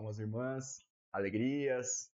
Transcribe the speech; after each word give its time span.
almas 0.00 0.18
irmãs, 0.18 0.78
alegrias, 1.12 2.10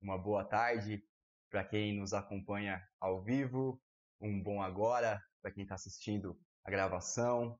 uma 0.00 0.16
boa 0.16 0.42
tarde 0.42 1.04
para 1.50 1.62
quem 1.62 1.94
nos 1.94 2.14
acompanha 2.14 2.82
ao 2.98 3.22
vivo, 3.22 3.78
um 4.18 4.42
bom 4.42 4.62
agora 4.62 5.22
para 5.42 5.50
quem 5.50 5.64
está 5.64 5.74
assistindo 5.74 6.34
a 6.64 6.70
gravação. 6.70 7.58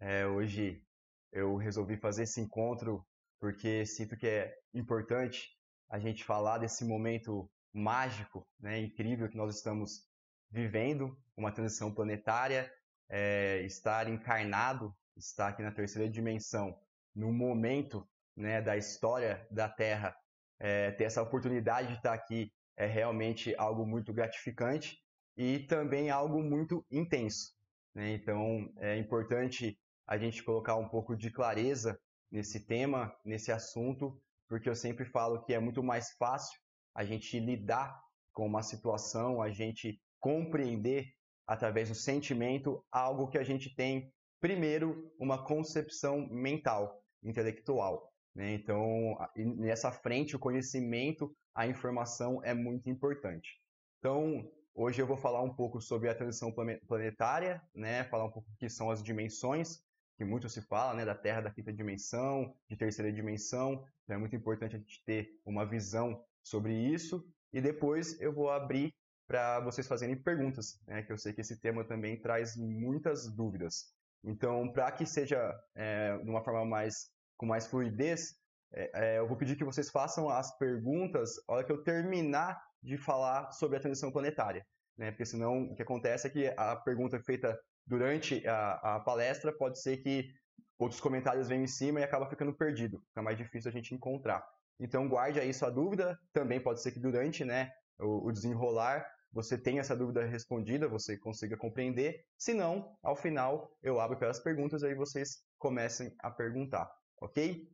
É, 0.00 0.26
hoje 0.26 0.82
eu 1.30 1.56
resolvi 1.56 1.98
fazer 1.98 2.22
esse 2.22 2.40
encontro 2.40 3.06
porque 3.38 3.84
sinto 3.84 4.16
que 4.16 4.26
é 4.26 4.58
importante 4.72 5.54
a 5.90 5.98
gente 5.98 6.24
falar 6.24 6.56
desse 6.56 6.82
momento 6.82 7.50
mágico, 7.74 8.48
né, 8.58 8.80
incrível 8.80 9.28
que 9.28 9.36
nós 9.36 9.54
estamos 9.54 10.08
vivendo, 10.50 11.14
uma 11.36 11.52
transição 11.52 11.92
planetária, 11.94 12.72
é, 13.10 13.60
estar 13.60 14.08
encarnado, 14.08 14.90
estar 15.14 15.48
aqui 15.48 15.62
na 15.62 15.70
terceira 15.70 16.08
dimensão, 16.08 16.74
no 17.14 17.30
momento 17.30 18.08
né, 18.36 18.60
da 18.60 18.76
história 18.76 19.46
da 19.50 19.68
Terra, 19.68 20.14
é, 20.58 20.90
ter 20.92 21.04
essa 21.04 21.22
oportunidade 21.22 21.88
de 21.88 21.94
estar 21.94 22.12
aqui 22.12 22.52
é 22.76 22.86
realmente 22.86 23.54
algo 23.56 23.86
muito 23.86 24.12
gratificante 24.12 24.98
e 25.36 25.60
também 25.60 26.10
algo 26.10 26.42
muito 26.42 26.84
intenso. 26.90 27.54
Né? 27.94 28.12
Então, 28.12 28.70
é 28.78 28.96
importante 28.96 29.78
a 30.06 30.18
gente 30.18 30.42
colocar 30.42 30.76
um 30.76 30.88
pouco 30.88 31.16
de 31.16 31.30
clareza 31.30 31.98
nesse 32.30 32.66
tema, 32.66 33.14
nesse 33.24 33.50
assunto, 33.50 34.20
porque 34.48 34.68
eu 34.68 34.74
sempre 34.74 35.04
falo 35.04 35.42
que 35.42 35.54
é 35.54 35.58
muito 35.58 35.82
mais 35.82 36.12
fácil 36.18 36.58
a 36.94 37.04
gente 37.04 37.38
lidar 37.40 37.98
com 38.32 38.46
uma 38.46 38.62
situação, 38.62 39.42
a 39.42 39.50
gente 39.50 40.00
compreender 40.20 41.12
através 41.46 41.88
do 41.88 41.94
sentimento 41.94 42.84
algo 42.90 43.28
que 43.28 43.38
a 43.38 43.44
gente 43.44 43.74
tem 43.74 44.12
primeiro 44.40 45.12
uma 45.18 45.44
concepção 45.44 46.28
mental, 46.28 47.02
intelectual. 47.22 48.12
Né? 48.36 48.52
Então, 48.52 49.16
nessa 49.34 49.90
frente, 49.90 50.36
o 50.36 50.38
conhecimento, 50.38 51.34
a 51.54 51.66
informação 51.66 52.44
é 52.44 52.52
muito 52.52 52.90
importante. 52.90 53.58
Então, 53.98 54.46
hoje 54.74 55.00
eu 55.00 55.06
vou 55.06 55.16
falar 55.16 55.42
um 55.42 55.54
pouco 55.54 55.80
sobre 55.80 56.10
a 56.10 56.14
transição 56.14 56.52
planetária, 56.86 57.62
né? 57.74 58.04
falar 58.04 58.26
um 58.26 58.30
pouco 58.30 58.50
o 58.50 58.56
que 58.58 58.68
são 58.68 58.90
as 58.90 59.02
dimensões, 59.02 59.82
que 60.18 60.24
muito 60.24 60.50
se 60.50 60.60
fala 60.60 60.92
né? 60.92 61.04
da 61.06 61.14
Terra 61.14 61.40
da 61.40 61.50
quinta 61.50 61.72
dimensão, 61.72 62.54
de 62.68 62.76
terceira 62.76 63.10
dimensão. 63.10 63.82
Então, 64.04 64.16
é 64.16 64.18
muito 64.18 64.36
importante 64.36 64.76
a 64.76 64.78
gente 64.78 65.02
ter 65.06 65.40
uma 65.42 65.64
visão 65.64 66.22
sobre 66.42 66.74
isso. 66.74 67.26
E 67.54 67.60
depois 67.62 68.20
eu 68.20 68.34
vou 68.34 68.50
abrir 68.50 68.92
para 69.26 69.60
vocês 69.60 69.88
fazerem 69.88 70.14
perguntas, 70.14 70.78
né? 70.86 71.02
que 71.02 71.10
eu 71.10 71.16
sei 71.16 71.32
que 71.32 71.40
esse 71.40 71.58
tema 71.58 71.84
também 71.84 72.20
traz 72.20 72.54
muitas 72.54 73.34
dúvidas. 73.34 73.94
Então, 74.22 74.70
para 74.70 74.92
que 74.92 75.06
seja 75.06 75.58
é, 75.74 76.18
de 76.18 76.28
uma 76.28 76.44
forma 76.44 76.66
mais 76.66 77.15
com 77.36 77.46
mais 77.46 77.66
fluidez, 77.66 78.34
é, 78.72 78.90
é, 78.94 79.18
eu 79.18 79.26
vou 79.26 79.36
pedir 79.36 79.56
que 79.56 79.64
vocês 79.64 79.90
façam 79.90 80.28
as 80.28 80.56
perguntas 80.58 81.36
na 81.48 81.54
hora 81.54 81.64
que 81.64 81.72
eu 81.72 81.82
terminar 81.82 82.60
de 82.82 82.96
falar 82.96 83.50
sobre 83.52 83.76
a 83.76 83.80
transição 83.80 84.10
planetária. 84.10 84.64
Né? 84.96 85.10
Porque 85.10 85.26
senão 85.26 85.64
o 85.64 85.74
que 85.74 85.82
acontece 85.82 86.26
é 86.26 86.30
que 86.30 86.54
a 86.56 86.76
pergunta 86.76 87.18
feita 87.20 87.58
durante 87.86 88.46
a, 88.46 88.96
a 88.96 89.00
palestra 89.00 89.52
pode 89.52 89.80
ser 89.80 89.98
que 89.98 90.30
outros 90.78 91.00
comentários 91.00 91.48
venham 91.48 91.64
em 91.64 91.68
cima 91.68 92.00
e 92.00 92.04
acaba 92.04 92.28
ficando 92.28 92.52
perdido. 92.54 93.02
Fica 93.08 93.22
mais 93.22 93.38
difícil 93.38 93.70
a 93.70 93.72
gente 93.72 93.94
encontrar. 93.94 94.46
Então 94.78 95.08
guarde 95.08 95.40
aí 95.40 95.52
sua 95.54 95.70
dúvida. 95.70 96.18
Também 96.32 96.60
pode 96.60 96.82
ser 96.82 96.92
que 96.92 97.00
durante 97.00 97.44
né, 97.44 97.70
o, 97.98 98.28
o 98.28 98.32
desenrolar 98.32 99.06
você 99.32 99.58
tenha 99.58 99.80
essa 99.80 99.96
dúvida 99.96 100.24
respondida, 100.24 100.88
você 100.88 101.16
consiga 101.16 101.56
compreender. 101.56 102.24
Se 102.38 102.54
não, 102.54 102.96
ao 103.02 103.16
final 103.16 103.70
eu 103.82 104.00
abro 104.00 104.18
para 104.18 104.30
as 104.30 104.40
perguntas 104.40 104.82
e 104.82 104.86
aí 104.86 104.94
vocês 104.94 105.42
comecem 105.58 106.14
a 106.20 106.30
perguntar 106.30 106.90
ok? 107.20 107.68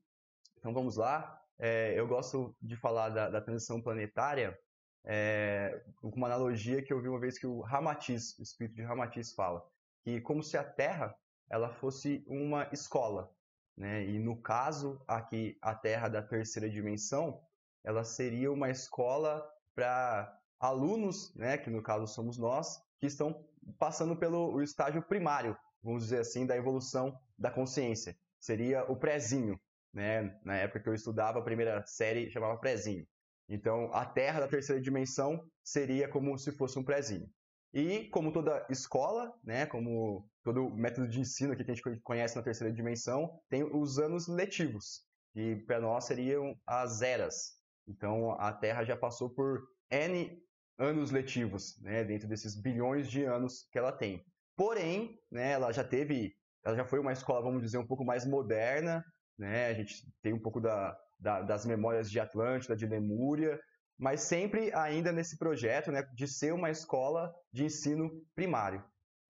Então 0.59 0.73
vamos 0.73 0.97
lá. 0.97 1.41
É, 1.59 1.95
eu 1.99 2.07
gosto 2.07 2.57
de 2.61 2.77
falar 2.77 3.09
da, 3.11 3.29
da 3.29 3.41
transição 3.41 3.81
planetária 3.81 4.59
é, 5.05 5.83
com 5.97 6.09
uma 6.09 6.29
analogia 6.29 6.83
que 6.83 6.93
eu 6.93 7.01
vi 7.01 7.09
uma 7.09 7.21
vez 7.21 7.39
que 7.39 7.47
o 7.47 7.61
Ramatiz, 7.61 8.39
o 8.39 8.43
espírito 8.43 8.77
de 8.77 8.83
Ramatiz 8.83 9.33
fala, 9.33 9.65
que 10.03 10.21
como 10.21 10.43
se 10.43 10.57
a 10.57 10.65
Terra 10.65 11.15
ela 11.51 11.69
fosse 11.69 12.25
uma 12.27 12.69
escola, 12.73 13.31
né? 13.77 14.05
E 14.07 14.19
no 14.19 14.41
caso 14.41 15.03
aqui 15.07 15.59
a 15.61 15.75
Terra 15.75 16.09
da 16.09 16.23
terceira 16.23 16.69
dimensão, 16.71 17.41
ela 17.85 18.05
seria 18.05 18.51
uma 18.51 18.71
escola 18.71 19.45
para 19.75 20.41
alunos, 20.59 21.35
né? 21.35 21.59
Que 21.59 21.71
no 21.71 21.83
caso 21.83 22.07
somos 22.07 22.39
nós, 22.39 22.81
que 22.99 23.07
estão 23.07 23.45
passando 23.79 24.17
pelo 24.17 24.63
estágio 24.63 25.03
primário, 25.03 25.57
vamos 25.83 26.05
dizer 26.05 26.21
assim, 26.21 26.47
da 26.47 26.57
evolução 26.57 27.19
da 27.37 27.51
consciência 27.51 28.17
seria 28.43 28.85
o 28.91 28.97
prézinho, 28.97 29.59
né? 29.95 30.39
Na 30.45 30.57
época 30.57 30.81
que 30.81 30.89
eu 30.89 30.95
estudava, 30.95 31.39
a 31.39 31.45
primeira 31.45 31.83
série 31.87 32.29
chamava 32.31 32.59
prézinho. 32.59 33.07
Então, 33.49 33.93
a 33.95 34.05
Terra 34.05 34.41
da 34.41 34.49
terceira 34.49 34.81
dimensão 34.81 35.41
seria 35.63 36.09
como 36.09 36.37
se 36.37 36.51
fosse 36.53 36.79
um 36.79 36.85
prézinho. 36.85 37.29
E 37.73 38.09
como 38.09 38.33
toda 38.33 38.67
escola, 38.69 39.33
né, 39.43 39.65
como 39.65 40.29
todo 40.43 40.69
método 40.71 41.09
de 41.09 41.21
ensino 41.21 41.57
que 41.57 41.63
a 41.63 41.75
gente 41.75 41.83
conhece 42.03 42.37
na 42.37 42.43
terceira 42.43 42.73
dimensão, 42.73 43.41
tem 43.49 43.63
os 43.63 43.99
anos 43.99 44.29
letivos, 44.29 45.07
que 45.33 45.57
para 45.65 45.81
nós 45.81 46.05
seriam 46.05 46.55
as 46.67 47.01
eras. 47.01 47.61
Então, 47.87 48.33
a 48.33 48.53
Terra 48.53 48.85
já 48.85 48.97
passou 48.97 49.31
por 49.31 49.63
N 49.91 50.39
anos 50.79 51.11
letivos, 51.11 51.81
né, 51.81 52.05
dentro 52.05 52.29
desses 52.29 52.61
bilhões 52.61 53.09
de 53.09 53.25
anos 53.25 53.67
que 53.71 53.79
ela 53.79 53.93
tem. 53.93 54.25
Porém, 54.57 55.19
né, 55.31 55.53
ela 55.53 55.73
já 55.73 55.85
teve 55.85 56.35
ela 56.65 56.77
já 56.77 56.85
foi 56.85 56.99
uma 56.99 57.13
escola, 57.13 57.43
vamos 57.43 57.63
dizer, 57.63 57.79
um 57.79 57.87
pouco 57.87 58.05
mais 58.05 58.25
moderna, 58.27 59.05
né? 59.39 59.67
A 59.67 59.75
gente 59.75 60.07
tem 60.23 60.33
um 60.33 60.39
pouco 60.39 60.61
da, 60.61 60.97
da, 61.19 61.43
das 61.43 61.65
memórias 61.67 62.11
de 62.11 62.21
Atlântida, 62.21 62.77
de 62.77 62.87
Lemúria, 62.87 63.61
mas 63.99 64.23
sempre 64.23 64.73
ainda 64.75 65.13
nesse 65.13 65.37
projeto, 65.39 65.93
né, 65.93 66.03
de 66.15 66.27
ser 66.27 66.53
uma 66.53 66.71
escola 66.71 67.33
de 67.53 67.65
ensino 67.65 68.11
primário. 68.35 68.85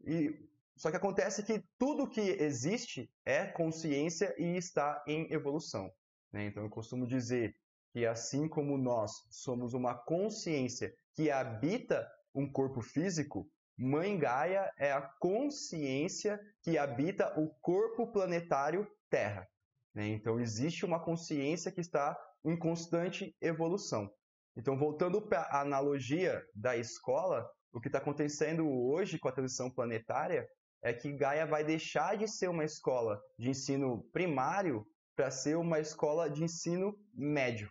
E 0.04 0.48
só 0.76 0.90
que 0.90 0.96
acontece 0.96 1.42
que 1.42 1.62
tudo 1.78 2.08
que 2.08 2.20
existe 2.20 3.10
é 3.24 3.46
consciência 3.46 4.34
e 4.38 4.56
está 4.56 5.02
em 5.06 5.30
evolução. 5.32 5.92
Né? 6.32 6.46
Então 6.46 6.62
eu 6.62 6.70
costumo 6.70 7.06
dizer 7.06 7.54
que 7.92 8.06
assim 8.06 8.48
como 8.48 8.78
nós 8.78 9.12
somos 9.30 9.74
uma 9.74 9.94
consciência 9.94 10.92
que 11.14 11.30
habita 11.30 12.10
um 12.34 12.50
corpo 12.50 12.80
físico, 12.80 13.46
Mãe 13.82 14.16
Gaia 14.16 14.72
é 14.78 14.92
a 14.92 15.02
consciência 15.02 16.40
que 16.62 16.78
habita 16.78 17.36
o 17.36 17.48
corpo 17.60 18.06
planetário 18.12 18.86
Terra. 19.10 19.44
Né? 19.92 20.06
Então, 20.06 20.38
existe 20.38 20.86
uma 20.86 21.02
consciência 21.02 21.72
que 21.72 21.80
está 21.80 22.16
em 22.44 22.56
constante 22.56 23.36
evolução. 23.40 24.08
Então, 24.56 24.78
voltando 24.78 25.20
para 25.20 25.40
a 25.40 25.62
analogia 25.62 26.40
da 26.54 26.76
escola, 26.76 27.44
o 27.72 27.80
que 27.80 27.88
está 27.88 27.98
acontecendo 27.98 28.70
hoje 28.70 29.18
com 29.18 29.26
a 29.26 29.32
transição 29.32 29.68
planetária 29.68 30.46
é 30.80 30.92
que 30.92 31.12
Gaia 31.12 31.44
vai 31.44 31.64
deixar 31.64 32.16
de 32.16 32.28
ser 32.28 32.48
uma 32.48 32.64
escola 32.64 33.20
de 33.36 33.50
ensino 33.50 34.04
primário 34.12 34.86
para 35.16 35.28
ser 35.28 35.56
uma 35.56 35.80
escola 35.80 36.30
de 36.30 36.44
ensino 36.44 36.96
médio. 37.12 37.68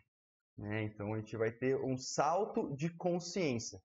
Né? 0.58 0.84
Então, 0.84 1.14
a 1.14 1.18
gente 1.20 1.38
vai 1.38 1.52
ter 1.52 1.78
um 1.78 1.98
salto 1.98 2.76
de 2.76 2.90
consciência 2.98 3.82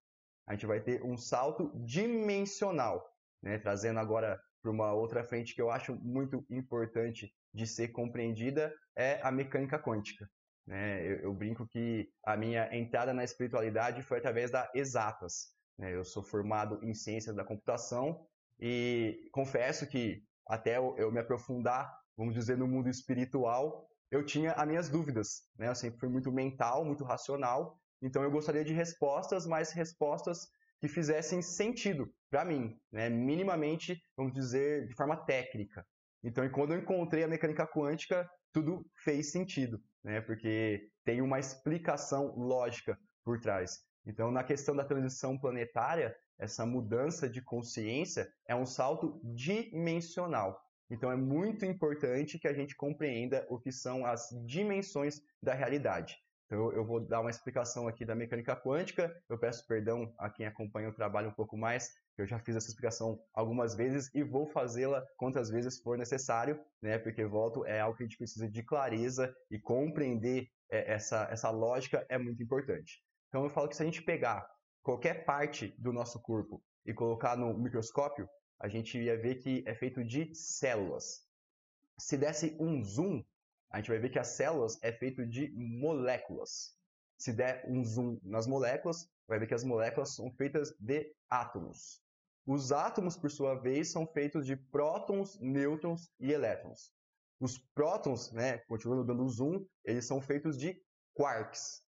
a 0.47 0.53
gente 0.53 0.67
vai 0.67 0.81
ter 0.81 1.03
um 1.03 1.17
salto 1.17 1.73
dimensional, 1.85 3.05
né? 3.43 3.59
trazendo 3.59 3.99
agora 3.99 4.41
para 4.63 4.71
uma 4.71 4.93
outra 4.93 5.25
frente 5.25 5.55
que 5.55 5.61
eu 5.61 5.71
acho 5.71 5.95
muito 5.97 6.45
importante 6.51 7.33
de 7.53 7.67
ser 7.67 7.89
compreendida 7.89 8.73
é 8.97 9.21
a 9.23 9.31
mecânica 9.31 9.79
quântica. 9.79 10.29
Né? 10.67 11.05
Eu, 11.07 11.17
eu, 11.19 11.35
brinco 11.35 11.67
que 11.67 12.09
a 12.25 12.37
minha 12.37 12.69
entrada 12.77 13.13
na 13.13 13.25
espiritualidade 13.25 14.03
foi 14.03 14.19
através 14.19 14.51
da 14.51 14.71
exatas. 14.75 15.53
Né? 15.79 15.95
Eu 15.95 16.05
sou 16.05 16.23
formado 16.23 16.79
em 16.83 16.95
ciências 16.95 17.35
da 17.35 17.45
computação 17.45 18.27
e 18.59 19.29
confesso 19.33 19.87
que 19.87 20.23
até 20.47 20.77
eu, 20.77 20.95
eu 20.97 21.13
me 21.13 21.21
aprofundar, 21.21 21.93
vamos 22.17 22.35
dizer, 22.35 22.57
no 22.57 22.69
mundo 22.69 22.89
espiritual, 22.89 23.89
eu 24.11 24.25
tinha 24.25 24.53
as 24.53 24.67
minhas 24.67 24.89
dúvidas. 24.89 25.43
Né? 25.59 25.69
Eu 25.69 25.75
sempre 25.75 25.99
fui 25.99 26.09
muito 26.09 26.33
mental, 26.33 26.85
muito 26.85 27.05
racional 27.05 27.79
então 28.03 28.23
eu 28.23 28.31
gostaria 28.31 28.65
de 28.65 28.73
respostas, 28.73 29.47
mas 29.47 29.73
respostas 29.73 30.49
que 30.81 30.89
fizessem 30.89 31.41
sentido 31.41 32.13
para 32.31 32.45
mim, 32.45 32.79
né? 32.93 33.09
minimamente, 33.09 34.01
vamos 34.17 34.33
dizer, 34.33 34.87
de 34.87 34.95
forma 34.95 35.17
técnica. 35.17 35.87
Então, 36.23 36.49
quando 36.51 36.75
eu 36.75 36.81
encontrei 36.81 37.25
a 37.25 37.29
mecânica 37.29 37.67
quântica, 37.67 38.29
tudo 38.53 38.85
fez 39.03 39.31
sentido, 39.31 39.81
né? 40.05 40.21
porque 40.21 40.89
tem 41.05 41.21
uma 41.21 41.39
explicação 41.39 42.35
lógica 42.37 42.99
por 43.25 43.41
trás. 43.41 43.81
Então, 44.05 44.31
na 44.31 44.45
questão 44.45 44.77
da 44.77 44.85
transição 44.85 45.39
planetária, 45.39 46.15
essa 46.39 46.67
mudança 46.67 47.29
de 47.29 47.43
consciência 47.43 48.29
é 48.47 48.55
um 48.55 48.67
salto 48.67 49.21
dimensional. 49.25 50.61
Então, 50.91 51.11
é 51.11 51.17
muito 51.17 51.65
importante 51.65 52.39
que 52.39 52.47
a 52.47 52.53
gente 52.53 52.77
compreenda 52.77 53.45
o 53.49 53.59
que 53.59 53.73
são 53.73 54.07
as 54.07 54.29
dimensões 54.45 55.21
da 55.43 55.55
realidade. 55.55 56.17
Então, 56.47 56.73
eu 56.73 56.85
vou 56.85 57.01
dar 57.01 57.21
uma 57.21 57.31
explicação 57.31 57.89
aqui 57.89 58.05
da 58.05 58.15
mecânica 58.15 58.55
quântica. 58.55 59.15
Eu 59.29 59.37
peço 59.37 59.67
perdão 59.67 60.15
a 60.17 60.31
quem 60.31 60.47
acompanha 60.47 60.89
o 60.89 60.95
trabalho 60.95 61.29
um 61.29 61.35
pouco 61.35 61.57
mais 61.57 61.93
Eu 62.17 62.25
já 62.25 62.39
fiz 62.39 62.55
essa 62.57 62.69
explicação 62.69 63.21
algumas 63.35 63.75
vezes 63.75 64.11
e 64.15 64.23
vou 64.23 64.47
fazê-la 64.47 65.05
quantas 65.17 65.51
vezes 65.51 65.81
for 65.81 65.99
necessário, 65.99 66.59
né? 66.81 66.99
Porque 66.99 67.25
volto 67.27 67.67
é 67.67 67.81
algo 67.81 67.97
que 67.97 68.05
a 68.05 68.07
gente 68.07 68.17
precisa 68.17 68.49
de 68.49 68.63
clareza 68.63 69.35
e 69.51 69.59
compreender 69.59 70.49
é, 70.71 70.93
essa, 70.93 71.29
essa 71.31 71.51
lógica 71.51 72.07
é 72.09 72.17
muito 72.17 72.43
importante. 72.43 73.03
Então 73.29 73.45
eu 73.45 73.51
falo 73.51 73.69
que 73.69 73.77
se 73.77 73.83
a 73.83 73.87
gente 73.87 74.03
pegar 74.03 74.49
qualquer 74.83 75.25
parte 75.25 75.75
do 75.79 75.93
nosso 75.93 76.23
corpo 76.23 76.63
e 76.87 76.95
colocar 76.95 77.37
no 77.37 77.59
microscópio, 77.59 78.29
a 78.61 78.69
gente 78.69 78.99
ia 78.99 79.19
ver 79.19 79.37
que 79.37 79.65
é 79.67 79.75
feito 79.75 80.05
de 80.05 80.33
células. 80.35 81.27
Se 81.99 82.17
desse 82.17 82.57
um 82.61 82.83
zoom, 82.83 83.23
a 83.71 83.79
gente 83.79 83.91
vai 83.91 83.99
ver 83.99 84.11
que 84.11 84.19
as 84.19 84.29
células 84.29 84.79
é 84.83 84.93
feito 84.93 85.27
de 85.27 85.51
moléculas. 85.55 86.75
Se 87.19 87.33
der 87.33 87.65
um 87.69 87.85
zoom 87.85 88.19
nas 88.23 88.47
moléculas, 88.47 89.09
vai 89.27 89.39
ver 89.39 89.47
que 89.47 89.55
as 89.55 89.65
moléculas 89.65 90.15
são 90.15 90.31
feitas 90.33 90.75
de 90.79 91.15
átomos. 91.29 92.03
Os 92.47 92.71
átomos, 92.71 93.17
por 93.17 93.31
sua 93.31 93.55
vez, 93.55 93.91
são 93.91 94.07
feitos 94.07 94.47
de 94.47 94.55
prótons, 94.57 95.39
nêutrons 95.41 96.11
e 96.21 96.33
elétrons. 96.33 96.93
Os 97.41 97.59
prótons, 97.75 98.31
né, 98.33 98.59
continuando 98.69 99.05
dando 99.05 99.29
zoom, 99.29 99.67
eles 99.85 100.07
são 100.07 100.21
feitos 100.21 100.57
de 100.57 100.81
quarks. 101.13 101.83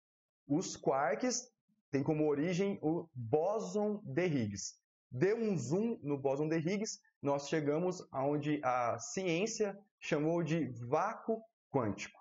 Os 0.49 0.77
quarks 0.77 1.53
têm 1.91 2.03
como 2.03 2.27
origem 2.27 2.79
o 2.83 3.09
bóson 3.15 4.03
de 4.05 4.27
Higgs. 4.27 4.77
Deu 5.11 5.37
um 5.37 5.57
zoom 5.57 5.99
no 6.03 6.19
bóson 6.19 6.49
de 6.49 6.57
Higgs, 6.57 7.01
nós 7.23 7.49
chegamos 7.49 8.07
aonde 8.11 8.61
a 8.65 8.99
ciência 8.99 9.79
chamou 10.01 10.43
de 10.43 10.67
vácuo 10.89 11.43
quântico. 11.77 12.19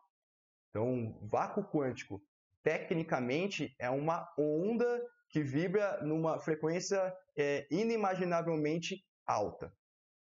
Então, 0.70 1.18
vácuo 1.22 1.64
quântico, 1.64 2.22
tecnicamente, 2.62 3.74
é 3.80 3.90
uma 3.90 4.28
onda 4.38 5.02
que 5.30 5.42
vibra 5.42 6.02
numa 6.04 6.38
frequência 6.40 7.16
é, 7.38 7.66
inimaginavelmente 7.72 9.02
alta. 9.26 9.74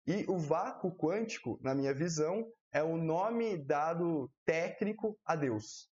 E 0.06 0.24
o 0.30 0.38
vácuo 0.38 0.96
quântico, 0.96 1.60
na 1.62 1.74
minha 1.74 1.94
visão, 1.94 2.48
é 2.72 2.84
o 2.84 2.96
nome 2.98 3.58
dado 3.58 4.32
técnico 4.46 5.20
a 5.26 5.36
Deus. 5.36 5.90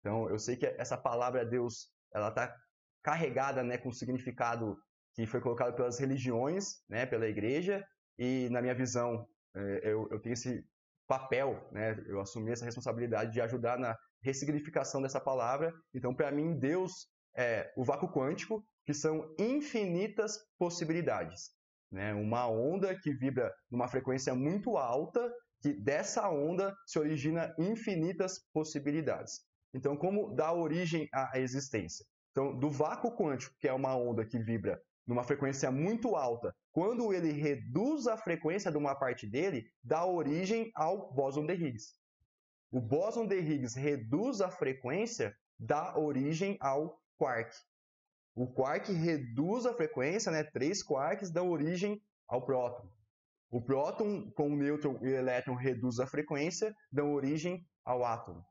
Então, 0.00 0.28
eu 0.30 0.38
sei 0.38 0.56
que 0.56 0.66
essa 0.66 0.96
palavra 0.96 1.44
Deus, 1.44 1.90
ela 2.14 2.28
está 2.28 2.56
carregada 3.02 3.62
né, 3.62 3.76
com 3.76 3.92
significado 3.92 4.76
que 5.14 5.26
foi 5.26 5.40
colocado 5.40 5.74
pelas 5.76 5.98
religiões, 5.98 6.82
né, 6.88 7.04
pela 7.04 7.28
igreja, 7.28 7.86
e 8.18 8.48
na 8.50 8.62
minha 8.62 8.74
visão, 8.74 9.28
é, 9.54 9.80
eu, 9.84 10.08
eu 10.10 10.18
tenho 10.20 10.32
esse 10.32 10.64
papel, 11.06 11.68
né, 11.72 12.02
eu 12.06 12.20
assumi 12.20 12.50
essa 12.50 12.64
responsabilidade 12.64 13.32
de 13.32 13.40
ajudar 13.40 13.78
na 13.78 13.96
ressignificação 14.22 15.02
dessa 15.02 15.20
palavra. 15.20 15.72
Então, 15.94 16.14
para 16.14 16.30
mim, 16.30 16.58
Deus 16.58 17.08
é 17.36 17.72
o 17.76 17.84
vácuo 17.84 18.12
quântico, 18.12 18.64
que 18.84 18.94
são 18.94 19.34
infinitas 19.38 20.38
possibilidades. 20.58 21.50
Né? 21.90 22.14
Uma 22.14 22.48
onda 22.48 22.98
que 22.98 23.12
vibra 23.12 23.52
numa 23.70 23.88
frequência 23.88 24.34
muito 24.34 24.76
alta, 24.76 25.32
que 25.60 25.72
dessa 25.72 26.28
onda 26.28 26.74
se 26.86 26.98
origina 26.98 27.54
infinitas 27.58 28.40
possibilidades. 28.52 29.40
Então, 29.74 29.96
como 29.96 30.34
dá 30.34 30.52
origem 30.52 31.08
à 31.12 31.38
existência? 31.38 32.04
Então, 32.30 32.58
do 32.58 32.70
vácuo 32.70 33.16
quântico, 33.16 33.54
que 33.60 33.68
é 33.68 33.72
uma 33.72 33.94
onda 33.96 34.24
que 34.24 34.38
vibra 34.38 34.80
numa 35.06 35.24
frequência 35.24 35.70
muito 35.70 36.14
alta, 36.14 36.54
quando 36.70 37.12
ele 37.12 37.32
reduz 37.32 38.06
a 38.06 38.16
frequência 38.16 38.70
de 38.70 38.78
uma 38.78 38.94
parte 38.94 39.26
dele, 39.26 39.66
dá 39.82 40.06
origem 40.06 40.70
ao 40.74 41.12
bóson 41.12 41.46
de 41.46 41.54
Higgs. 41.54 41.94
O 42.70 42.80
bóson 42.80 43.26
de 43.26 43.38
Higgs 43.38 43.78
reduz 43.78 44.40
a 44.40 44.50
frequência, 44.50 45.36
dá 45.58 45.98
origem 45.98 46.56
ao 46.60 46.98
quark. 47.18 47.54
O 48.34 48.46
quark 48.46 48.90
reduz 48.92 49.66
a 49.66 49.74
frequência, 49.74 50.32
né? 50.32 50.42
três 50.42 50.82
quarks 50.82 51.30
dão 51.30 51.50
origem 51.50 52.00
ao 52.26 52.44
próton. 52.46 52.88
O 53.50 53.60
próton 53.60 54.30
com 54.30 54.50
o 54.50 54.56
nêutron 54.56 54.98
e 55.02 55.08
o 55.08 55.14
elétron 55.14 55.54
reduz 55.54 56.00
a 56.00 56.06
frequência, 56.06 56.74
dão 56.90 57.12
origem 57.12 57.62
ao 57.84 58.02
átomo. 58.02 58.42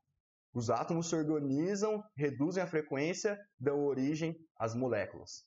Os 0.54 0.70
átomos 0.70 1.10
se 1.10 1.16
organizam, 1.16 2.04
reduzem 2.16 2.62
a 2.62 2.68
frequência, 2.68 3.40
dão 3.60 3.84
origem 3.84 4.38
às 4.56 4.76
moléculas. 4.76 5.44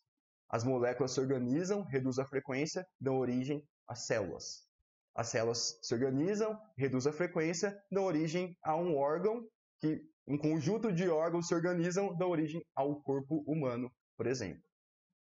As 0.49 0.65
moléculas 0.65 1.13
se 1.13 1.21
organizam, 1.21 1.83
reduzem 1.85 2.25
a 2.25 2.29
frequência, 2.29 2.87
dão 3.01 3.19
origem 3.19 3.63
às 3.89 4.07
células. 4.07 4.67
As 5.15 5.29
células 5.29 5.79
se 5.83 5.95
organizam, 5.95 6.59
reduzem 6.77 7.11
a 7.11 7.15
frequência, 7.15 7.77
dão 7.91 8.05
origem 8.05 8.57
a 8.63 8.77
um 8.77 8.97
órgão 8.97 9.47
que 9.81 10.03
um 10.27 10.39
conjunto 10.39 10.93
de 10.93 11.09
órgãos 11.09 11.47
se 11.47 11.55
organizam, 11.55 12.17
dão 12.17 12.31
origem 12.31 12.65
ao 12.75 13.01
corpo 13.03 13.45
humano, 13.47 13.91
por 14.17 14.27
exemplo. 14.27 14.63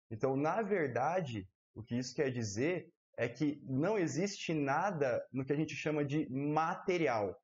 Então, 0.09 0.35
na 0.35 0.61
verdade, 0.61 1.47
o 1.73 1.83
que 1.83 1.97
isso 1.97 2.15
quer 2.15 2.31
dizer 2.31 2.87
é 3.17 3.27
que 3.27 3.61
não 3.63 3.97
existe 3.97 4.53
nada 4.53 5.25
no 5.31 5.45
que 5.45 5.53
a 5.53 5.55
gente 5.55 5.75
chama 5.75 6.03
de 6.03 6.29
material. 6.29 7.35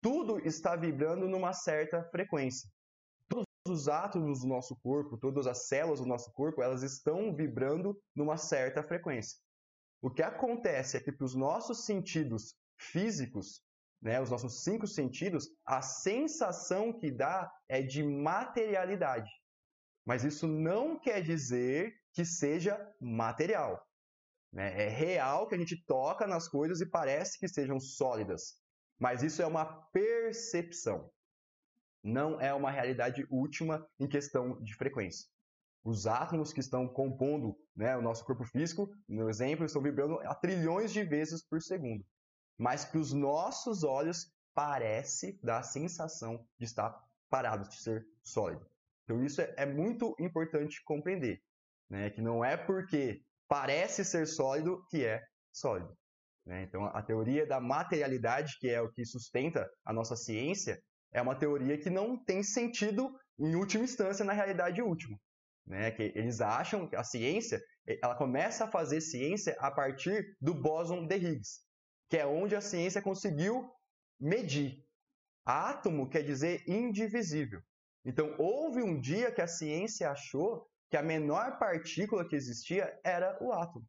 Tudo 0.00 0.38
está 0.46 0.76
vibrando 0.76 1.28
numa 1.28 1.52
certa 1.52 2.02
frequência. 2.10 2.68
Os 3.66 3.88
átomos 3.88 4.40
do 4.40 4.46
nosso 4.46 4.76
corpo, 4.76 5.16
todas 5.16 5.46
as 5.46 5.68
células 5.68 6.00
do 6.00 6.06
nosso 6.06 6.30
corpo, 6.32 6.62
elas 6.62 6.82
estão 6.82 7.34
vibrando 7.34 7.98
numa 8.14 8.36
certa 8.36 8.82
frequência. 8.82 9.38
O 10.02 10.10
que 10.10 10.22
acontece 10.22 10.98
é 10.98 11.00
que 11.00 11.10
para 11.10 11.24
os 11.24 11.34
nossos 11.34 11.86
sentidos 11.86 12.54
físicos, 12.78 13.62
né, 14.02 14.20
os 14.20 14.28
nossos 14.28 14.62
cinco 14.62 14.86
sentidos, 14.86 15.48
a 15.64 15.80
sensação 15.80 16.92
que 16.92 17.10
dá 17.10 17.50
é 17.66 17.80
de 17.80 18.02
materialidade. 18.02 19.30
Mas 20.04 20.24
isso 20.24 20.46
não 20.46 21.00
quer 21.00 21.22
dizer 21.22 21.94
que 22.12 22.22
seja 22.22 22.78
material. 23.00 23.82
Né? 24.52 24.84
É 24.84 24.88
real 24.88 25.48
que 25.48 25.54
a 25.54 25.58
gente 25.58 25.82
toca 25.86 26.26
nas 26.26 26.46
coisas 26.46 26.82
e 26.82 26.90
parece 26.90 27.38
que 27.38 27.48
sejam 27.48 27.80
sólidas. 27.80 28.60
Mas 28.98 29.22
isso 29.22 29.40
é 29.40 29.46
uma 29.46 29.64
percepção. 29.90 31.10
Não 32.04 32.38
é 32.38 32.52
uma 32.52 32.70
realidade 32.70 33.26
última 33.30 33.88
em 33.98 34.06
questão 34.06 34.62
de 34.62 34.74
frequência. 34.74 35.26
Os 35.82 36.06
átomos 36.06 36.52
que 36.52 36.60
estão 36.60 36.86
compondo 36.86 37.56
né, 37.74 37.96
o 37.96 38.02
nosso 38.02 38.24
corpo 38.24 38.44
físico, 38.44 38.94
no 39.08 39.28
exemplo, 39.28 39.64
estão 39.64 39.82
vibrando 39.82 40.20
a 40.20 40.34
trilhões 40.34 40.92
de 40.92 41.02
vezes 41.02 41.42
por 41.42 41.62
segundo. 41.62 42.04
Mas 42.58 42.84
para 42.84 43.00
os 43.00 43.12
nossos 43.12 43.82
olhos 43.82 44.30
parece 44.54 45.38
dar 45.42 45.58
a 45.58 45.62
sensação 45.62 46.46
de 46.58 46.66
estar 46.66 46.94
parado, 47.30 47.68
de 47.68 47.76
ser 47.76 48.06
sólido. 48.22 48.64
Então 49.04 49.24
isso 49.24 49.40
é, 49.40 49.52
é 49.56 49.66
muito 49.66 50.14
importante 50.20 50.82
compreender, 50.84 51.42
né? 51.90 52.10
que 52.10 52.22
não 52.22 52.44
é 52.44 52.56
porque 52.56 53.22
parece 53.48 54.04
ser 54.04 54.26
sólido 54.26 54.84
que 54.88 55.04
é 55.04 55.22
sólido. 55.52 55.96
Né? 56.46 56.62
Então 56.62 56.84
a 56.84 57.02
teoria 57.02 57.46
da 57.46 57.60
materialidade, 57.60 58.56
que 58.58 58.68
é 58.68 58.80
o 58.80 58.90
que 58.90 59.04
sustenta 59.04 59.68
a 59.84 59.92
nossa 59.92 60.16
ciência, 60.16 60.80
é 61.14 61.22
uma 61.22 61.34
teoria 61.34 61.78
que 61.78 61.88
não 61.88 62.22
tem 62.22 62.42
sentido 62.42 63.10
em 63.38 63.54
última 63.54 63.84
instância 63.84 64.24
na 64.24 64.34
realidade 64.34 64.82
última 64.82 65.18
né? 65.66 65.90
Que 65.90 66.12
eles 66.14 66.40
acham 66.40 66.86
que 66.86 66.96
a 66.96 67.04
ciência, 67.04 67.62
ela 68.02 68.14
começa 68.14 68.64
a 68.64 68.70
fazer 68.70 69.00
ciência 69.00 69.56
a 69.58 69.70
partir 69.70 70.36
do 70.40 70.54
bóson 70.54 71.06
de 71.06 71.16
Higgs, 71.16 71.60
que 72.08 72.16
é 72.16 72.26
onde 72.26 72.54
a 72.54 72.60
ciência 72.60 73.02
conseguiu 73.02 73.70
medir. 74.20 74.84
Átomo 75.44 76.08
quer 76.08 76.22
dizer 76.22 76.62
indivisível. 76.66 77.60
Então, 78.04 78.34
houve 78.38 78.82
um 78.82 79.00
dia 79.00 79.32
que 79.32 79.40
a 79.40 79.46
ciência 79.46 80.10
achou 80.10 80.66
que 80.90 80.96
a 80.96 81.02
menor 81.02 81.58
partícula 81.58 82.26
que 82.26 82.36
existia 82.36 82.98
era 83.02 83.36
o 83.42 83.52
átomo. 83.52 83.86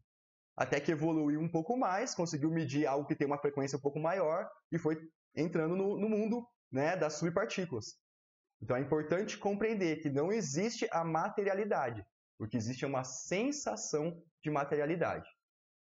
Até 0.58 0.79
que 0.79 0.91
evoluiu 0.91 1.39
um 1.41 1.50
pouco 1.50 1.77
mais, 1.77 2.15
conseguiu 2.15 2.50
medir 2.50 2.88
algo 2.88 3.05
que 3.05 3.15
tem 3.15 3.27
uma 3.27 3.38
frequência 3.38 3.77
um 3.77 3.82
pouco 3.82 4.00
maior 4.00 4.50
e 4.72 4.77
foi 4.77 4.98
entrando 5.36 5.75
no, 5.75 6.00
no 6.00 6.08
mundo 6.08 6.48
né, 6.75 6.98
das 6.98 7.13
subpartículas. 7.13 7.98
Então 8.62 8.75
é 8.75 8.82
importante 8.82 9.38
compreender 9.38 10.01
que 10.01 10.10
não 10.10 10.29
existe 10.29 10.86
a 10.91 11.05
materialidade. 11.05 12.05
O 12.38 12.46
que 12.46 12.58
existe 12.58 12.84
é 12.84 12.88
uma 12.88 13.05
sensação 13.05 14.22
de 14.44 14.51
materialidade. 14.51 15.25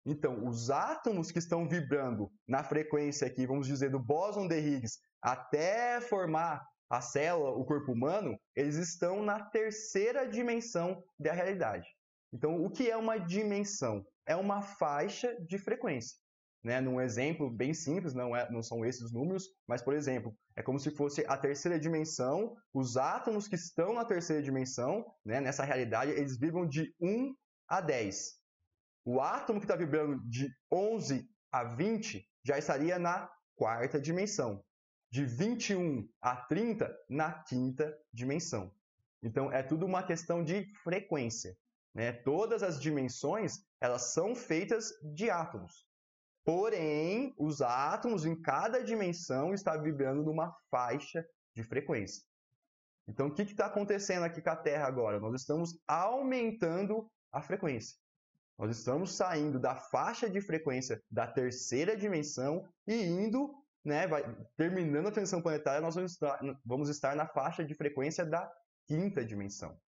Então, 0.06 0.48
os 0.48 0.70
átomos 0.70 1.32
que 1.32 1.40
estão 1.40 1.68
vibrando 1.68 2.32
na 2.48 2.64
frequência 2.64 3.28
aqui, 3.28 3.46
vamos 3.46 3.68
dizer, 3.68 3.92
do 3.92 4.00
bóson 4.00 4.48
de 4.48 4.58
Higgs, 4.58 4.98
até 5.22 6.00
formar 6.00 6.66
a 6.90 7.02
célula, 7.02 7.52
o 7.52 7.66
corpo 7.66 7.92
humano, 7.92 8.40
eles 8.56 8.78
estão 8.78 9.22
na 9.22 9.44
terceira 9.50 10.26
dimensão 10.26 11.04
da 11.20 11.34
realidade. 11.34 11.88
Então, 12.32 12.64
o 12.64 12.72
que 12.72 12.90
é 12.90 12.96
uma 12.96 13.18
dimensão? 13.18 14.06
É 14.26 14.36
uma 14.36 14.62
faixa 14.62 15.36
de 15.42 15.58
frequência. 15.58 16.18
Né? 16.64 16.82
Num 16.82 17.00
exemplo 17.00 17.50
bem 17.50 17.74
simples, 17.74 18.14
não, 18.14 18.36
é, 18.36 18.50
não 18.52 18.62
são 18.62 18.86
esses 18.86 19.02
os 19.02 19.14
números, 19.14 19.48
mas, 19.68 19.82
por 19.82 19.94
exemplo, 19.94 20.36
é 20.56 20.62
como 20.62 20.80
se 20.80 20.92
fosse 20.92 21.24
a 21.28 21.38
terceira 21.38 21.80
dimensão, 21.80 22.56
os 22.74 22.98
átomos 22.98 23.48
que 23.48 23.56
estão 23.56 23.94
na 23.94 24.04
terceira 24.04 24.42
dimensão, 24.42 25.06
né, 25.26 25.40
nessa 25.40 25.64
realidade, 25.64 26.12
eles 26.12 26.38
vibram 26.38 26.68
de 26.68 26.94
1 27.00 27.34
a 27.68 27.80
10. 27.80 28.40
O 29.06 29.22
átomo 29.22 29.60
que 29.60 29.66
está 29.66 29.76
vibrando 29.76 30.22
de 30.28 30.50
11 30.72 31.26
a 31.52 31.64
20 31.64 32.28
já 32.44 32.58
estaria 32.58 33.00
na 33.00 33.30
quarta 33.56 34.00
dimensão. 34.00 34.64
De 35.12 35.26
21 35.26 36.08
a 36.22 36.36
30, 36.36 36.96
na 37.10 37.42
quinta 37.44 37.98
dimensão. 38.14 38.72
Então, 39.24 39.52
é 39.52 39.64
tudo 39.64 39.86
uma 39.86 40.04
questão 40.04 40.44
de 40.44 40.72
frequência. 40.84 41.58
Né? 41.94 42.12
Todas 42.12 42.62
as 42.62 42.80
dimensões 42.80 43.60
elas 43.82 44.14
são 44.14 44.36
feitas 44.36 44.92
de 45.14 45.30
átomos. 45.30 45.89
Porém, 46.50 47.32
os 47.38 47.62
átomos 47.62 48.26
em 48.26 48.36
cada 48.42 48.84
dimensão 48.84 49.54
estão 49.54 49.80
vibrando 49.84 50.24
numa 50.24 50.52
faixa 50.72 51.24
de 51.56 51.62
frequência. 51.62 52.24
Então, 53.08 53.28
o 53.28 53.32
que 53.32 53.44
está 53.44 53.68
acontecendo 53.68 54.24
aqui 54.24 54.42
com 54.42 54.50
a 54.50 54.56
Terra 54.56 54.88
agora? 54.88 55.20
Nós 55.20 55.42
estamos 55.42 55.80
aumentando 55.88 57.08
a 57.32 57.40
frequência. 57.40 57.96
Nós 58.58 58.76
estamos 58.76 59.16
saindo 59.16 59.60
da 59.60 59.76
faixa 59.76 60.28
de 60.28 60.42
frequência 60.42 61.00
da 61.08 61.28
terceira 61.28 61.96
dimensão 61.96 62.68
e 62.88 62.96
indo, 62.96 63.54
né, 63.86 64.08
vai, 64.08 64.24
terminando 64.58 65.10
a 65.10 65.12
transição 65.12 65.44
planetária, 65.44 65.82
nós 65.82 65.94
vamos 65.94 66.14
estar, 66.14 66.40
vamos 66.66 66.90
estar 66.90 67.16
na 67.16 67.28
faixa 67.28 67.64
de 67.64 67.76
frequência 67.76 68.26
da 68.26 68.52
quinta 68.88 69.24
dimensão. 69.24 69.80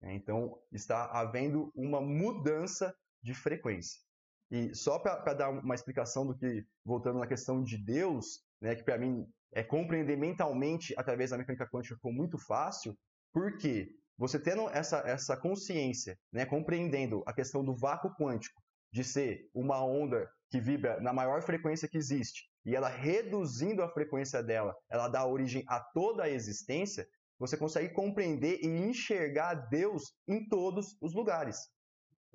Então, 0.00 0.56
está 0.70 1.06
havendo 1.06 1.72
uma 1.74 2.00
mudança 2.00 2.94
de 3.20 3.34
frequência. 3.34 4.05
E 4.50 4.74
só 4.74 4.98
para 4.98 5.34
dar 5.34 5.50
uma 5.50 5.74
explicação 5.74 6.26
do 6.26 6.36
que, 6.36 6.64
voltando 6.84 7.18
na 7.18 7.26
questão 7.26 7.62
de 7.62 7.76
Deus, 7.76 8.40
né, 8.60 8.74
que 8.74 8.84
para 8.84 8.98
mim 8.98 9.26
é 9.52 9.62
compreender 9.62 10.16
mentalmente 10.16 10.94
através 10.96 11.30
da 11.30 11.38
mecânica 11.38 11.68
quântica 11.68 11.96
ficou 11.96 12.12
muito 12.12 12.38
fácil, 12.38 12.96
porque 13.32 13.88
você 14.16 14.38
tendo 14.38 14.68
essa, 14.70 14.98
essa 14.98 15.36
consciência, 15.36 16.16
né, 16.32 16.46
compreendendo 16.46 17.22
a 17.26 17.32
questão 17.32 17.64
do 17.64 17.74
vácuo 17.74 18.14
quântico, 18.14 18.62
de 18.92 19.04
ser 19.04 19.50
uma 19.52 19.84
onda 19.84 20.30
que 20.48 20.60
vibra 20.60 21.00
na 21.00 21.12
maior 21.12 21.42
frequência 21.42 21.88
que 21.88 21.98
existe, 21.98 22.48
e 22.64 22.74
ela 22.74 22.88
reduzindo 22.88 23.82
a 23.82 23.88
frequência 23.88 24.42
dela, 24.42 24.74
ela 24.88 25.08
dá 25.08 25.26
origem 25.26 25.64
a 25.68 25.80
toda 25.80 26.24
a 26.24 26.30
existência, 26.30 27.06
você 27.38 27.56
consegue 27.56 27.92
compreender 27.92 28.60
e 28.62 28.66
enxergar 28.66 29.54
Deus 29.68 30.14
em 30.26 30.48
todos 30.48 30.96
os 31.02 31.12
lugares. 31.14 31.68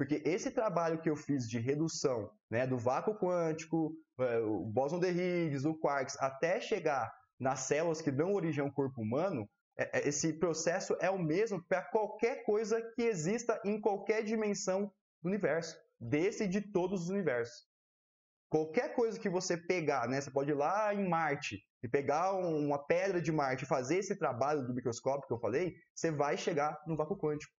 Porque 0.02 0.20
esse 0.26 0.50
trabalho 0.50 1.00
que 1.00 1.08
eu 1.08 1.16
fiz 1.16 1.48
de 1.48 1.60
redução 1.60 2.32
né, 2.50 2.66
do 2.66 2.76
vácuo 2.76 3.14
quântico, 3.14 3.96
é, 4.20 4.40
o 4.40 4.66
bóson 4.66 5.00
de 5.00 5.08
Higgs, 5.08 5.68
o 5.68 5.78
quarks, 5.78 6.18
até 6.20 6.60
chegar 6.60 7.14
nas 7.40 7.60
células 7.60 8.02
que 8.02 8.10
dão 8.10 8.34
origem 8.34 8.64
ao 8.64 8.74
corpo 8.74 9.00
humano, 9.00 9.48
é, 9.78 10.00
é, 10.00 10.08
esse 10.10 10.34
processo 10.34 10.98
é 11.00 11.12
o 11.12 11.20
mesmo 11.20 11.64
para 11.68 11.84
qualquer 11.84 12.44
coisa 12.46 12.82
que 12.96 13.04
exista 13.04 13.62
em 13.64 13.80
qualquer 13.80 14.24
dimensão 14.24 14.92
do 15.22 15.30
universo, 15.30 15.78
desse 16.00 16.46
e 16.46 16.48
de 16.48 16.62
todos 16.62 17.04
os 17.04 17.10
universos. 17.10 17.68
Qualquer 18.50 18.96
coisa 18.96 19.20
que 19.20 19.30
você 19.30 19.56
pegar, 19.56 20.10
né, 20.10 20.20
você 20.20 20.32
pode 20.32 20.50
ir 20.50 20.56
lá 20.56 20.96
em 20.96 21.08
Marte 21.08 21.64
e 21.84 21.88
pegar 21.88 22.34
uma 22.34 22.84
pedra 22.88 23.22
de 23.22 23.32
Marte 23.32 23.66
e 23.66 23.68
fazer 23.68 24.00
esse 24.00 24.18
trabalho 24.18 24.66
do 24.66 24.74
microscópio 24.74 25.28
que 25.28 25.34
eu 25.34 25.40
falei, 25.40 25.76
você 25.94 26.10
vai 26.10 26.36
chegar 26.38 26.76
no 26.88 26.98
vácuo 26.98 27.16
quântico. 27.16 27.54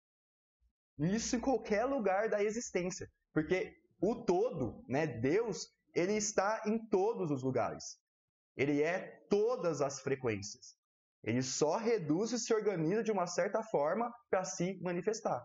Isso 1.02 1.34
em 1.34 1.40
qualquer 1.40 1.84
lugar 1.84 2.28
da 2.28 2.44
existência, 2.44 3.10
porque 3.32 3.74
o 4.00 4.14
todo, 4.24 4.84
né, 4.88 5.06
Deus, 5.06 5.68
ele 5.94 6.14
está 6.14 6.62
em 6.64 6.78
todos 6.88 7.30
os 7.30 7.42
lugares. 7.42 7.98
Ele 8.56 8.82
é 8.82 9.20
todas 9.28 9.80
as 9.80 10.00
frequências. 10.00 10.76
Ele 11.24 11.42
só 11.42 11.76
reduz 11.76 12.30
e 12.32 12.38
se 12.38 12.54
organiza 12.54 13.02
de 13.02 13.10
uma 13.10 13.26
certa 13.26 13.62
forma 13.64 14.12
para 14.30 14.44
se 14.44 14.78
manifestar. 14.80 15.44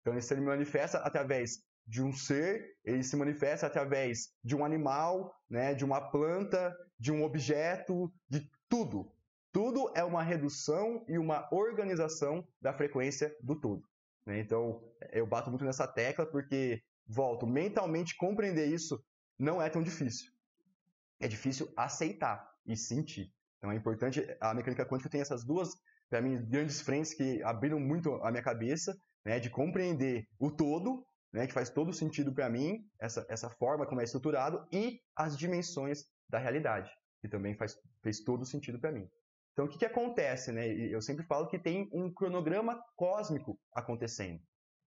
Então, 0.00 0.12
ele 0.12 0.22
se 0.22 0.34
manifesta 0.36 0.98
através 0.98 1.58
de 1.86 2.02
um 2.02 2.12
ser, 2.12 2.76
ele 2.84 3.02
se 3.02 3.16
manifesta 3.16 3.66
através 3.66 4.32
de 4.44 4.54
um 4.54 4.64
animal, 4.64 5.34
né, 5.50 5.74
de 5.74 5.84
uma 5.84 6.10
planta, 6.10 6.74
de 6.98 7.10
um 7.10 7.24
objeto, 7.24 8.12
de 8.28 8.48
tudo. 8.68 9.10
Tudo 9.52 9.90
é 9.94 10.04
uma 10.04 10.22
redução 10.22 11.04
e 11.08 11.18
uma 11.18 11.48
organização 11.52 12.46
da 12.60 12.72
frequência 12.72 13.34
do 13.40 13.58
todo. 13.58 13.82
Né? 14.26 14.40
Então, 14.40 14.82
eu 15.12 15.26
bato 15.26 15.50
muito 15.50 15.64
nessa 15.64 15.86
tecla 15.86 16.26
porque, 16.26 16.82
volto, 17.06 17.46
mentalmente 17.46 18.16
compreender 18.16 18.66
isso 18.66 19.02
não 19.38 19.60
é 19.60 19.68
tão 19.68 19.82
difícil. 19.82 20.32
É 21.20 21.28
difícil 21.28 21.72
aceitar 21.76 22.48
e 22.66 22.76
sentir. 22.76 23.32
Então 23.58 23.72
é 23.72 23.76
importante, 23.76 24.22
a 24.40 24.52
mecânica 24.52 24.84
quântica 24.84 25.08
tem 25.08 25.20
essas 25.20 25.44
duas, 25.44 25.70
para 26.10 26.20
mim, 26.20 26.44
grandes 26.46 26.80
frentes 26.82 27.14
que 27.14 27.42
abriram 27.42 27.80
muito 27.80 28.14
a 28.16 28.30
minha 28.30 28.42
cabeça, 28.42 28.94
né, 29.24 29.40
de 29.40 29.48
compreender 29.48 30.28
o 30.38 30.50
todo, 30.50 31.06
né, 31.32 31.46
que 31.46 31.52
faz 31.52 31.70
todo 31.70 31.92
sentido 31.92 32.32
para 32.32 32.50
mim, 32.50 32.86
essa, 33.00 33.24
essa 33.28 33.48
forma 33.48 33.86
como 33.86 34.02
é 34.02 34.04
estruturado, 34.04 34.66
e 34.70 35.00
as 35.16 35.36
dimensões 35.36 36.04
da 36.28 36.38
realidade, 36.38 36.90
que 37.20 37.28
também 37.28 37.54
faz, 37.54 37.78
fez 38.02 38.20
todo 38.20 38.44
sentido 38.44 38.78
para 38.78 38.92
mim. 38.92 39.08
Então, 39.54 39.66
o 39.66 39.68
que, 39.68 39.78
que 39.78 39.86
acontece? 39.86 40.52
Né? 40.52 40.68
Eu 40.68 41.00
sempre 41.00 41.24
falo 41.24 41.46
que 41.46 41.58
tem 41.58 41.88
um 41.92 42.12
cronograma 42.12 42.78
cósmico 42.96 43.58
acontecendo. 43.72 44.42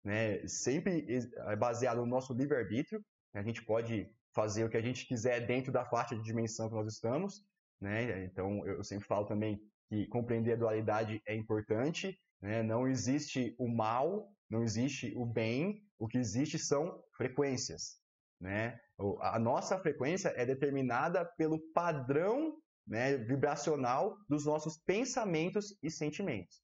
Né? 0.04 0.46
Sempre 0.46 1.06
é 1.48 1.56
baseado 1.56 1.98
no 1.98 2.06
nosso 2.06 2.32
livre-arbítrio. 2.34 3.02
A 3.34 3.42
gente 3.42 3.64
pode 3.64 4.06
fazer 4.34 4.64
o 4.64 4.68
que 4.68 4.76
a 4.76 4.82
gente 4.82 5.06
quiser 5.06 5.46
dentro 5.46 5.72
da 5.72 5.84
faixa 5.84 6.14
de 6.14 6.22
dimensão 6.22 6.68
que 6.68 6.74
nós 6.74 6.92
estamos, 6.92 7.42
né? 7.80 8.24
Então, 8.24 8.64
eu 8.66 8.82
sempre 8.84 9.06
falo 9.06 9.26
também 9.26 9.60
que 9.88 10.06
compreender 10.06 10.52
a 10.52 10.56
dualidade 10.56 11.20
é 11.26 11.34
importante, 11.34 12.18
né? 12.40 12.62
Não 12.62 12.86
existe 12.86 13.54
o 13.58 13.68
mal, 13.68 14.32
não 14.48 14.62
existe 14.62 15.12
o 15.16 15.26
bem, 15.26 15.82
o 15.98 16.06
que 16.06 16.18
existe 16.18 16.58
são 16.58 17.02
frequências, 17.16 18.00
né? 18.40 18.78
A 19.20 19.38
nossa 19.38 19.78
frequência 19.78 20.32
é 20.36 20.44
determinada 20.44 21.24
pelo 21.24 21.58
padrão 21.72 22.56
né, 22.90 23.16
vibracional 23.16 24.18
dos 24.28 24.44
nossos 24.44 24.76
pensamentos 24.84 25.78
e 25.80 25.88
sentimentos. 25.88 26.60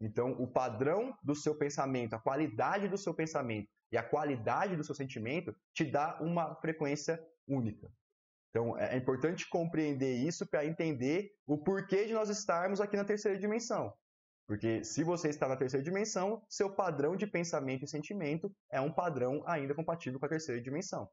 Então, 0.00 0.32
o 0.32 0.50
padrão 0.50 1.14
do 1.22 1.34
seu 1.34 1.54
pensamento, 1.54 2.14
a 2.14 2.18
qualidade 2.18 2.88
do 2.88 2.96
seu 2.96 3.14
pensamento 3.14 3.68
e 3.92 3.96
a 3.98 4.02
qualidade 4.02 4.74
do 4.74 4.82
seu 4.82 4.94
sentimento 4.94 5.54
te 5.74 5.84
dá 5.84 6.18
uma 6.20 6.54
frequência 6.56 7.22
única. 7.46 7.92
Então, 8.50 8.76
é, 8.78 8.94
é 8.94 8.96
importante 8.96 9.48
compreender 9.48 10.14
isso 10.14 10.46
para 10.46 10.64
entender 10.64 11.30
o 11.46 11.58
porquê 11.58 12.06
de 12.06 12.14
nós 12.14 12.30
estarmos 12.30 12.80
aqui 12.80 12.96
na 12.96 13.04
terceira 13.04 13.38
dimensão. 13.38 13.92
Porque 14.46 14.82
se 14.82 15.02
você 15.02 15.28
está 15.28 15.46
na 15.46 15.56
terceira 15.56 15.84
dimensão, 15.84 16.42
seu 16.48 16.74
padrão 16.74 17.16
de 17.16 17.26
pensamento 17.26 17.84
e 17.84 17.88
sentimento 17.88 18.50
é 18.70 18.80
um 18.80 18.92
padrão 18.92 19.42
ainda 19.46 19.74
compatível 19.74 20.18
com 20.18 20.26
a 20.26 20.30
terceira 20.30 20.60
dimensão. 20.60 21.08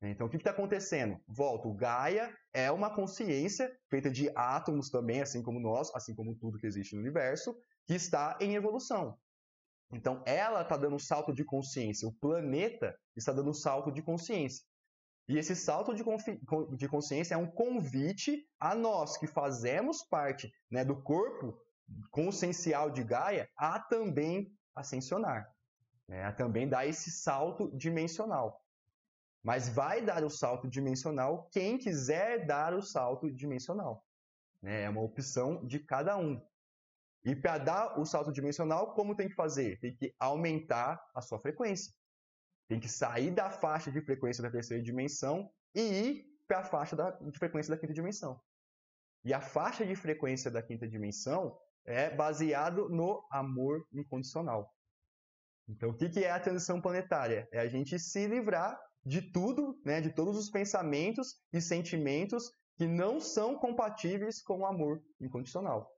Então, 0.00 0.26
o 0.26 0.30
que 0.30 0.36
está 0.36 0.50
acontecendo? 0.50 1.20
Volto, 1.26 1.74
Gaia 1.74 2.32
é 2.52 2.70
uma 2.70 2.94
consciência 2.94 3.70
feita 3.90 4.08
de 4.08 4.30
átomos 4.34 4.90
também, 4.90 5.20
assim 5.20 5.42
como 5.42 5.58
nós, 5.58 5.92
assim 5.94 6.14
como 6.14 6.36
tudo 6.36 6.58
que 6.58 6.66
existe 6.66 6.94
no 6.94 7.00
universo, 7.00 7.56
que 7.84 7.94
está 7.94 8.38
em 8.40 8.54
evolução. 8.54 9.18
Então, 9.90 10.22
ela 10.24 10.62
está 10.62 10.76
dando 10.76 10.96
um 10.96 11.00
salto 11.00 11.32
de 11.32 11.44
consciência, 11.44 12.06
o 12.06 12.14
planeta 12.14 12.96
está 13.16 13.32
dando 13.32 13.50
um 13.50 13.54
salto 13.54 13.90
de 13.90 14.02
consciência. 14.02 14.64
E 15.28 15.36
esse 15.36 15.56
salto 15.56 15.94
de, 15.94 16.04
de 16.76 16.88
consciência 16.88 17.34
é 17.34 17.38
um 17.38 17.50
convite 17.50 18.46
a 18.60 18.74
nós 18.74 19.16
que 19.18 19.26
fazemos 19.26 20.02
parte 20.08 20.50
né, 20.70 20.84
do 20.84 21.02
corpo 21.02 21.58
consciencial 22.10 22.90
de 22.90 23.02
Gaia 23.02 23.48
a 23.56 23.80
também 23.80 24.50
ascensionar, 24.74 25.50
né, 26.06 26.24
a 26.24 26.32
também 26.32 26.68
dar 26.68 26.86
esse 26.86 27.10
salto 27.10 27.70
dimensional. 27.76 28.62
Mas 29.48 29.66
vai 29.66 30.04
dar 30.04 30.22
o 30.22 30.28
salto 30.28 30.68
dimensional 30.68 31.48
quem 31.50 31.78
quiser 31.78 32.44
dar 32.44 32.74
o 32.74 32.82
salto 32.82 33.30
dimensional. 33.30 34.04
Né? 34.60 34.82
É 34.82 34.90
uma 34.90 35.00
opção 35.00 35.64
de 35.64 35.78
cada 35.78 36.18
um. 36.18 36.38
E 37.24 37.34
para 37.34 37.56
dar 37.56 37.98
o 37.98 38.04
salto 38.04 38.30
dimensional, 38.30 38.92
como 38.92 39.16
tem 39.16 39.26
que 39.26 39.34
fazer? 39.34 39.80
Tem 39.80 39.96
que 39.96 40.14
aumentar 40.18 41.02
a 41.14 41.22
sua 41.22 41.40
frequência. 41.40 41.94
Tem 42.68 42.78
que 42.78 42.90
sair 42.90 43.30
da 43.30 43.48
faixa 43.48 43.90
de 43.90 44.02
frequência 44.02 44.42
da 44.42 44.50
terceira 44.50 44.82
dimensão 44.82 45.50
e 45.74 45.80
ir 45.80 46.26
para 46.46 46.58
a 46.58 46.64
faixa 46.64 46.94
da, 46.94 47.12
de 47.12 47.38
frequência 47.38 47.74
da 47.74 47.80
quinta 47.80 47.94
dimensão. 47.94 48.38
E 49.24 49.32
a 49.32 49.40
faixa 49.40 49.86
de 49.86 49.96
frequência 49.96 50.50
da 50.50 50.62
quinta 50.62 50.86
dimensão 50.86 51.58
é 51.86 52.14
baseado 52.14 52.90
no 52.90 53.26
amor 53.32 53.82
incondicional. 53.94 54.70
Então, 55.66 55.88
o 55.88 55.96
que 55.96 56.22
é 56.22 56.30
a 56.30 56.38
transição 56.38 56.82
planetária? 56.82 57.48
É 57.50 57.60
a 57.60 57.66
gente 57.66 57.98
se 57.98 58.26
livrar 58.26 58.78
de 59.08 59.22
tudo, 59.22 59.80
né, 59.84 60.02
de 60.02 60.10
todos 60.10 60.36
os 60.36 60.50
pensamentos 60.50 61.40
e 61.50 61.62
sentimentos 61.62 62.52
que 62.76 62.86
não 62.86 63.18
são 63.18 63.58
compatíveis 63.58 64.42
com 64.42 64.60
o 64.60 64.66
amor 64.66 65.02
incondicional. 65.18 65.90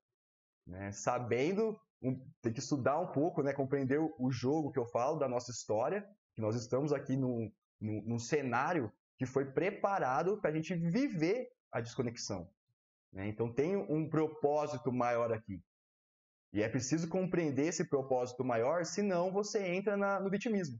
Né? 0.64 0.92
Sabendo, 0.92 1.76
um, 2.00 2.16
tem 2.40 2.52
que 2.52 2.60
estudar 2.60 3.00
um 3.00 3.10
pouco, 3.10 3.42
né, 3.42 3.52
compreender 3.52 3.98
o 3.98 4.30
jogo 4.30 4.70
que 4.70 4.78
eu 4.78 4.86
falo 4.86 5.18
da 5.18 5.28
nossa 5.28 5.50
história, 5.50 6.06
que 6.34 6.40
nós 6.40 6.54
estamos 6.54 6.92
aqui 6.92 7.16
num, 7.16 7.50
num, 7.80 8.00
num 8.06 8.18
cenário 8.18 8.92
que 9.18 9.26
foi 9.26 9.44
preparado 9.44 10.40
para 10.40 10.50
a 10.50 10.54
gente 10.54 10.74
viver 10.76 11.48
a 11.72 11.80
desconexão. 11.80 12.48
Né? 13.12 13.26
Então 13.26 13.52
tem 13.52 13.76
um 13.76 14.08
propósito 14.08 14.92
maior 14.92 15.32
aqui. 15.32 15.60
E 16.52 16.62
é 16.62 16.68
preciso 16.68 17.08
compreender 17.08 17.66
esse 17.66 17.88
propósito 17.88 18.44
maior, 18.44 18.84
senão 18.84 19.32
você 19.32 19.66
entra 19.66 19.96
na, 19.96 20.20
no 20.20 20.30
vitimismo 20.30 20.78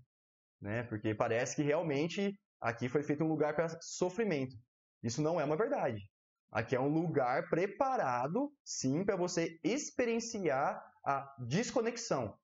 né? 0.61 0.83
Porque 0.85 1.15
parece 1.15 1.57
que 1.57 1.63
realmente 1.63 2.39
aqui 2.61 2.89
foi 2.89 3.03
feito 3.03 3.25
um 3.25 3.29
lugar 3.29 3.55
para 3.55 3.69
sofrimento. 3.81 4.57
Isso 5.03 5.23
não 5.23 5.41
é 5.41 5.45
uma 5.45 5.57
verdade. 5.57 6.03
Aqui 6.53 6.75
é 6.75 6.81
um 6.81 6.89
lugar 6.89 7.49
preparado, 7.49 8.53
sim, 8.65 9.05
para 9.05 9.17
você 9.17 9.59
experienciar 9.63 10.83
a 11.05 11.33
desconexão. 11.39 12.37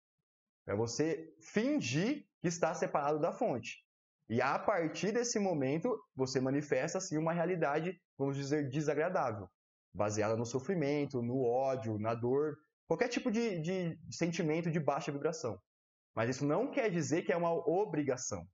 É 0.67 0.75
você 0.75 1.33
fingir 1.41 2.25
que 2.41 2.49
está 2.49 2.73
separado 2.73 3.21
da 3.21 3.33
fonte. 3.33 3.85
E 4.29 4.41
a 4.41 4.59
partir 4.59 5.13
desse 5.13 5.39
momento, 5.39 5.97
você 6.15 6.41
manifesta 6.41 6.99
assim 6.99 7.17
uma 7.17 7.33
realidade, 7.33 8.01
vamos 8.19 8.37
dizer, 8.37 8.69
desagradável, 8.69 9.49
baseada 9.95 10.37
no 10.37 10.45
sofrimento, 10.45 11.23
no 11.23 11.45
ódio, 11.45 11.99
na 11.99 12.15
dor, 12.15 12.57
qualquer 12.89 13.09
tipo 13.09 13.31
de, 13.31 13.61
de 13.61 13.99
sentimento 14.11 14.71
de 14.71 14.81
baixa 14.81 15.13
vibração. 15.13 15.61
Mas 16.17 16.31
isso 16.31 16.47
não 16.47 16.71
quer 16.71 16.91
dizer 16.91 17.23
que 17.23 17.33
é 17.33 17.37
uma 17.37 17.53
obrigação. 17.53 18.49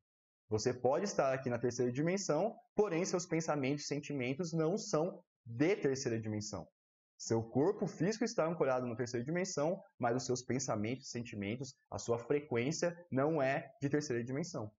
Você 0.48 0.74
pode 0.74 1.04
estar 1.04 1.32
aqui 1.32 1.48
na 1.48 1.58
terceira 1.58 1.92
dimensão, 1.92 2.54
porém 2.74 3.04
seus 3.04 3.24
pensamentos 3.24 3.84
e 3.84 3.86
sentimentos 3.86 4.52
não 4.52 4.76
são 4.76 5.22
de 5.46 5.76
terceira 5.76 6.20
dimensão. 6.20 6.68
Seu 7.16 7.40
corpo 7.40 7.86
físico 7.86 8.24
está 8.24 8.44
ancorado 8.44 8.84
na 8.84 8.96
terceira 8.96 9.24
dimensão, 9.24 9.80
mas 9.96 10.16
os 10.16 10.26
seus 10.26 10.42
pensamentos 10.42 11.06
e 11.06 11.10
sentimentos, 11.10 11.72
a 11.88 11.98
sua 11.98 12.18
frequência 12.18 12.98
não 13.10 13.40
é 13.40 13.70
de 13.80 13.88
terceira 13.88 14.24
dimensão. 14.24 14.70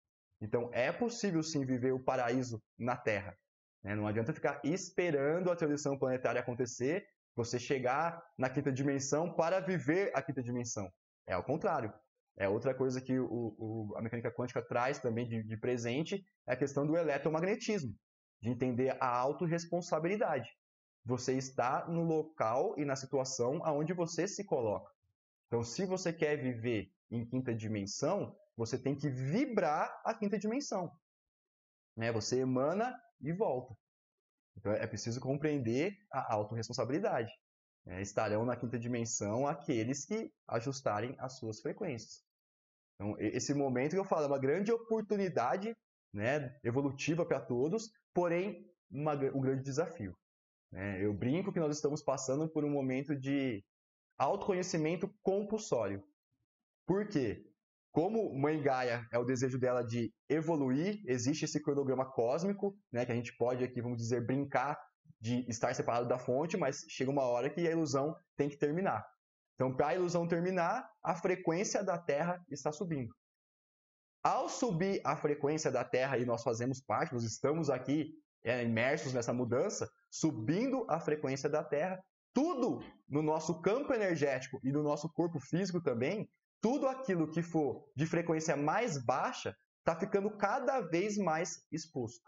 Então 0.41 0.69
é 0.73 0.91
possível 0.91 1.41
sim 1.41 1.65
viver 1.65 1.93
o 1.93 2.03
paraíso 2.03 2.61
na 2.77 2.97
Terra. 2.97 3.33
Né? 3.81 3.95
Não 3.95 4.05
adianta 4.05 4.33
ficar 4.33 4.59
esperando 4.61 5.49
a 5.49 5.55
transição 5.55 5.97
planetária 5.97 6.41
acontecer, 6.41 7.07
você 7.33 7.57
chegar 7.57 8.21
na 8.37 8.49
quinta 8.49 8.71
dimensão 8.73 9.33
para 9.33 9.61
viver 9.61 10.11
a 10.13 10.21
quinta 10.21 10.43
dimensão. 10.43 10.91
É 11.25 11.33
ao 11.33 11.43
contrário. 11.43 11.93
É 12.37 12.49
outra 12.49 12.73
coisa 12.73 12.99
que 12.99 13.19
o, 13.19 13.55
o, 13.57 13.93
a 13.95 14.01
mecânica 14.01 14.31
quântica 14.31 14.61
traz 14.61 14.99
também 14.99 15.27
de, 15.27 15.43
de 15.43 15.57
presente, 15.57 16.25
é 16.47 16.53
a 16.53 16.57
questão 16.57 16.85
do 16.85 16.97
eletromagnetismo, 16.97 17.93
de 18.41 18.49
entender 18.49 18.97
a 18.99 19.07
autorresponsabilidade. 19.07 20.49
Você 21.05 21.37
está 21.37 21.87
no 21.87 22.03
local 22.03 22.73
e 22.77 22.85
na 22.85 22.95
situação 22.95 23.63
aonde 23.63 23.93
você 23.93 24.27
se 24.27 24.43
coloca. 24.45 24.89
Então, 25.47 25.63
se 25.63 25.85
você 25.85 26.11
quer 26.11 26.37
viver 26.37 26.89
em 27.11 27.25
quinta 27.25 27.53
dimensão, 27.53 28.35
você 28.57 28.77
tem 28.77 28.95
que 28.95 29.09
vibrar 29.09 30.01
a 30.03 30.13
quinta 30.13 30.39
dimensão. 30.39 30.91
Né? 31.95 32.11
Você 32.11 32.39
emana 32.39 32.95
e 33.21 33.31
volta. 33.31 33.75
Então 34.57 34.71
é 34.71 34.87
preciso 34.87 35.19
compreender 35.19 35.93
a 36.11 36.33
autorresponsabilidade. 36.33 37.31
Né? 37.85 38.01
Estarão 38.01 38.45
na 38.45 38.55
quinta 38.55 38.79
dimensão 38.79 39.47
aqueles 39.47 40.05
que 40.05 40.31
ajustarem 40.47 41.15
as 41.19 41.37
suas 41.37 41.61
frequências. 41.61 42.23
Então, 42.95 43.15
esse 43.19 43.53
momento 43.53 43.91
que 43.91 43.99
eu 43.99 44.05
falo 44.05 44.23
é 44.25 44.27
uma 44.27 44.39
grande 44.39 44.71
oportunidade 44.71 45.75
né, 46.13 46.55
evolutiva 46.63 47.25
para 47.25 47.39
todos, 47.39 47.91
porém 48.13 48.69
uma, 48.89 49.13
um 49.13 49.41
grande 49.41 49.63
desafio. 49.63 50.15
Né? 50.71 51.03
Eu 51.03 51.13
brinco 51.13 51.51
que 51.51 51.59
nós 51.59 51.75
estamos 51.75 52.03
passando 52.03 52.47
por 52.47 52.63
um 52.63 52.69
momento 52.69 53.15
de 53.15 53.63
autoconhecimento 54.17 55.11
compulsório. 55.21 56.03
Por 56.85 57.07
quê? 57.07 57.45
Como 57.91 58.33
Mãe 58.33 58.61
Gaia 58.61 59.07
é 59.11 59.19
o 59.19 59.23
desejo 59.23 59.59
dela 59.59 59.83
de 59.83 60.11
evoluir, 60.27 61.01
existe 61.05 61.45
esse 61.45 61.61
cronograma 61.61 62.09
cósmico, 62.11 62.75
né, 62.91 63.05
que 63.05 63.11
a 63.11 63.15
gente 63.15 63.35
pode 63.37 63.63
aqui, 63.63 63.81
vamos 63.81 63.99
dizer, 63.99 64.25
brincar 64.25 64.79
de 65.19 65.49
estar 65.49 65.73
separado 65.73 66.07
da 66.07 66.19
fonte, 66.19 66.57
mas 66.57 66.85
chega 66.89 67.11
uma 67.11 67.23
hora 67.23 67.49
que 67.49 67.67
a 67.67 67.71
ilusão 67.71 68.15
tem 68.35 68.49
que 68.49 68.57
terminar. 68.57 69.05
Então, 69.55 69.75
para 69.75 69.89
a 69.89 69.95
ilusão 69.95 70.27
terminar, 70.27 70.89
a 71.03 71.15
frequência 71.15 71.83
da 71.83 71.97
Terra 71.97 72.43
está 72.49 72.71
subindo. 72.71 73.13
Ao 74.23 74.49
subir 74.49 75.01
a 75.03 75.15
frequência 75.15 75.71
da 75.71 75.83
Terra, 75.83 76.17
e 76.17 76.25
nós 76.25 76.43
fazemos 76.43 76.81
parte, 76.81 77.13
nós 77.13 77.23
estamos 77.23 77.69
aqui 77.69 78.13
é, 78.43 78.63
imersos 78.63 79.13
nessa 79.13 79.33
mudança, 79.33 79.89
subindo 80.11 80.85
a 80.89 80.99
frequência 80.99 81.49
da 81.49 81.63
Terra, 81.63 82.01
tudo 82.33 82.79
no 83.07 83.21
nosso 83.21 83.61
campo 83.61 83.93
energético 83.93 84.59
e 84.63 84.71
no 84.71 84.81
nosso 84.81 85.07
corpo 85.13 85.39
físico 85.39 85.81
também 85.81 86.27
tudo 86.63 86.87
aquilo 86.87 87.29
que 87.29 87.43
for 87.43 87.85
de 87.93 88.05
frequência 88.05 88.55
mais 88.55 88.97
baixa 88.97 89.53
está 89.79 89.99
ficando 89.99 90.31
cada 90.37 90.79
vez 90.79 91.17
mais 91.17 91.61
exposto. 91.69 92.23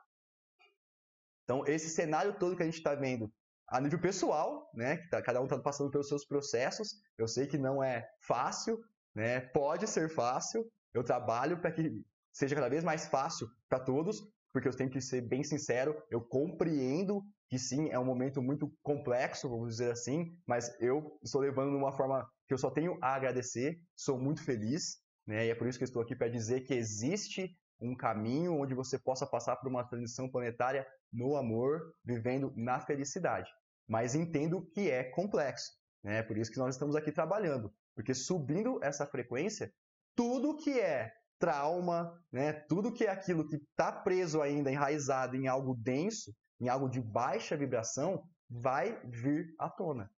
Então, 1.46 1.64
esse 1.66 1.90
cenário 1.90 2.38
todo 2.38 2.56
que 2.56 2.64
a 2.64 2.66
gente 2.66 2.78
está 2.78 2.94
vendo 2.94 3.32
a 3.68 3.80
nível 3.80 4.00
pessoal, 4.00 4.70
né, 4.74 4.98
que 4.98 5.10
tá, 5.10 5.22
cada 5.22 5.42
um 5.42 5.46
está 5.46 5.58
passando 5.58 5.90
pelos 5.90 6.08
seus 6.08 6.26
processos, 6.26 6.90
eu 7.18 7.28
sei 7.28 7.48
que 7.48 7.58
não 7.58 7.84
é 7.84 8.08
fácil, 8.28 8.78
né, 9.16 9.40
pode 9.40 9.88
ser 9.88 10.10
fácil, 10.10 10.64
eu 10.94 11.04
trabalho 11.04 11.60
para 11.60 11.72
que 11.72 11.92
seja 12.34 12.56
cada 12.56 12.70
vez 12.70 12.84
mais 12.84 13.08
fácil 13.08 13.48
para 13.70 13.80
todos, 13.80 14.22
porque 14.52 14.68
eu 14.68 14.76
tenho 14.76 14.90
que 14.90 15.02
ser 15.02 15.22
bem 15.22 15.44
sincero, 15.44 15.96
eu 16.12 16.22
compreendo 16.22 17.24
que 17.50 17.60
sim, 17.60 17.90
é 17.90 18.00
um 18.00 18.06
momento 18.06 18.42
muito 18.42 18.72
complexo, 18.82 19.50
vamos 19.50 19.70
dizer 19.70 19.92
assim, 19.92 20.36
mas 20.48 20.70
eu 20.80 21.20
estou 21.24 21.42
levando 21.42 21.72
de 21.72 21.78
uma 21.78 21.92
forma 21.92 22.28
que 22.48 22.54
eu 22.54 22.58
só 22.58 22.72
tenho 22.72 22.98
a 23.02 23.16
agradecer, 23.16 23.80
sou 23.96 24.20
muito 24.20 24.44
feliz, 24.44 24.98
né? 25.28 25.46
E 25.46 25.50
é 25.50 25.56
por 25.56 25.68
isso 25.68 25.78
que 25.78 25.84
estou 25.84 26.02
aqui 26.02 26.16
para 26.16 26.30
dizer 26.30 26.62
que 26.62 26.74
existe 26.74 27.56
um 27.80 27.96
caminho 27.96 28.60
onde 28.60 28.74
você 28.74 28.98
possa 28.98 29.26
passar 29.26 29.56
por 29.58 29.70
uma 29.70 29.84
transição 29.84 30.30
planetária 30.30 30.88
no 31.12 31.36
amor, 31.36 31.94
vivendo 32.04 32.54
na 32.56 32.80
felicidade. 32.80 33.50
Mas 33.88 34.16
entendo 34.16 34.66
que 34.74 34.90
é 34.90 35.04
complexo, 35.04 35.72
né? 36.04 36.24
Por 36.24 36.38
isso 36.38 36.52
que 36.52 36.58
nós 36.58 36.76
estamos 36.76 36.96
aqui 36.96 37.12
trabalhando, 37.12 37.74
porque 37.96 38.14
subindo 38.14 38.80
essa 38.84 39.06
frequência, 39.06 39.72
tudo 40.16 40.58
que 40.58 40.80
é 40.80 41.12
trauma, 41.40 42.20
né? 42.32 42.54
Tudo 42.54 42.94
que 42.94 43.06
é 43.06 43.10
aquilo 43.10 43.48
que 43.48 43.58
está 43.58 43.92
preso 43.92 44.42
ainda, 44.42 44.72
enraizado 44.72 45.36
em 45.36 45.48
algo 45.48 45.76
denso, 45.76 46.34
em 46.60 46.70
algo 46.70 46.90
de 46.90 47.02
baixa 47.02 47.58
vibração, 47.58 48.24
vai 48.50 49.00
vir 49.06 49.54
à 49.60 49.70
tona. 49.70 50.10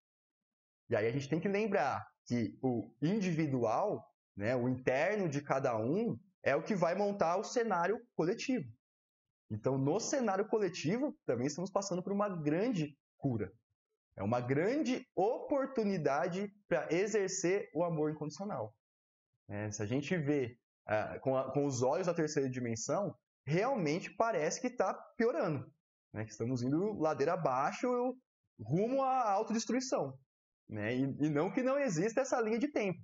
E 0.88 0.96
aí 0.96 1.06
a 1.06 1.12
gente 1.12 1.28
tem 1.28 1.40
que 1.40 1.48
lembrar 1.48 2.06
que 2.26 2.58
o 2.62 2.90
individual, 3.02 4.06
né, 4.36 4.54
o 4.56 4.68
interno 4.68 5.28
de 5.28 5.42
cada 5.42 5.76
um, 5.76 6.18
é 6.48 6.56
o 6.56 6.62
que 6.62 6.74
vai 6.74 6.94
montar 6.94 7.36
o 7.36 7.44
cenário 7.44 8.00
coletivo. 8.14 8.68
Então, 9.50 9.78
no 9.78 9.98
cenário 9.98 10.46
coletivo, 10.46 11.16
também 11.24 11.46
estamos 11.46 11.70
passando 11.70 12.02
por 12.02 12.12
uma 12.12 12.28
grande 12.28 12.96
cura. 13.16 13.52
É 14.16 14.22
uma 14.22 14.40
grande 14.40 15.06
oportunidade 15.14 16.52
para 16.68 16.92
exercer 16.92 17.70
o 17.72 17.84
amor 17.84 18.10
incondicional. 18.10 18.74
É, 19.48 19.70
se 19.70 19.82
a 19.82 19.86
gente 19.86 20.16
vê 20.16 20.58
uh, 20.86 21.20
com, 21.20 21.36
a, 21.36 21.52
com, 21.52 21.64
os 21.64 21.82
olhos 21.82 22.06
da 22.06 22.14
terceira 22.14 22.50
dimensão, 22.50 23.14
realmente 23.46 24.10
parece 24.10 24.60
que 24.60 24.66
está 24.66 24.92
piorando 25.16 25.72
né? 26.12 26.24
que 26.24 26.32
estamos 26.32 26.62
indo 26.62 26.98
ladeira 26.98 27.34
abaixo 27.34 28.16
rumo 28.60 29.02
à 29.02 29.30
autodestruição. 29.30 30.18
Né? 30.68 30.96
E, 30.96 31.02
e 31.02 31.30
não 31.30 31.50
que 31.50 31.62
não 31.62 31.78
exista 31.78 32.20
essa 32.20 32.40
linha 32.40 32.58
de 32.58 32.68
tempo. 32.68 32.98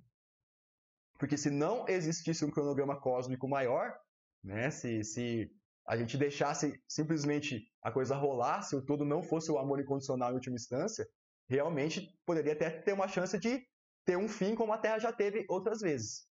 Porque 1.17 1.37
se 1.37 1.49
não 1.49 1.87
existisse 1.87 2.43
um 2.43 2.51
cronograma 2.51 2.99
cósmico 2.99 3.47
maior, 3.47 3.93
né? 4.43 4.69
se, 4.69 5.03
se 5.03 5.49
a 5.87 5.95
gente 5.95 6.17
deixasse 6.17 6.79
simplesmente 6.87 7.61
a 7.81 7.91
coisa 7.91 8.15
rolar, 8.15 8.61
se 8.61 8.75
o 8.75 8.85
todo 8.85 9.05
não 9.05 9.23
fosse 9.23 9.51
o 9.51 9.57
amor 9.57 9.79
incondicional 9.79 10.31
em 10.31 10.35
última 10.35 10.55
instância, 10.55 11.07
realmente 11.47 12.13
poderia 12.25 12.53
até 12.53 12.69
ter 12.69 12.93
uma 12.93 13.07
chance 13.07 13.37
de 13.39 13.65
ter 14.05 14.17
um 14.17 14.27
fim 14.27 14.55
como 14.55 14.73
a 14.73 14.77
Terra 14.77 14.99
já 14.99 15.11
teve 15.11 15.45
outras 15.49 15.79
vezes. 15.79 16.27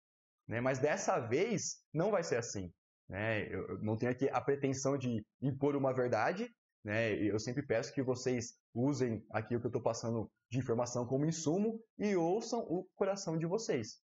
Né? 0.47 0.61
Mas 0.61 0.79
dessa 0.79 1.19
vez 1.19 1.79
não 1.93 2.11
vai 2.11 2.23
ser 2.23 2.37
assim. 2.37 2.73
Né? 3.09 3.49
Eu 3.53 3.79
não 3.81 3.97
tenho 3.97 4.13
aqui 4.13 4.29
a 4.31 4.41
pretensão 4.41 4.99
de 4.99 5.25
impor 5.41 5.77
uma 5.77 5.93
verdade, 5.93 6.51
né? 6.85 7.15
Eu 7.15 7.39
sempre 7.39 7.67
peço 7.67 7.95
que 7.95 8.03
vocês 8.03 8.55
usem 8.75 9.25
aqui 9.31 9.57
o 9.57 9.61
que 9.61 9.67
eu 9.67 9.71
estou 9.71 9.83
passando 9.83 10.31
de 10.51 10.59
informação 10.59 11.07
como 11.07 11.25
insumo 11.25 11.81
e 11.99 12.15
ouçam 12.15 12.61
o 12.61 12.87
coração 12.95 13.39
de 13.39 13.47
vocês. 13.47 14.04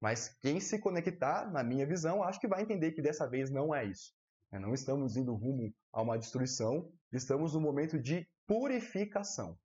Mas 0.00 0.28
quem 0.40 0.58
se 0.60 0.78
conectar, 0.78 1.50
na 1.50 1.62
minha 1.62 1.86
visão, 1.86 2.22
acho 2.22 2.40
que 2.40 2.48
vai 2.48 2.62
entender 2.62 2.92
que 2.92 3.02
dessa 3.02 3.28
vez 3.28 3.50
não 3.50 3.74
é 3.74 3.84
isso. 3.84 4.12
Né? 4.50 4.58
Não 4.58 4.72
estamos 4.72 5.16
indo 5.16 5.34
rumo 5.34 5.72
a 5.92 6.00
uma 6.00 6.18
destruição, 6.18 6.90
estamos 7.12 7.54
no 7.54 7.60
momento 7.60 7.98
de 8.00 8.26
purificação. 8.46 9.58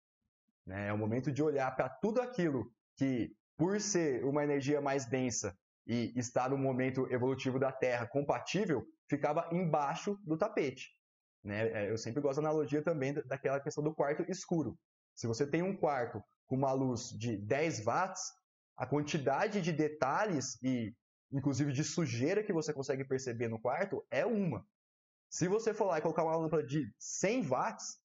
Né? 0.65 0.87
É 0.89 0.93
o 0.93 0.97
momento 0.97 1.31
de 1.31 1.41
olhar 1.41 1.73
para 1.75 1.89
tudo 1.89 2.21
aquilo 2.21 2.69
que, 2.97 3.33
por 3.57 3.79
ser 3.79 4.25
uma 4.25 4.43
energia 4.43 4.81
mais 4.81 5.05
densa 5.05 5.57
e 5.87 6.11
estar 6.15 6.49
no 6.49 6.57
momento 6.57 7.07
evolutivo 7.11 7.57
da 7.57 7.71
Terra 7.71 8.07
compatível, 8.07 8.85
ficava 9.09 9.47
embaixo 9.51 10.19
do 10.23 10.37
tapete. 10.37 10.89
Né? 11.43 11.69
É, 11.71 11.91
eu 11.91 11.97
sempre 11.97 12.21
gosto 12.21 12.41
da 12.41 12.49
analogia 12.49 12.83
também 12.83 13.13
daquela 13.13 13.59
questão 13.59 13.83
do 13.83 13.93
quarto 13.93 14.25
escuro. 14.29 14.77
Se 15.15 15.27
você 15.27 15.47
tem 15.47 15.61
um 15.61 15.77
quarto 15.77 16.21
com 16.47 16.55
uma 16.55 16.73
luz 16.73 17.09
de 17.09 17.37
10 17.37 17.85
watts, 17.85 18.21
a 18.77 18.85
quantidade 18.85 19.61
de 19.61 19.71
detalhes 19.71 20.61
e 20.61 20.93
inclusive 21.31 21.71
de 21.71 21.83
sujeira 21.83 22.43
que 22.43 22.53
você 22.53 22.73
consegue 22.73 23.03
perceber 23.03 23.47
no 23.47 23.59
quarto 23.59 24.05
é 24.09 24.25
uma. 24.25 24.65
Se 25.29 25.47
você 25.47 25.73
for 25.73 25.85
lá 25.85 25.97
e 25.97 26.01
colocar 26.01 26.23
uma 26.23 26.35
lâmpada 26.35 26.63
de 26.63 26.89
100 26.97 27.47
watts, 27.47 27.97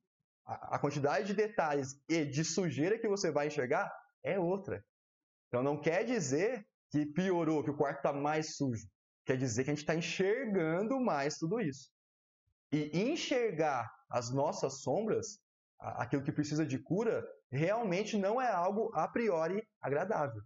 a 0.44 0.78
quantidade 0.78 1.26
de 1.26 1.34
detalhes 1.34 2.00
e 2.08 2.24
de 2.24 2.42
sujeira 2.44 2.98
que 2.98 3.08
você 3.08 3.30
vai 3.30 3.48
enxergar 3.48 3.92
é 4.22 4.38
outra. 4.38 4.82
Então 5.48 5.62
não 5.62 5.80
quer 5.80 6.04
dizer 6.04 6.66
que 6.90 7.04
piorou, 7.04 7.62
que 7.62 7.70
o 7.70 7.76
quarto 7.76 7.98
está 7.98 8.12
mais 8.12 8.56
sujo. 8.56 8.86
Quer 9.26 9.36
dizer 9.36 9.64
que 9.64 9.70
a 9.70 9.74
gente 9.74 9.82
está 9.82 9.94
enxergando 9.94 10.98
mais 10.98 11.36
tudo 11.36 11.60
isso. 11.60 11.90
E 12.72 12.90
enxergar 12.98 13.90
as 14.08 14.30
nossas 14.30 14.80
sombras, 14.80 15.38
aquilo 15.78 16.22
que 16.22 16.32
precisa 16.32 16.64
de 16.64 16.78
cura, 16.78 17.22
realmente 17.50 18.16
não 18.16 18.40
é 18.40 18.50
algo 18.50 18.90
a 18.94 19.06
priori 19.06 19.62
agradável. 19.80 20.42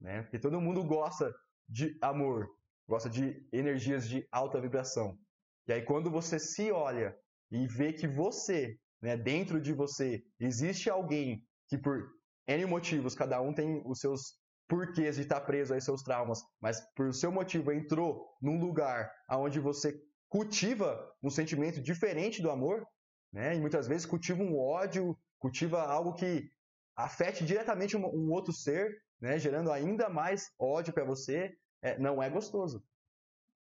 Né? 0.00 0.22
Porque 0.22 0.38
todo 0.38 0.60
mundo 0.60 0.84
gosta 0.84 1.32
de 1.68 1.96
amor, 2.02 2.48
gosta 2.88 3.08
de 3.08 3.46
energias 3.52 4.08
de 4.08 4.26
alta 4.30 4.60
vibração. 4.60 5.18
E 5.66 5.72
aí, 5.72 5.82
quando 5.82 6.10
você 6.10 6.38
se 6.38 6.70
olha 6.70 7.16
e 7.50 7.66
vê 7.66 7.92
que 7.92 8.06
você, 8.06 8.76
né, 9.02 9.16
dentro 9.16 9.60
de 9.60 9.72
você, 9.72 10.22
existe 10.38 10.88
alguém 10.88 11.42
que, 11.68 11.76
por 11.76 12.08
N 12.46 12.66
motivos, 12.66 13.14
cada 13.14 13.40
um 13.40 13.52
tem 13.52 13.82
os 13.84 13.98
seus 13.98 14.38
porquês 14.68 15.16
de 15.16 15.22
estar 15.22 15.40
preso 15.40 15.74
aos 15.74 15.84
seus 15.84 16.02
traumas, 16.02 16.40
mas 16.60 16.80
por 16.94 17.12
seu 17.12 17.30
motivo 17.32 17.72
entrou 17.72 18.26
num 18.40 18.60
lugar 18.60 19.10
onde 19.30 19.60
você 19.60 19.94
cultiva 20.28 21.12
um 21.22 21.30
sentimento 21.30 21.80
diferente 21.80 22.42
do 22.42 22.50
amor, 22.50 22.84
né, 23.32 23.56
e 23.56 23.60
muitas 23.60 23.86
vezes 23.86 24.06
cultiva 24.06 24.42
um 24.42 24.58
ódio, 24.58 25.16
cultiva 25.38 25.82
algo 25.82 26.14
que 26.14 26.48
afete 26.96 27.44
diretamente 27.44 27.96
um, 27.96 28.06
um 28.06 28.30
outro 28.32 28.52
ser, 28.52 29.02
né, 29.20 29.38
gerando 29.38 29.70
ainda 29.70 30.08
mais 30.08 30.50
ódio 30.58 30.92
para 30.92 31.04
você, 31.04 31.54
é, 31.82 31.98
não 31.98 32.22
é 32.22 32.30
gostoso. 32.30 32.82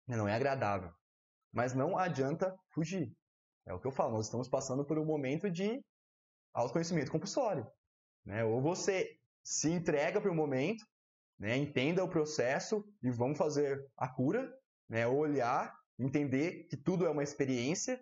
Não 0.06 0.28
é 0.28 0.34
agradável. 0.34 0.92
Mas 1.52 1.74
não 1.74 1.98
adianta 1.98 2.54
fugir. 2.70 3.12
É 3.64 3.72
o 3.72 3.80
que 3.80 3.86
eu 3.86 3.92
falo, 3.92 4.12
nós 4.12 4.26
estamos 4.26 4.48
passando 4.48 4.84
por 4.84 4.98
um 4.98 5.04
momento 5.04 5.50
de 5.50 5.82
autoconhecimento 6.52 7.10
compulsório. 7.10 7.66
Né? 8.24 8.44
Ou 8.44 8.60
você 8.60 9.18
se 9.42 9.70
entrega 9.70 10.20
para 10.20 10.30
o 10.30 10.34
momento, 10.34 10.84
né? 11.38 11.56
entenda 11.56 12.04
o 12.04 12.08
processo 12.08 12.84
e 13.02 13.10
vamos 13.10 13.38
fazer 13.38 13.84
a 13.96 14.08
cura, 14.08 14.52
né? 14.88 15.06
olhar, 15.06 15.74
entender 15.98 16.64
que 16.68 16.76
tudo 16.76 17.06
é 17.06 17.10
uma 17.10 17.22
experiência, 17.22 18.00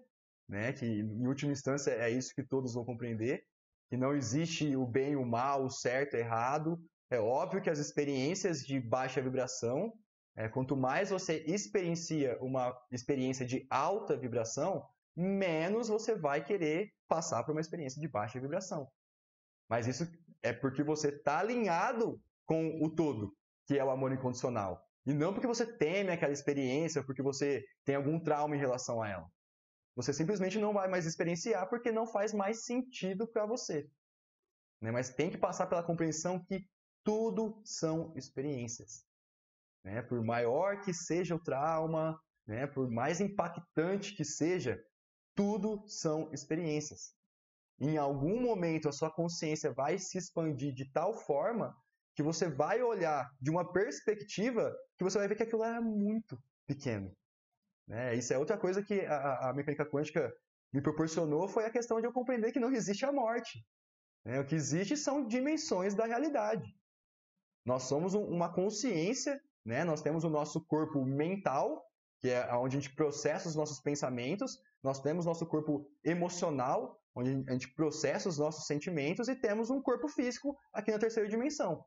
né? 0.49 0.73
que 0.73 0.85
em 0.85 1.27
última 1.27 1.53
instância 1.53 1.93
é 1.93 2.11
isso 2.11 2.35
que 2.35 2.43
todos 2.43 2.75
vão 2.75 2.85
compreender, 2.85 3.47
que 3.95 3.97
não 3.97 4.13
existe 4.13 4.75
o 4.75 4.85
bem, 4.85 5.15
o 5.15 5.25
mal, 5.25 5.65
o 5.65 5.71
certo, 5.71 6.15
o 6.15 6.17
errado. 6.17 6.77
É 7.09 7.21
óbvio 7.21 7.63
que 7.63 7.71
as 7.71 7.79
experiências 7.79 8.67
de 8.67 8.81
baixa 8.81 9.23
vibração, 9.23 9.93
é, 10.35 10.49
quanto 10.49 10.77
mais 10.77 11.11
você 11.11 11.45
experiencia 11.47 12.37
uma 12.41 12.77
experiência 12.91 13.47
de 13.47 13.65
alta 13.71 14.17
vibração, 14.17 14.85
menos 15.17 15.87
você 15.87 16.17
vai 16.17 16.43
querer 16.43 16.91
passar 17.07 17.45
por 17.45 17.53
uma 17.53 17.61
experiência 17.61 18.01
de 18.01 18.09
baixa 18.09 18.41
vibração. 18.41 18.89
Mas 19.71 19.87
isso 19.87 20.09
é 20.43 20.53
porque 20.53 20.83
você 20.83 21.11
está 21.11 21.39
alinhado 21.39 22.21
com 22.45 22.83
o 22.83 22.91
todo, 22.91 23.33
que 23.65 23.79
é 23.79 23.85
o 23.85 23.91
amor 23.91 24.13
incondicional. 24.13 24.83
E 25.07 25.13
não 25.13 25.33
porque 25.33 25.47
você 25.47 25.65
teme 25.65 26.11
aquela 26.11 26.33
experiência, 26.33 27.05
porque 27.05 27.23
você 27.23 27.65
tem 27.85 27.95
algum 27.95 28.19
trauma 28.19 28.57
em 28.57 28.59
relação 28.59 29.01
a 29.01 29.09
ela. 29.09 29.27
Você 29.97 30.13
simplesmente 30.13 30.59
não 30.59 30.73
vai 30.73 30.89
mais 30.89 31.07
experienciar 31.07 31.69
porque 31.69 31.93
não 31.93 32.07
faz 32.07 32.33
mais 32.33 32.65
sentido 32.65 33.27
para 33.27 33.47
você. 33.47 33.89
Né? 34.81 34.91
Mas 34.91 35.11
tem 35.11 35.31
que 35.31 35.39
passar 35.39 35.67
pela 35.67 35.83
compreensão 35.83 36.45
que 36.45 36.67
tudo 37.05 37.61
são 37.65 38.13
experiências. 38.17 39.05
Né? 39.85 40.03
Por 40.03 40.23
maior 40.25 40.81
que 40.81 40.93
seja 40.93 41.35
o 41.35 41.43
trauma, 41.43 42.19
né? 42.47 42.67
por 42.67 42.91
mais 42.91 43.21
impactante 43.21 44.17
que 44.17 44.25
seja, 44.25 44.83
tudo 45.35 45.87
são 45.87 46.33
experiências. 46.33 47.15
Em 47.79 47.97
algum 47.97 48.41
momento 48.41 48.89
a 48.89 48.93
sua 48.93 49.11
consciência 49.11 49.73
vai 49.73 49.99
se 49.99 50.19
expandir 50.19 50.75
de 50.75 50.91
tal 50.93 51.13
forma 51.13 51.77
que 52.15 52.23
você 52.23 52.49
vai 52.49 52.83
olhar 52.83 53.29
de 53.41 53.51
uma 53.51 53.73
perspectiva 53.73 54.75
que 54.97 55.05
você 55.05 55.19
vai 55.19 55.29
ver 55.29 55.37
que 55.37 55.43
aquilo 55.43 55.65
é 55.65 55.81
muito 55.81 56.41
pequeno. 56.67 57.15
Né? 57.87 58.15
Isso 58.15 58.33
é 58.33 58.39
outra 58.39 58.57
coisa 58.57 58.83
que 58.83 59.01
a, 59.01 59.51
a, 59.51 59.53
mecânica 59.53 59.85
quântica 59.85 60.33
me 60.73 60.81
proporcionou 60.81 61.49
foi 61.49 61.65
a 61.65 61.71
questão 61.71 62.01
de 62.01 62.07
eu 62.07 62.13
compreender 62.13 62.53
que 62.53 62.61
não 62.61 62.73
existe 62.73 63.05
a 63.05 63.13
morte. 63.13 63.65
Né? 64.25 64.41
O 64.41 64.47
que 64.47 64.55
existe 64.55 64.97
são 64.97 65.27
dimensões 65.27 65.95
da 65.95 66.07
realidade. 66.07 66.75
Nós 67.65 67.85
somos 67.85 68.15
um, 68.15 68.25
uma 68.25 68.53
consciência, 68.53 69.41
né? 69.65 69.85
nós 69.85 70.03
temos 70.03 70.25
o 70.25 70.31
nosso 70.31 70.65
corpo 70.67 71.05
mental, 71.05 71.85
que 72.21 72.31
é 72.31 72.55
onde 72.55 72.77
a 72.77 72.81
gente 72.81 72.95
processa 72.95 73.49
os 73.49 73.55
nossos 73.55 73.81
pensamentos, 73.81 74.59
nós 74.83 75.01
temos 75.01 75.27
nosso 75.27 75.47
corpo 75.47 75.87
emocional, 76.03 77.01
onde 77.15 77.45
a 77.49 77.53
gente 77.53 77.73
processa 77.75 78.29
os 78.29 78.39
nossos 78.39 78.67
sentimentos, 78.67 79.29
e 79.29 79.37
temos 79.37 79.71
um 79.71 79.81
corpo 79.81 80.09
físico 80.09 80.57
aqui 80.73 80.91
na 80.91 80.99
terceira 80.99 81.29
dimensão. 81.29 81.85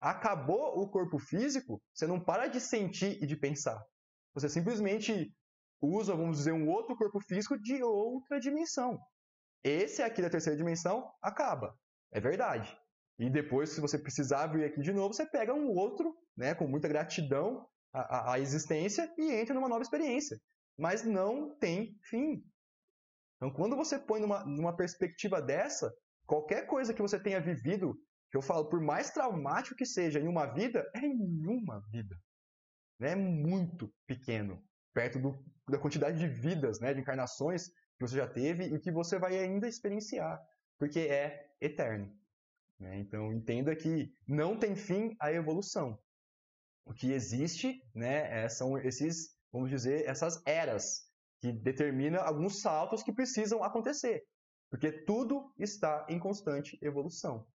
Acabou 0.00 0.80
o 0.80 0.88
corpo 0.88 1.18
físico, 1.18 1.82
você 1.92 2.06
não 2.06 2.18
para 2.18 2.46
de 2.46 2.60
sentir 2.60 3.22
e 3.22 3.26
de 3.26 3.36
pensar. 3.36 3.82
Você 4.34 4.48
simplesmente 4.48 5.32
usa, 5.80 6.14
vamos 6.14 6.38
dizer, 6.38 6.52
um 6.52 6.68
outro 6.68 6.96
corpo 6.96 7.20
físico 7.20 7.58
de 7.58 7.82
outra 7.82 8.38
dimensão. 8.38 8.98
Esse 9.64 10.02
aqui 10.02 10.22
da 10.22 10.30
terceira 10.30 10.56
dimensão 10.56 11.10
acaba. 11.22 11.74
É 12.12 12.20
verdade. 12.20 12.76
E 13.18 13.28
depois, 13.28 13.70
se 13.70 13.80
você 13.80 13.98
precisar 13.98 14.46
vir 14.46 14.64
aqui 14.64 14.80
de 14.80 14.92
novo, 14.92 15.12
você 15.12 15.26
pega 15.26 15.52
um 15.52 15.68
outro, 15.68 16.14
né, 16.36 16.54
com 16.54 16.66
muita 16.66 16.88
gratidão 16.88 17.66
à, 17.92 18.32
à 18.32 18.40
existência 18.40 19.12
e 19.18 19.32
entra 19.32 19.54
numa 19.54 19.68
nova 19.68 19.82
experiência. 19.82 20.38
Mas 20.78 21.04
não 21.04 21.56
tem 21.58 21.98
fim. 22.04 22.42
Então, 23.36 23.52
quando 23.52 23.76
você 23.76 23.98
põe 23.98 24.20
numa, 24.20 24.44
numa 24.44 24.74
perspectiva 24.74 25.42
dessa, 25.42 25.92
qualquer 26.26 26.66
coisa 26.66 26.94
que 26.94 27.02
você 27.02 27.18
tenha 27.20 27.40
vivido, 27.40 27.94
que 28.30 28.36
eu 28.36 28.42
falo, 28.42 28.68
por 28.68 28.80
mais 28.80 29.10
traumático 29.10 29.76
que 29.76 29.84
seja 29.84 30.18
em 30.18 30.28
uma 30.28 30.46
vida, 30.46 30.88
é 30.94 31.00
em 31.00 31.46
uma 31.46 31.80
vida 31.90 32.16
né, 33.00 33.12
é 33.12 33.16
muito 33.16 33.92
pequeno, 34.06 34.62
perto 34.92 35.18
do, 35.18 35.44
da 35.68 35.78
quantidade 35.78 36.18
de 36.18 36.28
vidas, 36.28 36.78
né, 36.78 36.92
de 36.92 37.00
encarnações 37.00 37.68
que 37.68 38.06
você 38.06 38.16
já 38.16 38.28
teve 38.28 38.64
e 38.64 38.78
que 38.78 38.92
você 38.92 39.18
vai 39.18 39.38
ainda 39.38 39.66
experienciar, 39.66 40.40
porque 40.78 41.00
é 41.00 41.50
eterno. 41.60 42.14
Né? 42.78 42.98
Então, 42.98 43.32
entenda 43.32 43.74
que 43.74 44.14
não 44.26 44.56
tem 44.56 44.76
fim 44.76 45.16
a 45.18 45.32
evolução. 45.32 45.98
O 46.84 46.92
que 46.92 47.12
existe 47.12 47.82
né, 47.94 48.44
é, 48.44 48.48
são 48.48 48.78
esses, 48.78 49.36
vamos 49.52 49.70
dizer, 49.70 50.06
essas 50.06 50.42
eras 50.46 51.08
que 51.40 51.52
determinam 51.52 52.22
alguns 52.22 52.60
saltos 52.60 53.02
que 53.02 53.12
precisam 53.12 53.62
acontecer, 53.62 54.24
porque 54.70 54.92
tudo 54.92 55.52
está 55.58 56.06
em 56.08 56.18
constante 56.18 56.78
evolução. 56.82 57.46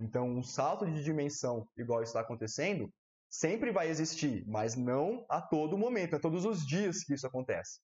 Então, 0.00 0.28
um 0.28 0.42
salto 0.42 0.86
de 0.86 1.02
dimensão 1.02 1.68
igual 1.76 2.02
está 2.02 2.20
acontecendo 2.20 2.92
sempre 3.28 3.70
vai 3.70 3.88
existir, 3.88 4.44
mas 4.46 4.76
não 4.76 5.24
a 5.28 5.40
todo 5.40 5.78
momento, 5.78 6.16
a 6.16 6.20
todos 6.20 6.44
os 6.44 6.66
dias 6.66 7.04
que 7.04 7.14
isso 7.14 7.26
acontece. 7.26 7.80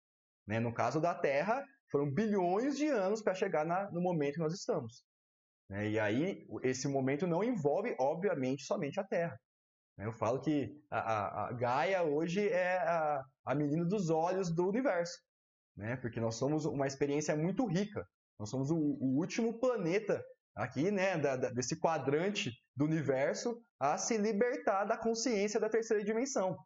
Né? 0.47 0.61
No 0.61 0.73
caso 0.73 1.01
da 1.01 1.15
Terra, 1.15 1.65
foram 1.91 2.11
bilhões 2.11 2.77
de 2.77 2.87
anos 2.89 3.23
para 3.23 3.35
chegar 3.35 3.65
na, 3.65 3.91
no 3.91 4.01
momento 4.01 4.35
que 4.35 4.41
nós 4.41 4.55
estamos. 4.55 5.05
Né? 5.69 5.91
E 5.91 5.99
aí, 5.99 6.47
esse 6.63 6.89
momento 6.89 7.27
não 7.27 7.43
envolve, 7.43 7.95
obviamente, 7.99 8.65
somente 8.65 8.99
a 9.01 9.05
Terra. 9.05 9.39
Né? 9.97 10.07
Eu 10.07 10.13
falo 10.13 10.41
que 10.41 10.83
a, 10.91 10.99
a, 10.99 11.49
a 11.49 11.53
Gaia 11.53 12.03
hoje 12.03 12.49
é 12.49 12.79
a, 12.79 13.25
a, 13.45 13.55
menina 13.55 13.85
dos 13.85 14.11
olhos 14.11 14.55
do 14.55 14.69
universo, 14.69 15.19
né? 15.77 15.97
porque 15.97 16.21
nós 16.21 16.37
somos 16.37 16.65
uma 16.65 16.87
experiência 16.87 17.37
muito 17.37 17.67
rica. 17.67 18.07
Nós 18.39 18.51
somos 18.51 18.71
o, 18.71 18.77
o 18.77 19.19
último 19.19 19.59
planeta 19.59 20.23
aqui, 20.55 20.91
né, 20.91 21.19
da, 21.19 21.37
da, 21.37 21.51
desse 21.51 21.77
quadrante 21.77 22.53
do 22.77 22.85
universo 22.85 23.61
a 23.79 23.99
se 23.99 24.17
libertar 24.17 24.85
da 24.85 24.97
consciência 24.97 25.59
da 25.59 25.69
terceira 25.69 26.05
dimensão. 26.05 26.57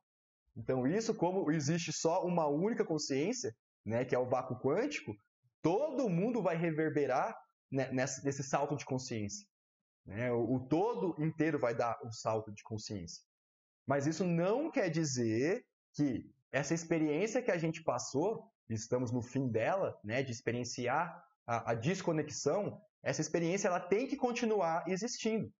Então, 0.56 0.86
isso, 0.86 1.14
como 1.14 1.50
existe 1.50 1.92
só 1.92 2.24
uma 2.24 2.46
única 2.46 2.84
consciência, 2.84 3.54
né, 3.84 4.04
que 4.04 4.14
é 4.14 4.18
o 4.18 4.28
vácuo 4.28 4.58
quântico, 4.58 5.14
todo 5.62 6.08
mundo 6.08 6.42
vai 6.42 6.56
reverberar 6.56 7.36
né, 7.70 7.90
nesse, 7.92 8.24
nesse, 8.24 8.42
salto 8.42 8.76
de 8.76 8.84
consciência. 8.84 9.46
Né? 10.04 10.32
O, 10.32 10.54
o 10.54 10.68
todo 10.68 11.14
inteiro 11.22 11.58
vai 11.58 11.74
dar 11.74 11.96
um 12.04 12.10
salto 12.10 12.52
de 12.52 12.62
consciência. 12.62 13.22
Mas 13.86 14.06
isso 14.06 14.24
não 14.24 14.70
quer 14.70 14.90
dizer 14.90 15.64
que 15.94 16.30
essa 16.52 16.74
experiência 16.74 17.42
que 17.42 17.50
a 17.50 17.58
gente 17.58 17.82
passou, 17.82 18.50
estamos 18.68 19.12
no 19.12 19.22
fim 19.22 19.48
dela, 19.48 19.98
né, 20.04 20.22
de 20.22 20.32
experienciar 20.32 21.24
a, 21.46 21.70
a 21.70 21.74
desconexão, 21.74 22.80
essa 23.08 23.22
experiência 23.22 23.68
ela 23.68 23.80
tem 23.80 24.06
que 24.06 24.16
continuar 24.16 24.84
existindo. 24.86 25.50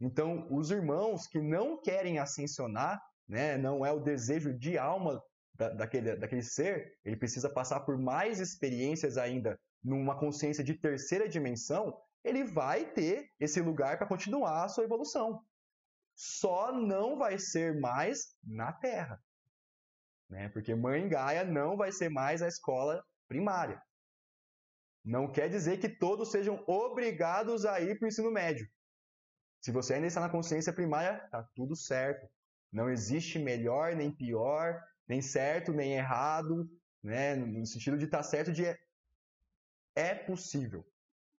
Então, 0.00 0.48
os 0.50 0.72
irmãos 0.72 1.26
que 1.28 1.40
não 1.40 1.80
querem 1.80 2.18
ascensionar, 2.18 3.00
né, 3.28 3.56
não 3.56 3.86
é 3.86 3.92
o 3.92 4.00
desejo 4.00 4.52
de 4.52 4.76
alma 4.76 5.22
da, 5.54 5.70
daquele, 5.70 6.16
daquele 6.16 6.42
ser, 6.42 6.98
ele 7.04 7.16
precisa 7.16 7.48
passar 7.48 7.80
por 7.80 7.96
mais 7.96 8.40
experiências 8.40 9.16
ainda 9.16 9.56
numa 9.84 10.18
consciência 10.18 10.64
de 10.64 10.74
terceira 10.74 11.28
dimensão, 11.28 11.96
ele 12.24 12.42
vai 12.42 12.84
ter 12.90 13.30
esse 13.38 13.60
lugar 13.60 13.96
para 13.96 14.08
continuar 14.08 14.64
a 14.64 14.68
sua 14.68 14.82
evolução. 14.82 15.40
Só 16.16 16.72
não 16.72 17.16
vai 17.16 17.38
ser 17.38 17.78
mais 17.78 18.34
na 18.42 18.72
Terra. 18.72 19.22
Né? 20.28 20.48
Porque 20.48 20.74
Mãe 20.74 21.08
Gaia 21.08 21.44
não 21.44 21.76
vai 21.76 21.92
ser 21.92 22.08
mais 22.08 22.42
a 22.42 22.48
escola 22.48 23.04
primária. 23.28 23.80
Não 25.04 25.30
quer 25.30 25.50
dizer 25.50 25.78
que 25.78 25.88
todos 25.88 26.30
sejam 26.30 26.64
obrigados 26.66 27.66
a 27.66 27.80
ir 27.80 27.98
para 27.98 28.06
o 28.06 28.08
ensino 28.08 28.30
médio. 28.30 28.66
Se 29.60 29.70
você 29.70 29.94
ainda 29.94 30.06
está 30.06 30.20
na 30.20 30.30
consciência 30.30 30.72
primária, 30.72 31.22
está 31.24 31.42
tudo 31.54 31.76
certo. 31.76 32.26
Não 32.72 32.88
existe 32.88 33.38
melhor 33.38 33.94
nem 33.94 34.10
pior, 34.10 34.80
nem 35.06 35.20
certo 35.20 35.72
nem 35.72 35.94
errado, 35.94 36.68
né? 37.02 37.34
no 37.36 37.66
sentido 37.66 37.98
de 37.98 38.06
estar 38.06 38.18
tá 38.18 38.22
certo 38.22 38.52
de 38.52 38.64
é 39.94 40.14
possível. 40.14 40.84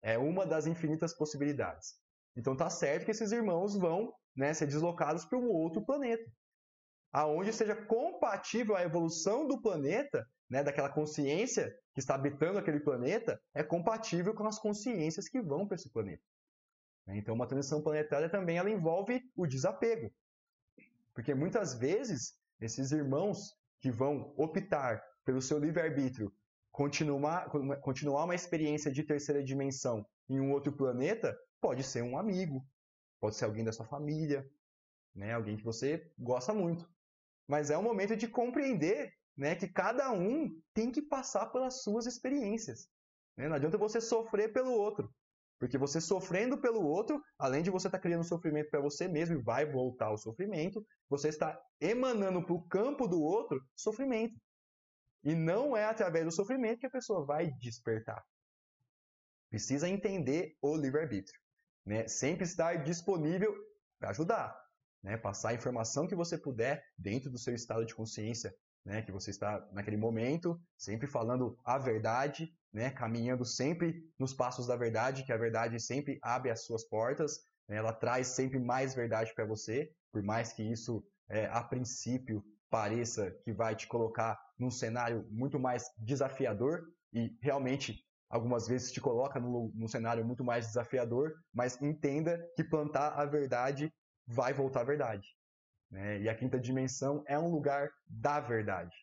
É 0.01 0.17
uma 0.17 0.45
das 0.45 0.67
infinitas 0.67 1.15
possibilidades. 1.15 1.95
Então 2.35 2.55
tá 2.55 2.69
certo 2.69 3.05
que 3.05 3.11
esses 3.11 3.31
irmãos 3.31 3.75
vão 3.75 4.13
né, 4.35 4.53
ser 4.53 4.67
deslocados 4.67 5.25
para 5.25 5.37
um 5.37 5.47
outro 5.47 5.83
planeta. 5.83 6.29
aonde 7.11 7.53
seja 7.53 7.75
compatível 7.75 8.75
a 8.75 8.83
evolução 8.83 9.47
do 9.47 9.61
planeta, 9.61 10.27
né, 10.55 10.63
daquela 10.63 10.87
consciência 10.87 11.77
que 11.93 11.99
está 11.99 12.15
habitando 12.15 12.57
aquele 12.57 12.79
planeta, 12.79 13.41
é 13.53 13.61
compatível 13.61 14.33
com 14.33 14.47
as 14.47 14.57
consciências 14.57 15.27
que 15.27 15.41
vão 15.41 15.67
para 15.67 15.75
esse 15.75 15.89
planeta. 15.89 16.23
Então, 17.09 17.35
uma 17.35 17.45
transição 17.45 17.81
planetária 17.81 18.29
também 18.29 18.57
ela 18.57 18.69
envolve 18.69 19.21
o 19.35 19.45
desapego. 19.45 20.09
Porque 21.13 21.35
muitas 21.35 21.73
vezes, 21.73 22.39
esses 22.61 22.93
irmãos 22.93 23.53
que 23.81 23.91
vão 23.91 24.33
optar 24.37 25.03
pelo 25.25 25.41
seu 25.41 25.59
livre-arbítrio 25.59 26.33
continuar, 26.71 27.49
continuar 27.81 28.23
uma 28.23 28.33
experiência 28.33 28.89
de 28.89 29.03
terceira 29.03 29.43
dimensão 29.43 30.05
em 30.29 30.39
um 30.39 30.53
outro 30.53 30.71
planeta, 30.71 31.37
pode 31.59 31.83
ser 31.83 32.01
um 32.01 32.17
amigo, 32.17 32.65
pode 33.19 33.35
ser 33.35 33.43
alguém 33.43 33.65
da 33.65 33.73
sua 33.73 33.85
família, 33.85 34.49
né? 35.13 35.33
alguém 35.33 35.57
que 35.57 35.65
você 35.65 36.09
gosta 36.17 36.53
muito. 36.53 36.89
Mas 37.45 37.69
é 37.69 37.77
um 37.77 37.83
momento 37.83 38.15
de 38.15 38.25
compreender 38.25 39.13
né, 39.37 39.55
que 39.55 39.67
cada 39.67 40.11
um 40.11 40.49
tem 40.73 40.91
que 40.91 41.01
passar 41.01 41.47
pelas 41.47 41.83
suas 41.83 42.05
experiências. 42.05 42.87
Né? 43.37 43.47
Não 43.47 43.55
adianta 43.55 43.77
você 43.77 43.99
sofrer 43.99 44.53
pelo 44.53 44.71
outro. 44.71 45.13
Porque 45.57 45.77
você 45.77 46.01
sofrendo 46.01 46.57
pelo 46.59 46.85
outro, 46.85 47.21
além 47.37 47.63
de 47.63 47.69
você 47.69 47.87
estar 47.87 47.97
tá 47.97 48.01
criando 48.01 48.23
sofrimento 48.23 48.69
para 48.69 48.81
você 48.81 49.07
mesmo 49.07 49.37
e 49.37 49.41
vai 49.41 49.65
voltar 49.65 50.07
ao 50.07 50.17
sofrimento, 50.17 50.85
você 51.09 51.29
está 51.29 51.59
emanando 51.79 52.43
para 52.43 52.53
o 52.53 52.67
campo 52.67 53.07
do 53.07 53.21
outro 53.21 53.61
sofrimento. 53.75 54.35
E 55.23 55.33
não 55.33 55.75
é 55.75 55.85
através 55.85 56.25
do 56.25 56.31
sofrimento 56.31 56.79
que 56.79 56.85
a 56.85 56.91
pessoa 56.91 57.25
vai 57.25 57.51
despertar. 57.53 58.23
Precisa 59.49 59.87
entender 59.87 60.55
o 60.61 60.75
livre-arbítrio. 60.75 61.39
Né? 61.85 62.07
Sempre 62.07 62.43
estar 62.43 62.83
disponível 62.83 63.55
para 63.97 64.09
ajudar. 64.09 64.55
Né? 65.01 65.17
Passar 65.17 65.49
a 65.49 65.53
informação 65.53 66.07
que 66.07 66.15
você 66.15 66.37
puder 66.37 66.83
dentro 66.97 67.31
do 67.31 67.39
seu 67.39 67.55
estado 67.55 67.85
de 67.85 67.95
consciência 67.95 68.53
né, 68.85 69.01
que 69.01 69.11
você 69.11 69.31
está 69.31 69.67
naquele 69.71 69.97
momento, 69.97 70.61
sempre 70.77 71.07
falando 71.07 71.57
a 71.65 71.77
verdade, 71.77 72.53
né, 72.71 72.91
caminhando 72.91 73.43
sempre 73.43 74.03
nos 74.19 74.33
passos 74.33 74.67
da 74.67 74.75
verdade, 74.75 75.23
que 75.23 75.33
a 75.33 75.37
verdade 75.37 75.79
sempre 75.79 76.19
abre 76.21 76.51
as 76.51 76.65
suas 76.65 76.87
portas, 76.87 77.39
né, 77.67 77.77
ela 77.77 77.91
traz 77.91 78.27
sempre 78.27 78.59
mais 78.59 78.93
verdade 78.93 79.33
para 79.33 79.45
você, 79.45 79.91
por 80.11 80.21
mais 80.21 80.53
que 80.53 80.61
isso, 80.63 81.03
é, 81.27 81.47
a 81.47 81.63
princípio, 81.63 82.43
pareça 82.69 83.31
que 83.43 83.53
vai 83.53 83.75
te 83.75 83.87
colocar 83.87 84.37
num 84.59 84.69
cenário 84.69 85.25
muito 85.31 85.59
mais 85.59 85.89
desafiador, 85.97 86.83
e 87.13 87.35
realmente 87.41 88.03
algumas 88.29 88.67
vezes 88.67 88.91
te 88.91 88.99
coloca 88.99 89.39
num, 89.39 89.71
num 89.73 89.87
cenário 89.87 90.25
muito 90.25 90.43
mais 90.43 90.67
desafiador, 90.67 91.33
mas 91.53 91.81
entenda 91.81 92.45
que 92.55 92.63
plantar 92.63 93.13
a 93.13 93.25
verdade 93.25 93.91
vai 94.27 94.53
voltar 94.53 94.81
a 94.81 94.85
verdade. 94.85 95.27
Né? 95.95 96.19
E 96.19 96.27
a 96.27 96.35
quinta 96.35 96.59
dimensão 96.59 97.23
é 97.25 97.39
um 97.39 97.49
lugar 97.49 97.89
da 98.05 98.41
verdade. 98.41 98.93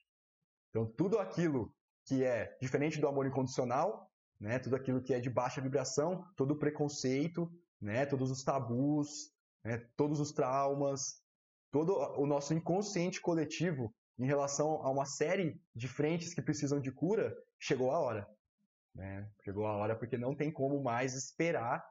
Então, 0.68 0.84
tudo 0.84 1.18
aquilo 1.18 1.74
que 2.04 2.22
é 2.22 2.54
diferente 2.60 3.00
do 3.00 3.08
amor 3.08 3.26
incondicional, 3.26 4.10
né? 4.38 4.58
tudo 4.58 4.76
aquilo 4.76 5.02
que 5.02 5.14
é 5.14 5.18
de 5.18 5.30
baixa 5.30 5.62
vibração, 5.62 6.22
todo 6.36 6.50
o 6.50 6.58
preconceito, 6.58 7.50
né? 7.80 8.04
todos 8.04 8.30
os 8.30 8.44
tabus, 8.44 9.32
né? 9.64 9.78
todos 9.96 10.20
os 10.20 10.32
traumas, 10.32 11.22
todo 11.70 11.96
o 12.20 12.26
nosso 12.26 12.52
inconsciente 12.52 13.22
coletivo 13.22 13.90
em 14.18 14.26
relação 14.26 14.82
a 14.82 14.90
uma 14.90 15.06
série 15.06 15.58
de 15.74 15.88
frentes 15.88 16.34
que 16.34 16.42
precisam 16.42 16.78
de 16.78 16.92
cura, 16.92 17.34
chegou 17.58 17.90
a 17.90 17.98
hora. 17.98 18.28
Né? 18.94 19.26
Chegou 19.42 19.66
a 19.66 19.72
hora 19.72 19.96
porque 19.96 20.18
não 20.18 20.36
tem 20.36 20.52
como 20.52 20.82
mais 20.82 21.14
esperar 21.14 21.82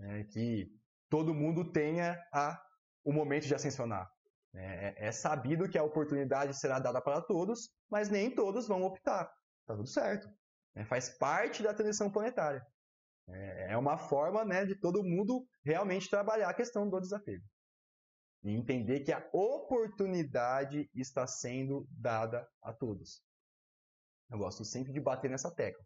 né, 0.00 0.24
que 0.24 0.68
todo 1.08 1.32
mundo 1.32 1.70
tenha 1.70 2.20
a, 2.32 2.60
o 3.04 3.12
momento 3.12 3.46
de 3.46 3.54
ascensionar. 3.54 4.10
É, 4.54 4.60
é, 4.60 5.08
é, 5.08 5.12
sabido 5.12 5.68
que 5.68 5.78
a 5.78 5.84
oportunidade 5.84 6.58
será 6.58 6.78
dada 6.78 7.00
para 7.00 7.20
todos, 7.20 7.70
mas 7.90 8.08
nem 8.08 8.34
todos 8.34 8.66
vão 8.66 8.82
optar. 8.82 9.26
Tá 9.66 9.76
tudo 9.76 9.88
certo. 9.88 10.28
É, 10.74 10.84
faz 10.84 11.10
parte 11.18 11.62
da 11.62 11.74
transição 11.74 12.10
planetária. 12.10 12.64
É, 13.28 13.72
é 13.72 13.76
uma 13.76 13.98
forma 13.98 14.44
né, 14.44 14.64
de 14.64 14.78
todo 14.78 15.04
mundo 15.04 15.46
realmente 15.64 16.08
trabalhar 16.08 16.48
a 16.48 16.54
questão 16.54 16.88
do 16.88 17.00
desapego. 17.00 17.44
E 18.42 18.52
entender 18.52 19.00
que 19.00 19.12
a 19.12 19.28
oportunidade 19.32 20.88
está 20.94 21.26
sendo 21.26 21.86
dada 21.90 22.48
a 22.62 22.72
todos. 22.72 23.22
Eu 24.30 24.38
gosto 24.38 24.64
sempre 24.64 24.92
de 24.92 25.00
bater 25.00 25.30
nessa 25.30 25.54
tecla. 25.54 25.84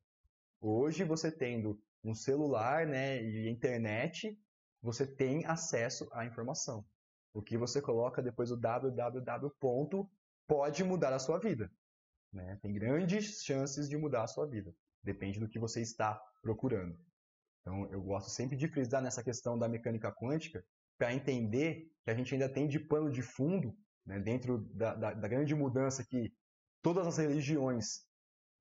Hoje, 0.61 1.03
você 1.03 1.31
tendo 1.31 1.81
um 2.05 2.14
celular 2.14 2.87
né, 2.87 3.20
e 3.22 3.48
internet, 3.48 4.38
você 4.81 5.07
tem 5.07 5.44
acesso 5.46 6.09
à 6.12 6.25
informação. 6.25 6.85
O 7.35 7.42
que 7.42 7.57
você 7.57 7.81
coloca 7.81 8.23
depois 8.23 8.51
do 8.51 8.57
www 8.57 9.51
ponto 9.59 10.11
pode 10.47 10.85
mudar 10.85 11.12
a 11.12 11.18
sua 11.18 11.38
vida. 11.38 11.71
Né? 12.33 12.59
Tem 12.62 12.73
grandes 12.73 13.42
chances 13.42 13.88
de 13.88 13.97
mudar 13.97 14.25
a 14.25 14.27
sua 14.27 14.47
vida. 14.47 14.75
Depende 15.03 15.40
do 15.40 15.49
que 15.49 15.59
você 15.59 15.81
está 15.81 16.21
procurando. 16.42 16.99
Então, 17.61 17.90
eu 17.92 18.03
gosto 18.03 18.31
sempre 18.31 18.57
de 18.57 18.68
frisar 18.68 19.01
nessa 19.01 19.23
questão 19.23 19.59
da 19.59 19.68
mecânica 19.68 20.12
quântica 20.12 20.64
para 20.99 21.14
entender 21.14 21.90
que 22.05 22.11
a 22.11 22.14
gente 22.14 22.35
ainda 22.35 22.49
tem 22.49 22.68
de 22.68 22.79
pano 22.79 23.11
de 23.11 23.23
fundo, 23.23 23.75
né, 24.05 24.18
dentro 24.18 24.59
da, 24.75 24.95
da, 24.95 25.14
da 25.14 25.29
grande 25.29 25.55
mudança 25.55 26.05
que 26.05 26.33
todas 26.83 27.07
as 27.07 27.16
religiões, 27.16 28.01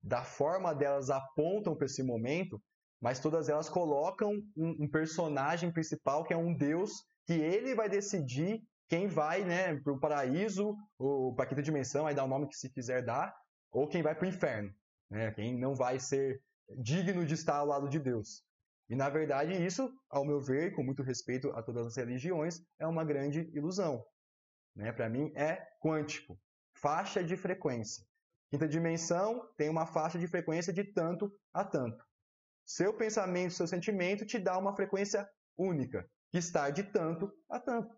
da 0.02 0.24
forma 0.24 0.74
delas, 0.74 1.10
apontam 1.10 1.76
para 1.76 1.86
esse 1.86 2.04
momento, 2.04 2.62
mas 3.02 3.20
todas 3.20 3.50
elas 3.50 3.68
colocam 3.68 4.32
um, 4.56 4.84
um 4.84 4.88
personagem 4.88 5.72
principal 5.72 6.24
que 6.24 6.34
é 6.34 6.38
um 6.38 6.56
Deus 6.56 6.92
que 7.32 7.40
ele 7.40 7.74
vai 7.74 7.88
decidir 7.88 8.62
quem 8.90 9.08
vai 9.08 9.46
né, 9.46 9.80
para 9.80 9.94
o 9.94 10.00
paraíso 10.00 10.76
ou 11.00 11.34
para 11.34 11.46
a 11.46 11.48
quinta 11.48 11.62
dimensão, 11.62 12.06
aí 12.06 12.14
dá 12.14 12.26
o 12.26 12.28
nome 12.28 12.48
que 12.48 12.58
se 12.58 12.70
quiser 12.70 13.06
dar, 13.06 13.34
ou 13.72 13.88
quem 13.88 14.04
vai 14.04 14.14
para 14.14 14.26
o 14.26 14.28
inferno, 14.28 14.70
né, 15.10 15.32
quem 15.32 15.58
não 15.58 15.74
vai 15.74 15.98
ser 15.98 16.42
digno 16.78 17.26
de 17.26 17.34
estar 17.34 17.56
ao 17.56 17.66
lado 17.66 17.88
de 17.88 18.00
Deus. 18.00 18.44
E 18.90 18.96
na 18.96 19.10
verdade 19.10 19.54
isso, 19.66 19.90
ao 20.10 20.26
meu 20.26 20.42
ver, 20.42 20.76
com 20.76 20.84
muito 20.84 21.04
respeito 21.04 21.50
a 21.52 21.64
todas 21.64 21.88
as 21.88 21.96
religiões, 21.96 22.62
é 22.78 22.86
uma 22.86 23.06
grande 23.06 23.50
ilusão. 23.54 24.04
Né? 24.76 24.92
Para 24.92 25.10
mim 25.10 25.32
é 25.34 25.66
quântico, 25.82 26.38
faixa 26.76 27.24
de 27.24 27.38
frequência. 27.38 28.06
Quinta 28.50 28.68
dimensão 28.68 29.48
tem 29.56 29.70
uma 29.70 29.86
faixa 29.86 30.20
de 30.20 30.28
frequência 30.28 30.74
de 30.74 30.84
tanto 30.84 31.32
a 31.54 31.64
tanto. 31.64 32.06
Seu 32.66 32.94
pensamento, 32.94 33.54
seu 33.54 33.68
sentimento 33.68 34.26
te 34.26 34.38
dá 34.38 34.58
uma 34.58 34.76
frequência 34.76 35.26
única 35.58 36.06
que 36.32 36.38
está 36.38 36.70
de 36.70 36.84
tanto 36.84 37.32
a 37.50 37.60
tanto. 37.60 37.96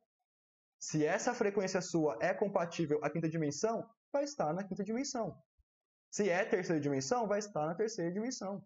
Se 0.80 1.06
essa 1.06 1.34
frequência 1.34 1.82
sua 1.82 2.18
é 2.20 2.34
compatível 2.34 3.00
à 3.04 3.10
quinta 3.10 3.30
dimensão, 3.30 3.88
vai 4.12 4.24
estar 4.24 4.54
na 4.54 4.64
quinta 4.64 4.84
dimensão. 4.84 5.38
Se 6.12 6.30
é 6.30 6.44
terceira 6.44 6.82
dimensão, 6.82 7.28
vai 7.28 7.40
estar 7.40 7.66
na 7.66 7.76
terceira 7.76 8.12
dimensão. 8.12 8.64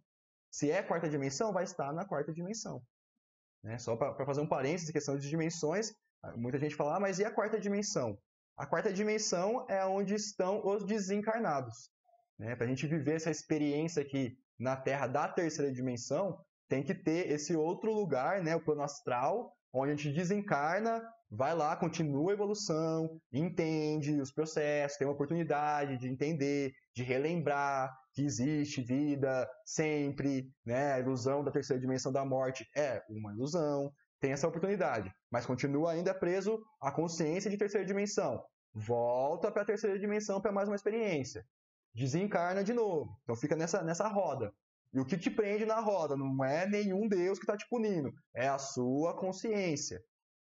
Se 0.52 0.72
é 0.72 0.82
quarta 0.82 1.08
dimensão, 1.10 1.54
vai 1.54 1.64
estar 1.64 1.94
na 1.94 2.06
quarta 2.06 2.34
dimensão. 2.34 2.82
Né? 3.64 3.78
Só 3.78 3.96
para 3.96 4.26
fazer 4.26 4.42
um 4.42 4.48
parênteses, 4.48 4.90
questão 4.90 5.18
de 5.18 5.30
dimensões, 5.30 5.94
muita 6.36 6.58
gente 6.58 6.76
fala, 6.76 6.96
ah, 6.96 7.00
mas 7.00 7.20
e 7.20 7.26
a 7.26 7.32
quarta 7.32 7.60
dimensão? 7.60 8.18
A 8.58 8.66
quarta 8.66 8.92
dimensão 8.92 9.66
é 9.70 9.86
onde 9.86 10.16
estão 10.16 10.66
os 10.66 10.84
desencarnados. 10.86 11.92
Né? 12.40 12.56
Para 12.56 12.66
a 12.66 12.70
gente 12.70 12.88
viver 12.88 13.16
essa 13.16 13.30
experiência 13.30 14.02
aqui 14.02 14.38
na 14.60 14.76
Terra 14.76 15.08
da 15.08 15.28
terceira 15.28 15.72
dimensão, 15.72 16.44
tem 16.68 16.84
que 16.84 16.94
ter 16.94 17.32
esse 17.32 17.56
outro 17.56 17.94
lugar, 17.94 18.44
né, 18.44 18.56
o 18.56 18.64
plano 18.64 18.82
astral, 18.82 19.56
onde 19.78 19.92
a 19.92 19.96
gente 19.96 20.14
desencarna, 20.16 21.02
vai 21.30 21.54
lá, 21.54 21.76
continua 21.76 22.32
a 22.32 22.34
evolução, 22.34 23.20
entende 23.32 24.20
os 24.20 24.32
processos, 24.32 24.98
tem 24.98 25.08
uma 25.08 25.14
oportunidade 25.14 25.98
de 25.98 26.08
entender, 26.08 26.74
de 26.96 27.04
relembrar 27.04 27.94
que 28.14 28.24
existe 28.24 28.82
vida 28.82 29.48
sempre, 29.66 30.50
né? 30.66 30.94
A 30.94 31.00
ilusão 31.00 31.44
da 31.44 31.52
terceira 31.52 31.80
dimensão 31.80 32.12
da 32.12 32.26
morte 32.26 32.66
é 32.76 33.04
uma 33.10 33.34
ilusão, 33.34 33.92
tem 34.20 34.32
essa 34.32 34.48
oportunidade, 34.48 35.12
mas 35.32 35.46
continua 35.46 35.92
ainda 35.92 36.14
preso 36.14 36.60
à 36.82 36.92
consciência 36.92 37.52
de 37.52 37.58
terceira 37.58 37.86
dimensão. 37.86 38.44
Volta 38.74 39.52
para 39.52 39.62
a 39.62 39.66
terceira 39.66 40.00
dimensão 40.00 40.42
para 40.42 40.52
mais 40.52 40.68
uma 40.68 40.76
experiência. 40.76 41.46
Desencarna 41.94 42.64
de 42.64 42.74
novo. 42.74 43.12
Então 43.24 43.36
fica 43.36 43.56
nessa, 43.56 43.84
nessa 43.84 44.08
roda. 44.08 44.52
E 44.94 45.00
o 45.00 45.06
que 45.06 45.18
te 45.18 45.30
prende 45.30 45.66
na 45.66 45.80
roda 45.80 46.16
não 46.16 46.44
é 46.44 46.68
nenhum 46.68 47.08
Deus 47.08 47.38
que 47.38 47.44
está 47.44 47.58
te 47.58 47.68
punindo, 47.70 48.12
é 48.34 48.48
a 48.48 48.58
sua 48.58 49.16
consciência. 49.16 50.02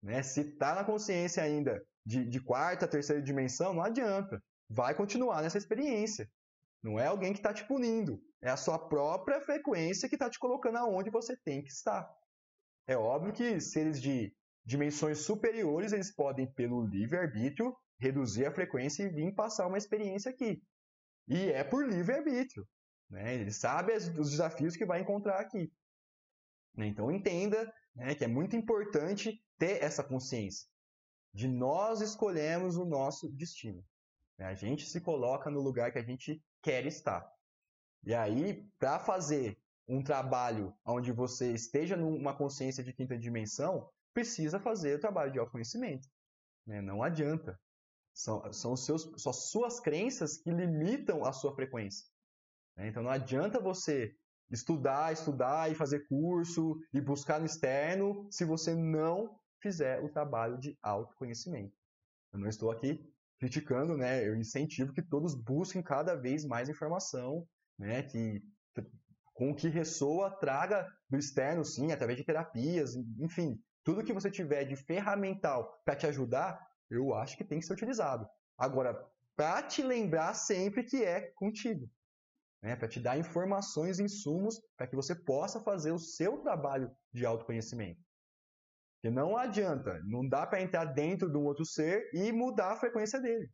Né? 0.02 0.22
Se 0.22 0.41
está 0.41 0.76
na 0.76 0.84
consciência 0.84 1.41
ainda 1.43 1.82
de, 2.06 2.26
de 2.26 2.41
quarta, 2.41 2.88
terceira 2.88 3.22
dimensão, 3.22 3.74
não 3.74 3.84
adianta. 3.84 4.41
Vai 4.69 4.96
continuar 4.96 5.41
nessa 5.41 5.58
experiência. 5.58 6.30
Não 6.82 7.00
é 7.00 7.08
alguém 7.08 7.32
que 7.32 7.39
está 7.39 7.54
te 7.54 7.65
punindo, 7.65 8.22
é 8.41 8.50
a 8.50 8.58
sua 8.58 8.78
própria 8.78 9.39
frequência 9.39 10.10
que 10.10 10.15
está 10.15 10.30
te 10.30 10.38
colocando 10.38 10.78
aonde 10.78 11.10
você 11.10 11.38
tem 11.46 11.63
que 11.63 11.72
estar. 11.72 12.06
É 12.86 12.98
óbvio 12.98 13.32
que 13.32 13.62
seres 13.62 14.02
de 14.02 14.36
dimensões 14.65 15.19
superiores, 15.19 15.93
eles 15.93 16.13
podem, 16.13 16.52
pelo 16.52 16.86
livre-arbítrio, 16.86 17.74
reduzir 17.98 18.46
a 18.46 18.52
frequência 18.52 19.04
e 19.04 19.10
vir 19.10 19.34
passar 19.34 19.67
uma 19.67 19.78
experiência 19.78 20.30
aqui. 20.30 20.62
E 21.28 21.52
é 21.52 21.63
por 21.63 21.88
livre-arbítrio. 21.88 22.67
Né? 23.10 23.36
Ele 23.36 23.52
sabe 23.52 23.94
os 23.94 24.32
desafios 24.32 24.76
que 24.76 24.86
vai 24.86 25.02
encontrar 25.02 25.39
aqui. 25.39 25.72
Então 26.78 27.12
entenda 27.12 27.72
né, 27.96 28.16
que 28.16 28.24
é 28.24 28.28
muito 28.28 28.56
importante 28.56 29.44
ter 29.58 29.84
essa 29.84 30.04
consciência 30.04 30.68
de 31.34 31.48
nós 31.48 32.00
escolhemos 32.02 32.78
o 32.78 32.86
nosso 32.86 33.28
destino. 33.30 33.84
A 34.38 34.54
gente 34.54 34.86
se 34.86 35.02
coloca 35.02 35.50
no 35.50 35.62
lugar 35.62 35.92
que 35.92 35.98
a 35.98 36.04
gente 36.04 36.44
quer 36.62 36.86
estar. 36.86 37.28
E 38.04 38.13
aí, 38.13 38.70
para 38.78 39.00
fazer 39.00 39.58
um 39.88 40.04
trabalho 40.04 40.74
onde 40.86 41.12
você 41.12 41.52
esteja 41.52 41.96
numa 41.96 42.36
consciência 42.36 42.84
de 42.84 42.94
quinta 42.94 43.18
dimensão, 43.18 43.89
precisa 44.13 44.60
fazer 44.60 44.98
o 44.98 45.00
trabalho 45.00 45.32
de 45.32 45.39
autoconhecimento. 45.39 46.08
Né? 46.66 46.82
Não 46.82 47.02
adianta. 47.02 47.60
São, 48.13 48.52
são, 48.54 48.76
seus, 48.76 49.10
são 49.18 49.32
as 49.32 49.50
suas 49.50 49.80
crenças 49.80 50.38
que 50.38 50.52
limitam 50.52 51.26
a 51.26 51.34
sua 51.34 51.56
frequência. 51.56 52.06
Né? 52.76 52.88
Então 52.88 53.04
não 53.04 53.10
adianta 53.10 53.60
você 53.60 54.16
estudar, 54.52 55.12
estudar 55.12 55.72
e 55.72 55.76
fazer 55.76 56.08
curso 56.08 56.80
e 56.94 57.02
buscar 57.02 57.40
no 57.40 57.46
externo 57.46 58.28
se 58.32 58.46
você 58.46 58.76
não 58.76 59.40
fizer 59.60 60.04
o 60.04 60.10
trabalho 60.10 60.58
de 60.60 60.78
autoconhecimento. 60.82 61.74
Eu 62.32 62.40
não 62.40 62.48
estou 62.48 62.72
aqui 62.72 63.10
criticando, 63.40 63.98
né? 63.98 64.28
Eu 64.28 64.36
incentivo 64.36 64.94
que 64.94 65.02
todos 65.02 65.36
busquem 65.36 65.82
cada 65.82 66.16
vez 66.16 66.46
mais 66.46 66.70
informação, 66.70 67.48
né? 67.78 68.04
Que 68.04 68.42
com 69.34 69.52
o 69.52 69.56
que 69.56 69.68
ressoa, 69.68 70.30
traga 70.30 70.88
do 71.10 71.18
externo, 71.18 71.66
sim, 71.66 71.92
através 71.92 72.18
de 72.18 72.24
terapias, 72.24 72.96
enfim, 73.20 73.60
tudo 73.84 74.04
que 74.04 74.14
você 74.14 74.30
tiver 74.30 74.64
de 74.64 74.76
ferramental 74.76 75.82
para 75.84 75.96
te 75.96 76.06
ajudar, 76.06 76.60
eu 76.90 77.14
acho 77.14 77.36
que 77.36 77.44
tem 77.44 77.60
que 77.60 77.66
ser 77.66 77.74
utilizado. 77.74 78.28
Agora, 78.58 78.94
para 79.36 79.64
te 79.64 79.82
lembrar 79.82 80.36
sempre 80.36 80.84
que 80.84 81.04
é 81.04 81.22
contigo, 81.36 81.90
né? 82.63 82.78
para 82.78 82.88
te 82.88 82.99
dar 82.99 83.19
informações, 83.19 83.99
insumos, 83.99 84.60
para 84.78 84.88
que 84.88 84.95
você 84.95 85.13
possa 85.13 85.62
fazer 85.62 85.91
o 85.91 85.99
seu 85.99 86.38
trabalho 86.41 86.89
de 87.13 87.26
autoconhecimento. 87.26 88.02
Porque 88.95 89.13
não 89.13 89.36
adianta, 89.36 89.99
não 90.06 90.28
dá 90.28 90.47
para 90.47 90.62
entrar 90.62 90.86
dentro 90.86 91.30
de 91.30 91.38
um 91.38 91.43
outro 91.43 91.65
ser 91.65 92.10
e 92.13 92.32
mudar 92.32 92.71
a 92.71 92.80
frequência 92.80 93.19
dele. 93.19 93.49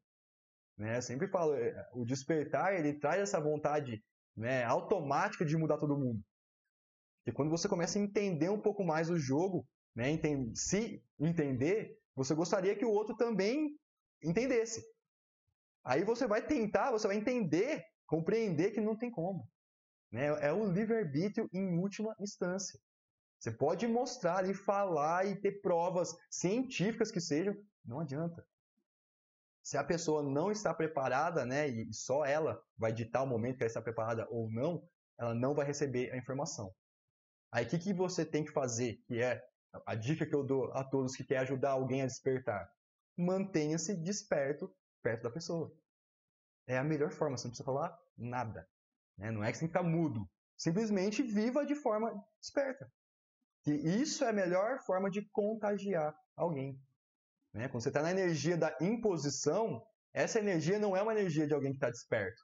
Né? 0.77 0.97
Eu 0.97 1.01
sempre 1.01 1.27
falo, 1.27 1.55
é, 1.55 1.73
o 1.91 2.05
despertar 2.05 2.75
ele 2.75 2.99
traz 2.99 3.19
essa 3.19 3.41
vontade 3.41 4.01
né, 4.37 4.63
automática 4.63 5.43
de 5.43 5.57
mudar 5.57 5.79
todo 5.79 5.97
mundo. 5.97 6.21
Porque 7.17 7.35
quando 7.35 7.49
você 7.49 7.67
começa 7.67 7.97
a 7.97 8.01
entender 8.01 8.49
um 8.49 8.61
pouco 8.61 8.83
mais 8.83 9.09
o 9.09 9.17
jogo, 9.17 9.67
né, 9.95 10.05
se 10.53 11.03
entender, 11.19 11.97
você 12.15 12.35
gostaria 12.35 12.75
que 12.75 12.85
o 12.85 12.91
outro 12.91 13.15
também 13.15 13.75
entendesse. 14.23 14.83
Aí 15.83 16.03
você 16.03 16.27
vai 16.27 16.45
tentar, 16.45 16.91
você 16.91 17.07
vai 17.07 17.17
entender, 17.17 17.83
compreender 18.09 18.71
que 18.71 18.81
não 18.81 18.97
tem 18.97 19.11
como. 19.11 19.47
Né? 20.11 20.25
É 20.41 20.51
o 20.51 20.65
livre-arbítrio 20.65 21.47
em 21.53 21.77
última 21.77 22.15
instância. 22.19 22.79
Você 23.39 23.51
pode 23.51 23.87
mostrar 23.87 24.49
e 24.49 24.53
falar 24.53 25.27
e 25.27 25.39
ter 25.39 25.61
provas 25.61 26.13
científicas 26.29 27.11
que 27.11 27.21
sejam, 27.21 27.55
não 27.85 27.99
adianta. 27.99 28.43
Se 29.63 29.77
a 29.77 29.83
pessoa 29.83 30.23
não 30.23 30.51
está 30.51 30.73
preparada, 30.73 31.45
né, 31.45 31.67
e 31.69 31.93
só 31.93 32.25
ela 32.25 32.59
vai 32.75 32.91
ditar 32.91 33.21
o 33.21 33.27
momento 33.27 33.57
que 33.57 33.63
ela 33.63 33.69
está 33.69 33.81
preparada 33.81 34.27
ou 34.31 34.49
não, 34.49 34.83
ela 35.17 35.35
não 35.35 35.53
vai 35.53 35.65
receber 35.65 36.11
a 36.11 36.17
informação. 36.17 36.73
Aí 37.51 37.65
o 37.65 37.69
que, 37.69 37.77
que 37.77 37.93
você 37.93 38.25
tem 38.25 38.43
que 38.43 38.51
fazer, 38.51 38.95
que 39.05 39.21
é 39.21 39.41
a 39.85 39.93
dica 39.93 40.25
que 40.25 40.35
eu 40.35 40.43
dou 40.43 40.71
a 40.73 40.83
todos 40.83 41.15
que 41.15 41.23
querem 41.23 41.43
ajudar 41.43 41.71
alguém 41.71 42.01
a 42.01 42.07
despertar? 42.07 42.67
Mantenha-se 43.15 43.95
desperto 43.95 44.73
perto 45.03 45.23
da 45.23 45.31
pessoa. 45.31 45.71
É 46.69 46.77
a 46.77 46.83
melhor 46.83 47.09
forma, 47.09 47.35
você 47.35 47.47
não 47.47 47.49
precisa 47.49 47.65
falar 47.65 47.99
nada. 48.15 48.69
Né? 49.17 49.31
Não 49.31 49.43
é 49.43 49.51
que 49.51 49.57
você 49.57 49.61
tem 49.61 49.69
que 49.69 49.77
ficar 49.77 49.89
mudo. 49.89 50.29
Simplesmente 50.55 51.23
viva 51.23 51.65
de 51.65 51.73
forma 51.73 52.13
desperta. 52.39 52.87
Que 53.63 53.71
isso 53.73 54.23
é 54.23 54.29
a 54.29 54.33
melhor 54.33 54.77
forma 54.85 55.09
de 55.09 55.27
contagiar 55.31 56.15
alguém. 56.35 56.79
Né? 57.51 57.67
Quando 57.69 57.81
você 57.81 57.89
está 57.89 58.03
na 58.03 58.11
energia 58.11 58.55
da 58.55 58.77
imposição, 58.79 59.83
essa 60.13 60.37
energia 60.37 60.77
não 60.77 60.95
é 60.95 61.01
uma 61.01 61.11
energia 61.11 61.47
de 61.47 61.55
alguém 61.55 61.71
que 61.71 61.77
está 61.77 61.89
desperto. 61.89 62.39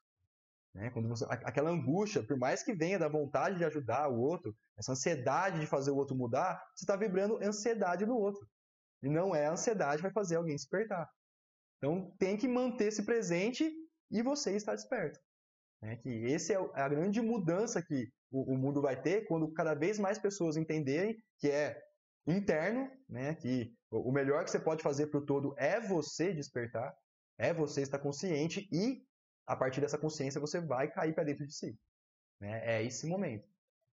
Né? 0.73 0.89
Quando 0.89 1.07
você, 1.07 1.23
aquela 1.29 1.69
angústia, 1.69 2.23
por 2.23 2.35
mais 2.35 2.63
que 2.63 2.73
venha 2.73 2.97
da 2.97 3.07
vontade 3.07 3.59
de 3.59 3.65
ajudar 3.65 4.09
o 4.09 4.19
outro, 4.19 4.57
essa 4.75 4.93
ansiedade 4.93 5.59
de 5.59 5.67
fazer 5.67 5.91
o 5.91 5.97
outro 5.97 6.15
mudar, 6.15 6.59
você 6.73 6.83
está 6.83 6.95
vibrando 6.95 7.37
ansiedade 7.43 8.07
no 8.07 8.15
outro. 8.15 8.43
E 9.03 9.07
não 9.07 9.35
é 9.35 9.45
a 9.45 9.51
ansiedade 9.51 9.97
que 9.97 10.01
vai 10.01 10.11
fazer 10.11 10.37
alguém 10.37 10.55
despertar. 10.55 11.07
Então 11.77 12.11
tem 12.17 12.35
que 12.35 12.47
manter-se 12.47 13.03
presente 13.03 13.71
e 14.11 14.21
você 14.21 14.55
estar 14.55 14.75
desperto. 14.75 15.19
Né? 15.81 15.95
Que 15.97 16.33
essa 16.33 16.53
é, 16.53 16.55
é 16.55 16.81
a 16.81 16.89
grande 16.89 17.21
mudança 17.21 17.81
que 17.81 18.11
o, 18.31 18.53
o, 18.53 18.57
mundo 18.57 18.81
vai 18.81 18.99
ter 18.99 19.27
quando 19.27 19.51
cada 19.51 19.73
vez 19.73 19.99
mais 19.99 20.17
pessoas 20.17 20.57
entenderem 20.57 21.17
que 21.39 21.49
é 21.49 21.81
interno, 22.27 22.89
né? 23.07 23.35
que 23.35 23.73
o 23.91 24.11
melhor 24.11 24.43
que 24.43 24.51
você 24.51 24.59
pode 24.59 24.83
fazer 24.83 25.07
para 25.07 25.19
o 25.19 25.25
todo 25.25 25.53
é 25.57 25.79
você 25.79 26.33
despertar, 26.33 26.95
é 27.37 27.53
você 27.53 27.81
estar 27.81 27.99
consciente 27.99 28.67
e 28.71 29.05
a 29.45 29.55
partir 29.55 29.79
dessa 29.79 29.97
consciência 29.97 30.41
você 30.41 30.59
vai 30.59 30.91
cair 30.91 31.13
para 31.13 31.23
dentro 31.23 31.45
de 31.45 31.53
si. 31.53 31.77
Né? 32.39 32.61
É 32.77 32.83
esse 32.83 33.05
momento. 33.07 33.47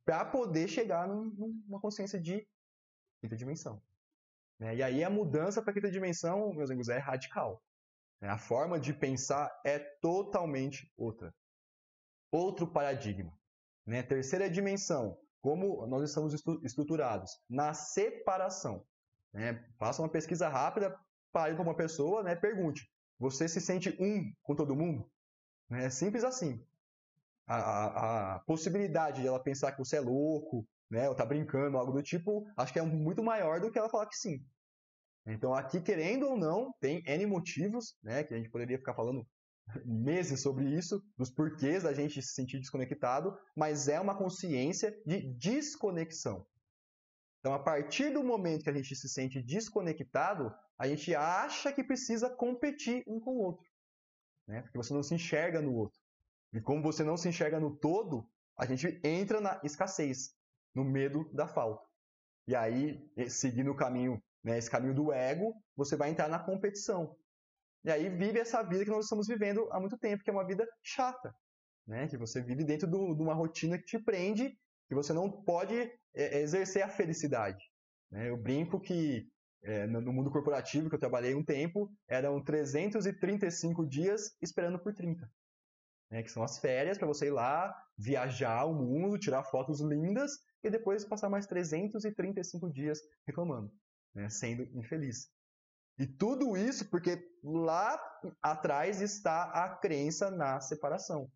Para 0.05 0.25
poder 0.25 0.67
chegar 0.67 1.07
numa 1.07 1.79
consciência 1.79 2.19
de 2.19 2.47
quinta 3.21 3.35
dimensão. 3.35 3.81
Né? 4.59 4.75
E 4.75 4.83
aí 4.83 5.03
a 5.03 5.09
mudança 5.09 5.61
para 5.61 5.73
quinta 5.73 5.91
dimensão, 5.91 6.53
meus 6.53 6.69
amigos, 6.69 6.89
é 6.89 6.97
radical. 6.97 7.61
Né? 8.21 8.29
A 8.29 8.37
forma 8.37 8.79
de 8.79 8.93
pensar 8.93 9.51
é 9.65 9.79
totalmente 10.01 10.91
outra 10.95 11.33
outro 12.31 12.65
paradigma. 12.65 13.37
Né? 13.85 14.01
Terceira 14.01 14.49
dimensão, 14.49 15.17
como 15.41 15.85
nós 15.87 16.09
estamos 16.09 16.33
estruturados? 16.63 17.31
Na 17.49 17.73
separação. 17.73 18.85
Né? 19.33 19.65
Faça 19.77 20.01
uma 20.01 20.09
pesquisa 20.09 20.47
rápida, 20.47 20.97
pare 21.31 21.53
para 21.53 21.63
uma 21.63 21.75
pessoa, 21.75 22.23
né? 22.23 22.35
pergunte: 22.35 22.89
você 23.19 23.47
se 23.47 23.59
sente 23.59 23.95
um 23.99 24.31
com 24.41 24.55
todo 24.55 24.75
mundo? 24.75 25.09
É 25.71 25.89
simples 25.89 26.23
assim. 26.23 26.65
A, 27.47 27.55
a, 27.55 28.35
a, 28.35 28.39
possibilidade 28.41 29.21
de 29.21 29.27
ela 29.27 29.41
pensar 29.41 29.71
que 29.71 29.79
você 29.79 29.97
é 29.97 29.99
louco, 29.99 30.65
né, 30.89 31.09
ou 31.09 31.15
tá 31.15 31.25
brincando, 31.25 31.77
algo 31.77 31.91
do 31.91 32.03
tipo, 32.03 32.45
acho 32.55 32.71
que 32.71 32.79
é 32.79 32.81
muito 32.81 33.23
maior 33.23 33.59
do 33.59 33.71
que 33.71 33.79
ela 33.79 33.89
falar 33.89 34.05
que 34.05 34.15
sim. 34.15 34.45
Então, 35.25 35.53
aqui, 35.53 35.79
querendo 35.81 36.27
ou 36.27 36.37
não, 36.37 36.73
tem 36.79 37.03
N 37.05 37.25
motivos, 37.25 37.95
né, 38.01 38.23
que 38.23 38.33
a 38.33 38.37
gente 38.37 38.49
poderia 38.49 38.77
ficar 38.77 38.95
falando 38.95 39.25
meses 39.85 40.41
sobre 40.41 40.65
isso, 40.65 41.01
dos 41.17 41.29
porquês 41.29 41.83
da 41.83 41.93
gente 41.93 42.21
se 42.21 42.33
sentir 42.33 42.59
desconectado, 42.59 43.37
mas 43.55 43.87
é 43.87 43.99
uma 43.99 44.17
consciência 44.17 44.95
de 45.05 45.21
desconexão. 45.33 46.45
Então, 47.39 47.53
a 47.53 47.59
partir 47.59 48.11
do 48.11 48.23
momento 48.23 48.63
que 48.63 48.69
a 48.69 48.73
gente 48.73 48.95
se 48.95 49.09
sente 49.09 49.41
desconectado, 49.41 50.53
a 50.77 50.87
gente 50.87 51.13
acha 51.15 51.71
que 51.71 51.83
precisa 51.83 52.29
competir 52.29 53.03
um 53.07 53.19
com 53.19 53.31
o 53.31 53.39
outro, 53.39 53.67
né? 54.47 54.61
porque 54.61 54.77
você 54.77 54.93
não 54.93 55.03
se 55.03 55.15
enxerga 55.15 55.61
no 55.61 55.73
outro. 55.73 55.99
E 56.53 56.59
como 56.59 56.83
você 56.83 57.03
não 57.03 57.17
se 57.17 57.29
enxerga 57.29 57.59
no 57.59 57.75
todo, 57.75 58.27
a 58.57 58.65
gente 58.65 58.99
entra 59.03 59.39
na 59.39 59.59
escassez, 59.63 60.35
no 60.75 60.83
medo 60.83 61.31
da 61.33 61.47
falta. 61.47 61.83
E 62.47 62.55
aí, 62.55 62.99
seguindo 63.29 63.71
o 63.71 63.75
caminho, 63.75 64.21
né, 64.43 64.57
esse 64.57 64.69
caminho 64.69 64.93
do 64.93 65.11
ego, 65.11 65.53
você 65.75 65.95
vai 65.95 66.09
entrar 66.09 66.27
na 66.27 66.39
competição. 66.39 67.15
E 67.83 67.91
aí 67.91 68.09
vive 68.09 68.39
essa 68.39 68.61
vida 68.61 68.83
que 68.83 68.91
nós 68.91 69.05
estamos 69.05 69.27
vivendo 69.27 69.67
há 69.71 69.79
muito 69.79 69.97
tempo, 69.97 70.23
que 70.23 70.29
é 70.29 70.33
uma 70.33 70.45
vida 70.45 70.67
chata. 70.83 71.33
Né? 71.87 72.07
Que 72.07 72.17
você 72.17 72.41
vive 72.41 72.63
dentro 72.63 72.87
do, 72.87 73.15
de 73.15 73.21
uma 73.21 73.33
rotina 73.33 73.77
que 73.77 73.85
te 73.85 73.99
prende, 73.99 74.55
que 74.87 74.95
você 74.95 75.13
não 75.13 75.31
pode 75.31 75.75
é, 76.13 76.39
exercer 76.39 76.83
a 76.83 76.89
felicidade. 76.89 77.63
Né? 78.11 78.29
Eu 78.29 78.37
brinco 78.37 78.79
que 78.79 79.27
é, 79.63 79.85
no 79.87 80.13
mundo 80.13 80.31
corporativo 80.31 80.89
que 80.89 80.95
eu 80.95 80.99
trabalhei 80.99 81.35
um 81.35 81.43
tempo, 81.43 81.91
eram 82.07 82.43
335 82.43 83.87
dias 83.87 84.35
esperando 84.41 84.79
por 84.79 84.93
30. 84.93 85.29
Né? 86.11 86.23
Que 86.23 86.31
são 86.31 86.43
as 86.43 86.59
férias 86.59 86.97
para 86.97 87.07
você 87.07 87.27
ir 87.27 87.31
lá, 87.31 87.73
viajar 87.97 88.65
o 88.65 88.73
mundo, 88.73 89.17
tirar 89.17 89.43
fotos 89.43 89.81
lindas 89.81 90.31
e 90.63 90.69
depois 90.69 91.05
passar 91.05 91.29
mais 91.29 91.47
335 91.47 92.71
dias 92.71 92.99
reclamando, 93.25 93.71
né? 94.13 94.29
sendo 94.29 94.63
infeliz. 94.77 95.29
E 95.97 96.07
tudo 96.07 96.57
isso 96.57 96.89
porque 96.89 97.21
lá 97.43 97.99
atrás 98.41 99.01
está 99.01 99.43
a 99.43 99.69
crença 99.75 100.31
na 100.31 100.59
separação. 100.59 101.31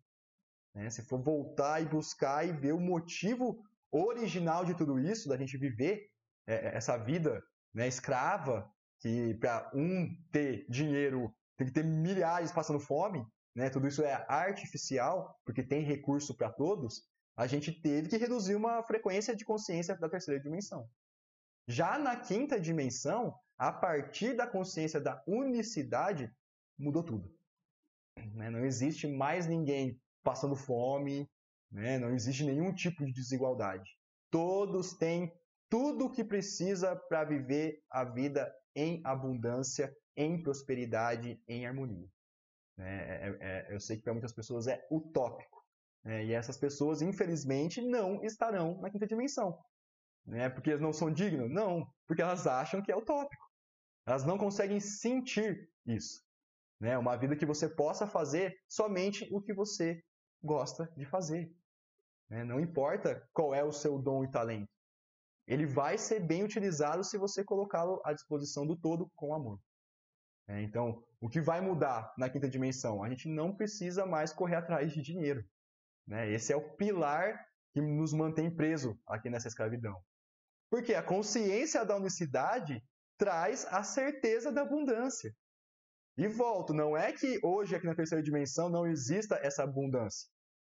Né? 0.74 0.90
Se 0.90 1.02
for 1.02 1.22
voltar 1.22 1.80
e 1.80 1.86
buscar 1.86 2.46
e 2.46 2.52
ver 2.52 2.72
o 2.72 2.80
motivo 2.80 3.62
original 3.90 4.64
de 4.64 4.74
tudo 4.74 4.98
isso, 4.98 5.28
da 5.28 5.36
gente 5.36 5.56
viver 5.56 6.08
é, 6.46 6.54
é 6.54 6.76
essa 6.76 6.96
vida 6.96 7.42
né, 7.74 7.86
escrava, 7.86 8.70
que 9.00 9.34
para 9.34 9.70
um 9.74 10.08
ter 10.32 10.66
dinheiro 10.68 11.34
tem 11.56 11.66
que 11.66 11.72
ter 11.72 11.84
milhares 11.84 12.52
passando 12.52 12.80
fome, 12.80 13.24
né? 13.54 13.70
tudo 13.70 13.86
isso 13.88 14.02
é 14.02 14.24
artificial, 14.28 15.34
porque 15.44 15.62
tem 15.62 15.82
recurso 15.82 16.36
para 16.36 16.50
todos, 16.50 17.02
a 17.36 17.46
gente 17.46 17.72
teve 17.80 18.08
que 18.08 18.16
reduzir 18.16 18.54
uma 18.54 18.82
frequência 18.82 19.36
de 19.36 19.44
consciência 19.44 19.96
da 19.96 20.08
terceira 20.08 20.40
dimensão. 20.40 20.88
Já 21.68 21.98
na 21.98 22.16
quinta 22.16 22.60
dimensão, 22.60 23.34
a 23.58 23.72
partir 23.72 24.34
da 24.34 24.46
consciência 24.46 25.00
da 25.00 25.22
unicidade, 25.26 26.30
mudou 26.78 27.02
tudo. 27.02 27.34
Né? 28.34 28.50
Não 28.50 28.64
existe 28.64 29.06
mais 29.06 29.46
ninguém 29.46 30.00
passando 30.22 30.54
fome, 30.54 31.28
né? 31.70 31.98
não 31.98 32.14
existe 32.14 32.44
nenhum 32.44 32.72
tipo 32.72 33.04
de 33.04 33.12
desigualdade. 33.12 33.90
Todos 34.30 34.94
têm 34.94 35.32
tudo 35.68 36.06
o 36.06 36.10
que 36.10 36.22
precisa 36.22 36.94
para 36.94 37.24
viver 37.24 37.82
a 37.90 38.04
vida 38.04 38.54
em 38.74 39.00
abundância, 39.04 39.94
em 40.16 40.42
prosperidade, 40.42 41.40
em 41.48 41.66
harmonia. 41.66 42.08
É, 42.78 42.84
é, 42.84 43.36
é, 43.40 43.74
eu 43.74 43.80
sei 43.80 43.96
que 43.96 44.02
para 44.02 44.12
muitas 44.12 44.32
pessoas 44.32 44.66
é 44.66 44.86
utópico. 44.90 45.64
Né? 46.04 46.26
E 46.26 46.32
essas 46.32 46.56
pessoas, 46.56 47.02
infelizmente, 47.02 47.80
não 47.80 48.22
estarão 48.22 48.80
na 48.80 48.90
quinta 48.90 49.06
dimensão. 49.06 49.58
Né? 50.26 50.48
Porque 50.48 50.70
elas 50.70 50.82
não 50.82 50.92
são 50.92 51.12
dignas? 51.12 51.50
Não, 51.50 51.86
porque 52.06 52.22
elas 52.22 52.46
acham 52.46 52.82
que 52.82 52.90
é 52.90 52.96
utópico. 52.96 53.44
Elas 54.06 54.24
não 54.24 54.36
conseguem 54.36 54.80
sentir 54.80 55.68
isso. 55.86 56.20
Né? 56.80 56.96
Uma 56.98 57.16
vida 57.16 57.36
que 57.36 57.46
você 57.46 57.68
possa 57.68 58.06
fazer 58.06 58.56
somente 58.68 59.28
o 59.32 59.40
que 59.40 59.54
você 59.54 60.02
gosta 60.42 60.92
de 60.96 61.04
fazer. 61.04 61.50
Né? 62.28 62.44
Não 62.44 62.60
importa 62.60 63.26
qual 63.32 63.54
é 63.54 63.64
o 63.64 63.72
seu 63.72 63.98
dom 63.98 64.24
e 64.24 64.30
talento. 64.30 64.68
Ele 65.46 65.64
vai 65.64 65.96
ser 65.96 66.20
bem 66.20 66.42
utilizado 66.42 67.04
se 67.04 67.16
você 67.16 67.44
colocá-lo 67.44 68.00
à 68.04 68.12
disposição 68.12 68.66
do 68.66 68.76
todo 68.76 69.10
com 69.14 69.32
amor. 69.32 69.60
É, 70.48 70.60
então, 70.62 71.02
o 71.20 71.28
que 71.28 71.40
vai 71.40 71.60
mudar 71.60 72.12
na 72.16 72.28
quinta 72.28 72.48
dimensão? 72.48 73.02
A 73.02 73.08
gente 73.08 73.28
não 73.28 73.54
precisa 73.54 74.04
mais 74.04 74.32
correr 74.32 74.56
atrás 74.56 74.92
de 74.92 75.02
dinheiro. 75.02 75.44
Né? 76.06 76.30
Esse 76.30 76.52
é 76.52 76.56
o 76.56 76.76
pilar 76.76 77.44
que 77.72 77.80
nos 77.80 78.12
mantém 78.12 78.50
preso 78.50 78.98
aqui 79.06 79.28
nessa 79.28 79.48
escravidão. 79.48 80.00
Porque 80.70 80.94
a 80.94 81.02
consciência 81.02 81.84
da 81.84 81.96
unicidade 81.96 82.82
traz 83.18 83.66
a 83.66 83.82
certeza 83.82 84.52
da 84.52 84.62
abundância. 84.62 85.32
E 86.18 86.26
volto, 86.28 86.72
não 86.72 86.96
é 86.96 87.12
que 87.12 87.38
hoje 87.42 87.74
aqui 87.74 87.86
na 87.86 87.94
terceira 87.94 88.22
dimensão 88.22 88.68
não 88.68 88.86
exista 88.86 89.38
essa 89.42 89.62
abundância. 89.62 90.28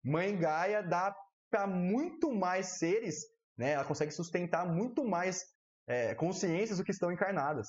Mãe 0.02 0.38
Gaia 0.38 0.82
dá 0.82 1.14
para 1.50 1.66
muito 1.66 2.32
mais 2.32 2.78
seres, 2.78 3.16
né? 3.56 3.72
ela 3.72 3.84
consegue 3.84 4.12
sustentar 4.12 4.66
muito 4.66 5.04
mais 5.04 5.44
é, 5.86 6.14
consciências 6.14 6.78
do 6.78 6.84
que 6.84 6.90
estão 6.90 7.12
encarnadas. 7.12 7.68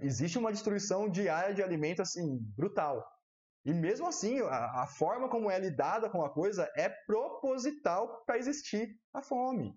Existe 0.00 0.38
uma 0.38 0.52
destruição 0.52 1.08
diária 1.08 1.54
de 1.54 1.62
alimento 1.62 2.02
assim, 2.02 2.38
brutal. 2.56 3.06
E 3.64 3.72
mesmo 3.72 4.06
assim, 4.06 4.40
a, 4.40 4.82
a 4.82 4.86
forma 4.86 5.28
como 5.28 5.50
é 5.50 5.58
lidada 5.58 6.08
com 6.08 6.24
a 6.24 6.32
coisa 6.32 6.70
é 6.76 6.88
proposital 6.88 8.24
para 8.24 8.38
existir 8.38 8.88
a 9.12 9.22
fome. 9.22 9.76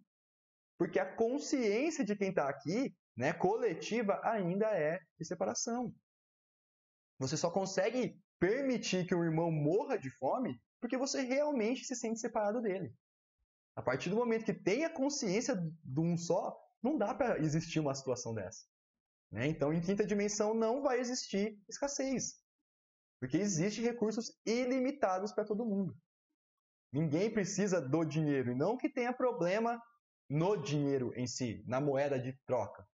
Porque 0.80 0.98
a 0.98 1.16
consciência 1.16 2.06
de 2.06 2.16
quem 2.16 2.30
está 2.30 2.48
aqui, 2.48 2.96
né, 3.16 3.34
coletiva, 3.34 4.20
ainda 4.24 4.66
é 4.68 4.98
de 5.20 5.26
separação. 5.26 5.94
Você 7.20 7.36
só 7.36 7.52
consegue 7.52 8.18
permitir 8.40 9.06
que 9.06 9.14
o 9.14 9.24
irmão 9.24 9.52
morra 9.52 9.98
de 9.98 10.10
fome 10.10 10.58
porque 10.80 10.98
você 10.98 11.22
realmente 11.22 11.84
se 11.84 11.98
sente 11.98 12.22
separado 12.22 12.62
dele. 12.62 12.96
A 13.76 13.82
partir 13.82 14.10
do 14.10 14.16
momento 14.16 14.46
que 14.46 14.54
tem 14.54 14.86
a 14.86 14.90
consciência 14.90 15.54
de 15.56 16.00
um 16.00 16.18
só, 16.18 16.58
não 16.82 16.98
dá 16.98 17.14
para 17.14 17.38
existir 17.40 17.82
uma 17.82 17.94
situação 17.94 18.34
dessa. 18.34 18.66
Né? 19.30 19.48
Então, 19.48 19.74
em 19.74 19.82
quinta 19.82 20.06
dimensão 20.06 20.54
não 20.54 20.82
vai 20.82 21.00
existir 21.00 21.62
escassez, 21.68 22.36
porque 23.20 23.36
existem 23.36 23.84
recursos 23.84 24.32
ilimitados 24.46 25.34
para 25.34 25.44
todo 25.44 25.66
mundo. 25.66 25.94
Ninguém 26.92 27.32
precisa 27.32 27.82
do 27.82 28.06
dinheiro, 28.06 28.52
e 28.52 28.56
não 28.56 28.78
que 28.78 28.90
tenha 28.90 29.12
problema 29.12 29.82
no 30.30 30.56
dinheiro 30.56 31.12
em 31.16 31.26
si, 31.26 31.64
na 31.66 31.82
moeda 31.82 32.20
de 32.20 32.34
troca. 32.46 32.88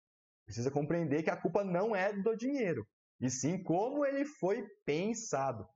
Precisa 0.44 0.70
compreender 0.70 1.22
que 1.22 1.30
a 1.30 1.36
culpa 1.36 1.64
não 1.64 1.96
é 1.96 2.12
do 2.12 2.36
dinheiro, 2.36 2.86
e 3.20 3.28
sim 3.30 3.62
como 3.62 4.04
ele 4.04 4.24
foi 4.24 4.66
pensado. 4.84 5.66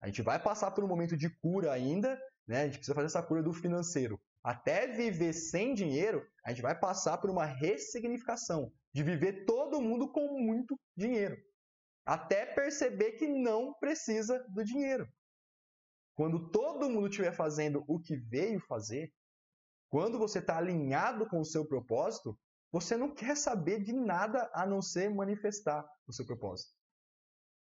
A 0.00 0.06
gente 0.06 0.22
vai 0.22 0.42
passar 0.42 0.70
por 0.70 0.82
um 0.84 0.88
momento 0.88 1.16
de 1.16 1.30
cura 1.40 1.72
ainda, 1.72 2.20
né? 2.46 2.62
A 2.62 2.64
gente 2.66 2.78
precisa 2.78 2.94
fazer 2.94 3.06
essa 3.06 3.22
cura 3.22 3.42
do 3.42 3.52
financeiro. 3.52 4.20
Até 4.42 4.86
viver 4.86 5.32
sem 5.32 5.74
dinheiro, 5.74 6.24
a 6.44 6.50
gente 6.50 6.62
vai 6.62 6.78
passar 6.78 7.18
por 7.18 7.28
uma 7.28 7.44
ressignificação 7.44 8.72
de 8.92 9.02
viver 9.02 9.44
todo 9.44 9.80
mundo 9.80 10.10
com 10.10 10.40
muito 10.40 10.78
dinheiro. 10.96 11.36
Até 12.04 12.46
perceber 12.46 13.12
que 13.12 13.26
não 13.26 13.74
precisa 13.74 14.38
do 14.48 14.62
dinheiro. 14.62 15.08
Quando 16.14 16.48
todo 16.50 16.88
mundo 16.88 17.08
estiver 17.08 17.32
fazendo 17.32 17.84
o 17.88 17.98
que 17.98 18.16
veio 18.16 18.60
fazer, 18.60 19.12
quando 19.96 20.18
você 20.18 20.40
está 20.40 20.58
alinhado 20.58 21.26
com 21.26 21.40
o 21.40 21.44
seu 21.46 21.66
propósito, 21.66 22.38
você 22.70 22.98
não 22.98 23.14
quer 23.14 23.34
saber 23.34 23.82
de 23.82 23.94
nada 23.94 24.46
a 24.52 24.66
não 24.66 24.82
ser 24.82 25.08
manifestar 25.08 25.82
o 26.06 26.12
seu 26.12 26.26
propósito. 26.26 26.70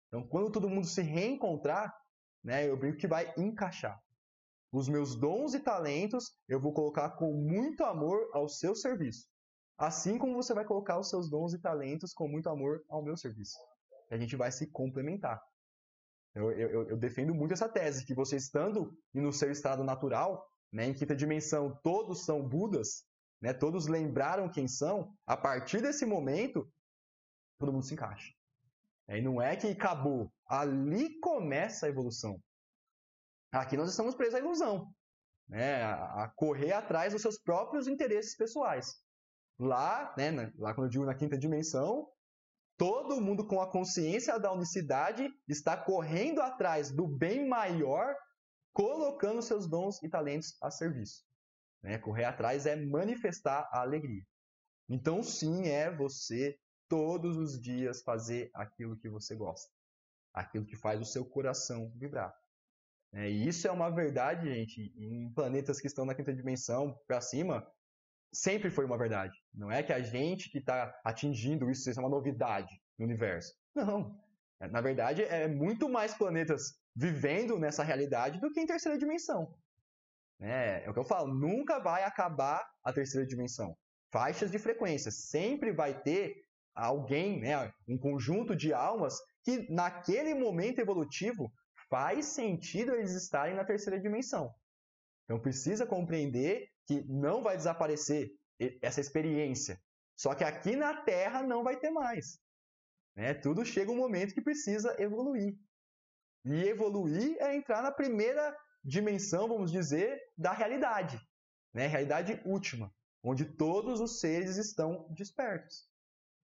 Então, 0.09 0.27
quando 0.27 0.51
todo 0.51 0.69
mundo 0.69 0.85
se 0.85 1.01
reencontrar, 1.01 1.95
né, 2.43 2.69
eu 2.69 2.77
brinco 2.77 2.99
que 2.99 3.07
vai 3.07 3.33
encaixar. 3.39 3.97
Os 4.73 4.89
meus 4.89 5.15
dons 5.15 5.55
e 5.55 5.61
talentos 5.61 6.37
eu 6.49 6.61
vou 6.61 6.73
colocar 6.73 7.11
com 7.11 7.33
muito 7.33 7.85
amor 7.85 8.29
ao 8.33 8.49
seu 8.49 8.75
serviço. 8.75 9.29
Assim 9.79 10.19
como 10.19 10.35
você 10.35 10.53
vai 10.53 10.65
colocar 10.65 10.99
os 10.99 11.09
seus 11.09 11.31
dons 11.31 11.55
e 11.55 11.61
talentos 11.61 12.13
com 12.13 12.27
muito 12.27 12.49
amor 12.49 12.83
ao 12.89 13.01
meu 13.01 13.17
serviço. 13.17 13.57
A 14.11 14.17
gente 14.17 14.35
vai 14.35 14.51
se 14.51 14.69
complementar. 14.73 15.41
Eu, 16.35 16.51
eu, 16.51 16.89
eu 16.89 16.97
defendo 16.97 17.33
muito 17.33 17.55
essa 17.55 17.69
tese, 17.69 18.05
que 18.05 18.13
você 18.13 18.35
estando 18.35 18.93
no 19.15 19.33
seu 19.33 19.53
estado 19.53 19.85
natural, 19.85 20.45
né, 20.75 20.87
em 20.87 20.93
quinta 20.93 21.15
dimensão, 21.15 21.79
todos 21.85 22.25
são 22.25 22.43
Budas, 22.43 23.05
né, 23.41 23.53
todos 23.53 23.87
lembraram 23.87 24.51
quem 24.51 24.67
são, 24.67 25.15
a 25.25 25.37
partir 25.37 25.81
desse 25.81 26.05
momento, 26.05 26.69
todo 27.61 27.73
mundo 27.73 27.85
se 27.85 27.95
encaixa. 27.95 28.33
E 29.09 29.23
não 29.23 29.41
é 29.41 29.55
que 29.55 29.69
acabou. 29.69 30.33
Ali 30.49 31.21
começa 31.21 31.87
a 31.87 31.89
evolução. 31.89 32.41
Aqui 33.53 33.77
nós 33.77 33.91
estamos 33.91 34.17
presos 34.17 34.35
à 34.35 34.39
ilusão. 34.41 34.93
Né? 35.49 35.85
A, 35.85 36.33
correr 36.35 36.73
atrás 36.73 37.13
dos 37.13 37.23
seus 37.23 37.39
próprios 37.39 37.87
interesses 37.87 38.37
pessoais. 38.37 38.97
Lá, 39.57 40.13
né, 40.19 40.51
lá 40.57 40.75
quando 40.75 40.87
eu 40.87 40.91
digo 40.91 41.05
na 41.05 41.15
quinta 41.15 41.39
dimensão, 41.39 42.09
todo 42.77 43.21
mundo 43.21 43.47
com 43.47 43.61
a 43.61 43.71
consciência 43.71 44.41
da 44.41 44.53
unicidade 44.53 45.29
está 45.47 45.77
correndo 45.77 46.41
atrás 46.41 46.91
do 46.91 47.07
bem 47.07 47.47
maior, 47.47 48.13
colocando 48.75 49.41
seus 49.41 49.67
dons 49.67 50.03
e 50.03 50.09
talentos 50.09 50.57
a 50.61 50.71
serviço. 50.71 51.25
Né? 51.83 51.97
Correr 51.97 52.25
atrás 52.25 52.67
é 52.67 52.77
manifestar 52.77 53.69
a 53.73 53.81
alegria. 53.81 54.27
Então, 54.89 55.23
sim, 55.23 55.69
é 55.69 55.91
você 55.91 56.59
todos 56.89 57.37
os 57.37 57.59
dias 57.59 58.03
fazer 58.03 58.51
aquilo 58.53 58.99
que 58.99 59.09
você 59.09 59.35
gosta, 59.35 59.73
aquilo 60.35 60.67
que 60.67 60.77
faz 60.77 61.01
o 61.01 61.05
seu 61.05 61.25
coração 61.25 61.91
vibrar. 61.97 62.35
É, 63.13 63.31
e 63.31 63.49
isso 63.49 63.67
é 63.69 63.71
uma 63.71 63.89
verdade, 63.91 64.53
gente, 64.53 64.93
em 64.97 65.33
planetas 65.33 65.81
que 65.81 65.87
estão 65.87 66.05
na 66.05 66.15
quinta 66.15 66.35
dimensão 66.35 66.99
para 67.07 67.21
cima, 67.21 67.65
sempre 68.33 68.71
foi 68.71 68.85
uma 68.85 68.99
verdade. 68.99 69.39
Não 69.55 69.71
é 69.71 69.85
que 69.85 69.93
a 69.93 70.03
gente 70.03 70.51
que 70.51 70.59
está 70.59 71.01
atingindo 71.05 71.71
isso, 71.71 71.89
é 71.89 71.93
uma 72.01 72.09
novidade 72.09 72.83
no 72.99 73.07
universo. 73.07 73.55
Não. 73.75 74.21
Na 74.71 74.81
verdade, 74.81 75.23
é 75.23 75.47
muito 75.47 75.89
mais 75.89 76.15
planetas 76.15 76.77
vivendo 76.95 77.59
nessa 77.59 77.83
realidade 77.83 78.41
do 78.41 78.51
que 78.53 78.61
em 78.61 78.67
terceira 78.67 78.99
dimensão. 78.99 79.55
É, 80.41 80.85
é 80.85 80.91
o 80.91 80.93
que 80.93 80.99
eu 80.99 81.05
falo, 81.05 81.33
nunca 81.33 81.79
vai 81.79 82.05
acabar 82.05 82.65
a 82.83 82.93
terceira 82.93 83.27
dimensão. 83.27 83.77
Faixas 84.13 84.51
de 84.51 84.59
frequência. 84.59 85.11
Sempre 85.11 85.73
vai 85.73 86.01
ter 86.03 86.35
alguém, 86.75 87.41
né, 87.41 87.73
um 87.89 87.99
conjunto 87.99 88.55
de 88.55 88.73
almas 88.73 89.19
que 89.43 89.71
naquele 89.73 90.35
momento 90.35 90.81
evolutivo 90.81 91.53
faz 91.89 92.27
sentido 92.27 92.93
eles 92.93 93.13
estarem 93.13 93.55
na 93.55 93.65
terceira 93.65 94.01
dimensão. 94.01 94.53
Então 95.25 95.41
precisa 95.41 95.87
compreender 95.87 96.69
que 96.87 97.03
não 97.09 97.43
vai 97.43 97.57
desaparecer 97.57 98.31
essa 98.83 99.01
experiência. 99.01 99.81
Só 100.17 100.35
que 100.35 100.45
aqui 100.45 100.77
na 100.77 101.03
Terra 101.03 101.43
não 101.43 101.63
vai 101.63 101.79
ter 101.79 101.91
mais. 101.91 102.39
Né? 103.17 103.35
Tudo 103.35 103.65
chega 103.65 103.91
um 103.91 103.97
momento 103.97 104.35
que 104.35 104.43
precisa 104.43 104.95
evoluir. 104.99 105.55
E 106.45 106.69
evoluir 106.69 107.37
é 107.41 107.57
entrar 107.57 107.83
na 107.83 107.91
primeira 107.91 108.57
dimensão, 108.85 109.49
vamos 109.49 109.73
dizer, 109.73 110.21
da 110.37 110.53
realidade. 110.53 111.19
Né? 111.73 111.87
Realidade 111.87 112.41
última, 112.45 112.93
onde 113.23 113.45
todos 113.45 114.01
os 114.01 114.21
seres 114.21 114.57
estão 114.57 115.07
despertos. 115.11 115.89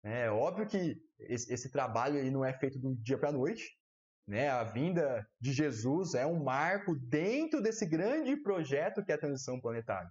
É 0.04 0.30
óbvio 0.30 0.68
que 0.68 1.02
esse, 1.20 1.52
esse 1.52 1.72
trabalho 1.72 2.20
aí 2.20 2.30
não 2.30 2.46
é 2.46 2.54
feito 2.54 2.80
do 2.80 2.96
dia 2.96 3.18
para 3.18 3.30
a 3.30 3.34
noite. 3.34 3.78
Né? 4.28 4.48
A 4.48 4.64
vinda 4.64 5.28
de 5.42 5.52
Jesus 5.52 6.14
é 6.14 6.26
um 6.26 6.44
marco 6.44 6.96
dentro 6.96 7.62
desse 7.62 7.86
grande 7.86 8.38
projeto 8.38 9.04
que 9.04 9.12
é 9.12 9.16
a 9.16 9.20
transição 9.20 9.60
planetária. 9.60 10.10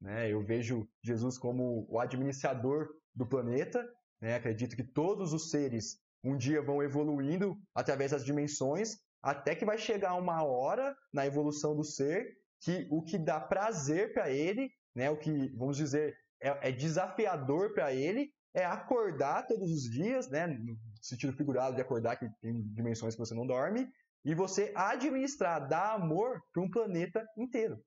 Né? 0.00 0.32
Eu 0.32 0.44
vejo 0.44 0.88
Jesus 1.02 1.36
como 1.36 1.86
o 1.90 1.98
administrador 1.98 2.88
do 3.14 3.26
planeta. 3.26 3.84
Né? 4.20 4.36
Acredito 4.36 4.76
que 4.76 4.84
todos 4.84 5.32
os 5.32 5.50
seres 5.50 6.00
um 6.22 6.36
dia 6.36 6.62
vão 6.62 6.82
evoluindo 6.82 7.56
através 7.74 8.12
das 8.12 8.24
dimensões, 8.24 8.98
até 9.22 9.54
que 9.54 9.64
vai 9.64 9.78
chegar 9.78 10.14
uma 10.14 10.42
hora 10.44 10.96
na 11.12 11.26
evolução 11.26 11.74
do 11.74 11.84
ser 11.84 12.36
que 12.60 12.86
o 12.90 13.02
que 13.02 13.18
dá 13.18 13.40
prazer 13.40 14.12
para 14.12 14.30
ele, 14.30 14.70
né? 14.94 15.10
o 15.10 15.16
que, 15.16 15.48
vamos 15.56 15.76
dizer, 15.76 16.16
é, 16.40 16.68
é 16.68 16.72
desafiador 16.72 17.72
para 17.72 17.92
ele, 17.92 18.32
é 18.54 18.64
acordar 18.64 19.46
todos 19.46 19.70
os 19.70 19.82
dias, 19.82 20.28
né? 20.28 20.46
No 20.46 20.76
sentido 21.00 21.32
figurado 21.32 21.76
de 21.76 21.82
acordar, 21.82 22.16
que 22.16 22.28
tem 22.40 22.62
dimensões 22.72 23.14
que 23.14 23.20
você 23.20 23.34
não 23.34 23.46
dorme, 23.46 23.88
e 24.24 24.34
você 24.34 24.72
administrar, 24.74 25.68
dar 25.68 25.94
amor 25.94 26.40
para 26.52 26.62
um 26.62 26.70
planeta 26.70 27.24
inteiro. 27.36 27.78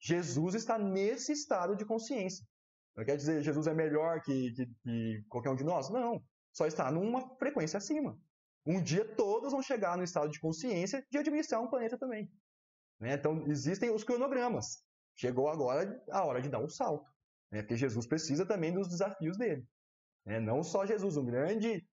Jesus 0.00 0.54
está 0.54 0.78
nesse 0.78 1.32
estado 1.32 1.76
de 1.76 1.84
consciência. 1.84 2.44
Não 2.96 3.04
quer 3.04 3.16
dizer 3.16 3.42
Jesus 3.42 3.66
é 3.66 3.74
melhor 3.74 4.20
que, 4.20 4.52
que, 4.52 4.66
que 4.82 5.24
qualquer 5.28 5.50
um 5.50 5.56
de 5.56 5.64
nós? 5.64 5.88
Não. 5.88 6.22
Só 6.52 6.66
está 6.66 6.90
numa 6.90 7.34
frequência 7.36 7.78
acima. 7.78 8.18
Um 8.64 8.82
dia 8.82 9.04
todos 9.04 9.52
vão 9.52 9.62
chegar 9.62 9.96
no 9.96 10.04
estado 10.04 10.30
de 10.30 10.40
consciência 10.40 11.04
de 11.10 11.18
administrar 11.18 11.60
um 11.60 11.68
planeta 11.68 11.98
também. 11.98 12.30
Né? 13.00 13.14
Então, 13.14 13.44
existem 13.48 13.90
os 13.90 14.04
cronogramas. 14.04 14.84
Chegou 15.14 15.48
agora 15.48 16.02
a 16.10 16.24
hora 16.24 16.40
de 16.40 16.48
dar 16.48 16.60
um 16.60 16.68
salto. 16.68 17.10
Né? 17.50 17.62
Porque 17.62 17.76
Jesus 17.76 18.06
precisa 18.06 18.46
também 18.46 18.72
dos 18.72 18.88
desafios 18.88 19.36
dele. 19.36 19.66
Né? 20.24 20.38
Não 20.38 20.62
só 20.62 20.86
Jesus, 20.86 21.16
um 21.16 21.24
grande 21.24 21.86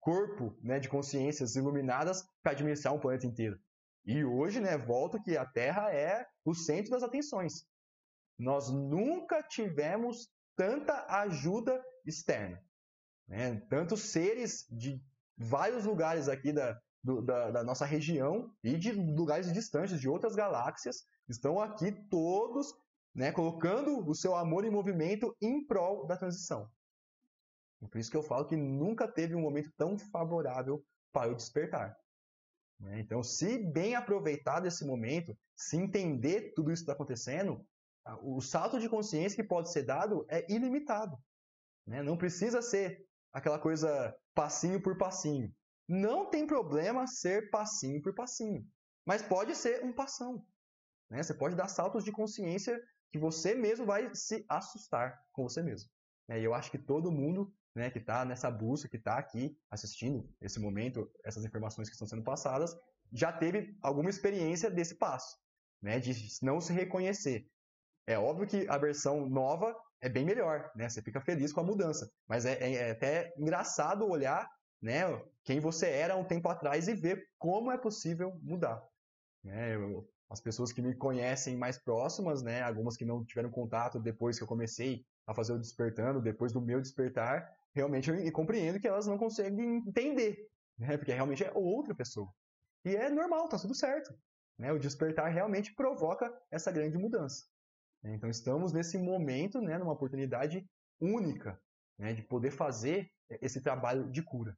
corpo 0.00 0.56
né, 0.62 0.78
de 0.78 0.88
consciências 0.88 1.54
iluminadas 1.56 2.22
para 2.42 2.52
administrar 2.52 2.92
um 2.92 3.00
planeta 3.00 3.26
inteiro. 3.26 3.58
E 4.04 4.24
hoje, 4.24 4.60
né, 4.60 4.76
volto 4.76 5.22
que 5.22 5.36
a 5.36 5.46
Terra 5.46 5.92
é 5.94 6.26
o 6.44 6.54
centro 6.54 6.90
das 6.90 7.04
atenções. 7.04 7.64
Nós 8.38 8.68
nunca 8.68 9.42
tivemos 9.42 10.28
tanta 10.56 11.06
ajuda 11.08 11.82
externa. 12.04 12.62
Né? 13.28 13.60
Tantos 13.70 14.10
seres 14.10 14.66
de 14.68 15.00
vários 15.36 15.84
lugares 15.84 16.28
aqui 16.28 16.52
da, 16.52 16.78
do, 17.02 17.22
da, 17.22 17.50
da, 17.50 17.64
nossa 17.64 17.84
região 17.84 18.52
e 18.62 18.76
de 18.76 18.92
lugares 18.92 19.52
distantes, 19.52 20.00
de 20.00 20.08
outras 20.08 20.34
galáxias, 20.34 21.04
estão 21.28 21.60
aqui 21.60 21.92
todos 22.08 22.72
né, 23.14 23.32
colocando 23.32 24.08
o 24.08 24.14
seu 24.14 24.34
amor 24.34 24.64
em 24.64 24.70
movimento 24.70 25.36
em 25.40 25.64
prol 25.66 26.06
da 26.06 26.16
transição. 26.16 26.70
Por 27.90 27.98
isso 27.98 28.10
que 28.10 28.16
eu 28.16 28.22
falo 28.22 28.46
que 28.46 28.56
nunca 28.56 29.08
teve 29.08 29.34
um 29.34 29.40
momento 29.40 29.70
tão 29.76 29.98
favorável 29.98 30.84
para 31.12 31.32
o 31.32 31.34
despertar. 31.34 31.96
Né? 32.78 33.00
Então, 33.00 33.22
se 33.22 33.58
bem 33.58 33.94
aproveitado 33.94 34.66
esse 34.66 34.84
momento, 34.84 35.36
se 35.56 35.76
entender 35.76 36.52
tudo 36.54 36.70
isso 36.70 36.82
que 36.82 36.90
está 36.90 36.92
acontecendo, 36.92 37.64
o 38.22 38.40
salto 38.40 38.78
de 38.78 38.88
consciência 38.88 39.36
que 39.40 39.48
pode 39.48 39.72
ser 39.72 39.84
dado 39.84 40.24
é 40.28 40.44
ilimitado. 40.52 41.16
Né? 41.86 42.02
Não 42.02 42.16
precisa 42.16 42.62
ser 42.62 43.04
aquela 43.32 43.58
coisa 43.58 44.14
passinho 44.34 44.80
por 44.80 44.96
passinho. 44.96 45.54
Não 45.88 46.30
tem 46.30 46.46
problema 46.46 47.06
ser 47.06 47.50
passinho 47.50 48.00
por 48.00 48.14
passinho, 48.14 48.66
mas 49.06 49.22
pode 49.22 49.54
ser 49.54 49.84
um 49.84 49.92
passão. 49.92 50.44
Né? 51.10 51.22
Você 51.22 51.34
pode 51.34 51.54
dar 51.54 51.68
saltos 51.68 52.04
de 52.04 52.12
consciência 52.12 52.80
que 53.10 53.18
você 53.18 53.54
mesmo 53.54 53.84
vai 53.84 54.14
se 54.14 54.44
assustar 54.48 55.20
com 55.32 55.42
você 55.42 55.62
mesmo. 55.62 55.90
E 56.30 56.42
eu 56.42 56.54
acho 56.54 56.70
que 56.70 56.78
todo 56.78 57.12
mundo 57.12 57.52
né, 57.74 57.90
que 57.90 57.98
está 57.98 58.24
nessa 58.24 58.50
busca, 58.50 58.88
que 58.88 58.96
está 58.96 59.18
aqui 59.18 59.56
assistindo 59.70 60.28
esse 60.40 60.60
momento, 60.60 61.10
essas 61.24 61.44
informações 61.44 61.88
que 61.88 61.94
estão 61.94 62.06
sendo 62.06 62.22
passadas, 62.22 62.74
já 63.12 63.32
teve 63.32 63.76
alguma 63.82 64.10
experiência 64.10 64.70
desse 64.70 64.94
passo, 64.96 65.36
né, 65.82 65.98
de 65.98 66.14
não 66.42 66.60
se 66.60 66.72
reconhecer. 66.72 67.46
É 68.06 68.18
óbvio 68.18 68.46
que 68.46 68.66
a 68.68 68.78
versão 68.78 69.28
nova 69.28 69.76
é 70.02 70.08
bem 70.08 70.24
melhor, 70.24 70.70
né? 70.74 70.88
Você 70.88 71.00
fica 71.00 71.20
feliz 71.20 71.52
com 71.52 71.60
a 71.60 71.64
mudança, 71.64 72.10
mas 72.28 72.44
é, 72.44 72.54
é, 72.54 72.74
é 72.74 72.90
até 72.90 73.32
engraçado 73.38 74.06
olhar, 74.06 74.50
né, 74.82 75.02
quem 75.44 75.60
você 75.60 75.88
era 75.88 76.16
um 76.16 76.24
tempo 76.24 76.48
atrás 76.48 76.88
e 76.88 76.94
ver 76.94 77.24
como 77.38 77.70
é 77.70 77.78
possível 77.78 78.36
mudar. 78.42 78.82
Né? 79.44 79.76
Eu, 79.76 80.08
as 80.28 80.40
pessoas 80.40 80.72
que 80.72 80.82
me 80.82 80.94
conhecem 80.96 81.56
mais 81.56 81.78
próximas, 81.78 82.42
né, 82.42 82.62
algumas 82.62 82.96
que 82.96 83.04
não 83.04 83.24
tiveram 83.24 83.50
contato 83.50 84.00
depois 84.00 84.36
que 84.36 84.42
eu 84.42 84.48
comecei 84.48 85.06
a 85.24 85.32
fazer 85.32 85.52
o 85.52 85.58
despertando, 85.58 86.20
depois 86.20 86.52
do 86.52 86.60
meu 86.60 86.80
despertar, 86.80 87.48
realmente 87.72 88.10
eu 88.10 88.32
compreendo 88.32 88.80
que 88.80 88.88
elas 88.88 89.06
não 89.06 89.16
conseguem 89.16 89.76
entender, 89.76 90.48
né? 90.76 90.96
porque 90.96 91.12
realmente 91.12 91.44
é 91.44 91.52
outra 91.54 91.94
pessoa. 91.94 92.28
E 92.84 92.96
é 92.96 93.08
normal, 93.08 93.48
tá 93.48 93.56
tudo 93.56 93.74
certo. 93.74 94.12
Né? 94.58 94.72
O 94.72 94.78
despertar 94.80 95.28
realmente 95.28 95.72
provoca 95.74 96.32
essa 96.50 96.72
grande 96.72 96.98
mudança. 96.98 97.44
Né? 98.02 98.14
Então 98.14 98.28
estamos 98.28 98.72
nesse 98.72 98.98
momento, 98.98 99.60
né, 99.60 99.78
numa 99.78 99.92
oportunidade 99.92 100.66
única 101.00 101.60
né, 101.98 102.12
de 102.12 102.22
poder 102.22 102.50
fazer 102.50 103.08
esse 103.40 103.60
trabalho 103.60 104.10
de 104.10 104.22
cura. 104.22 104.56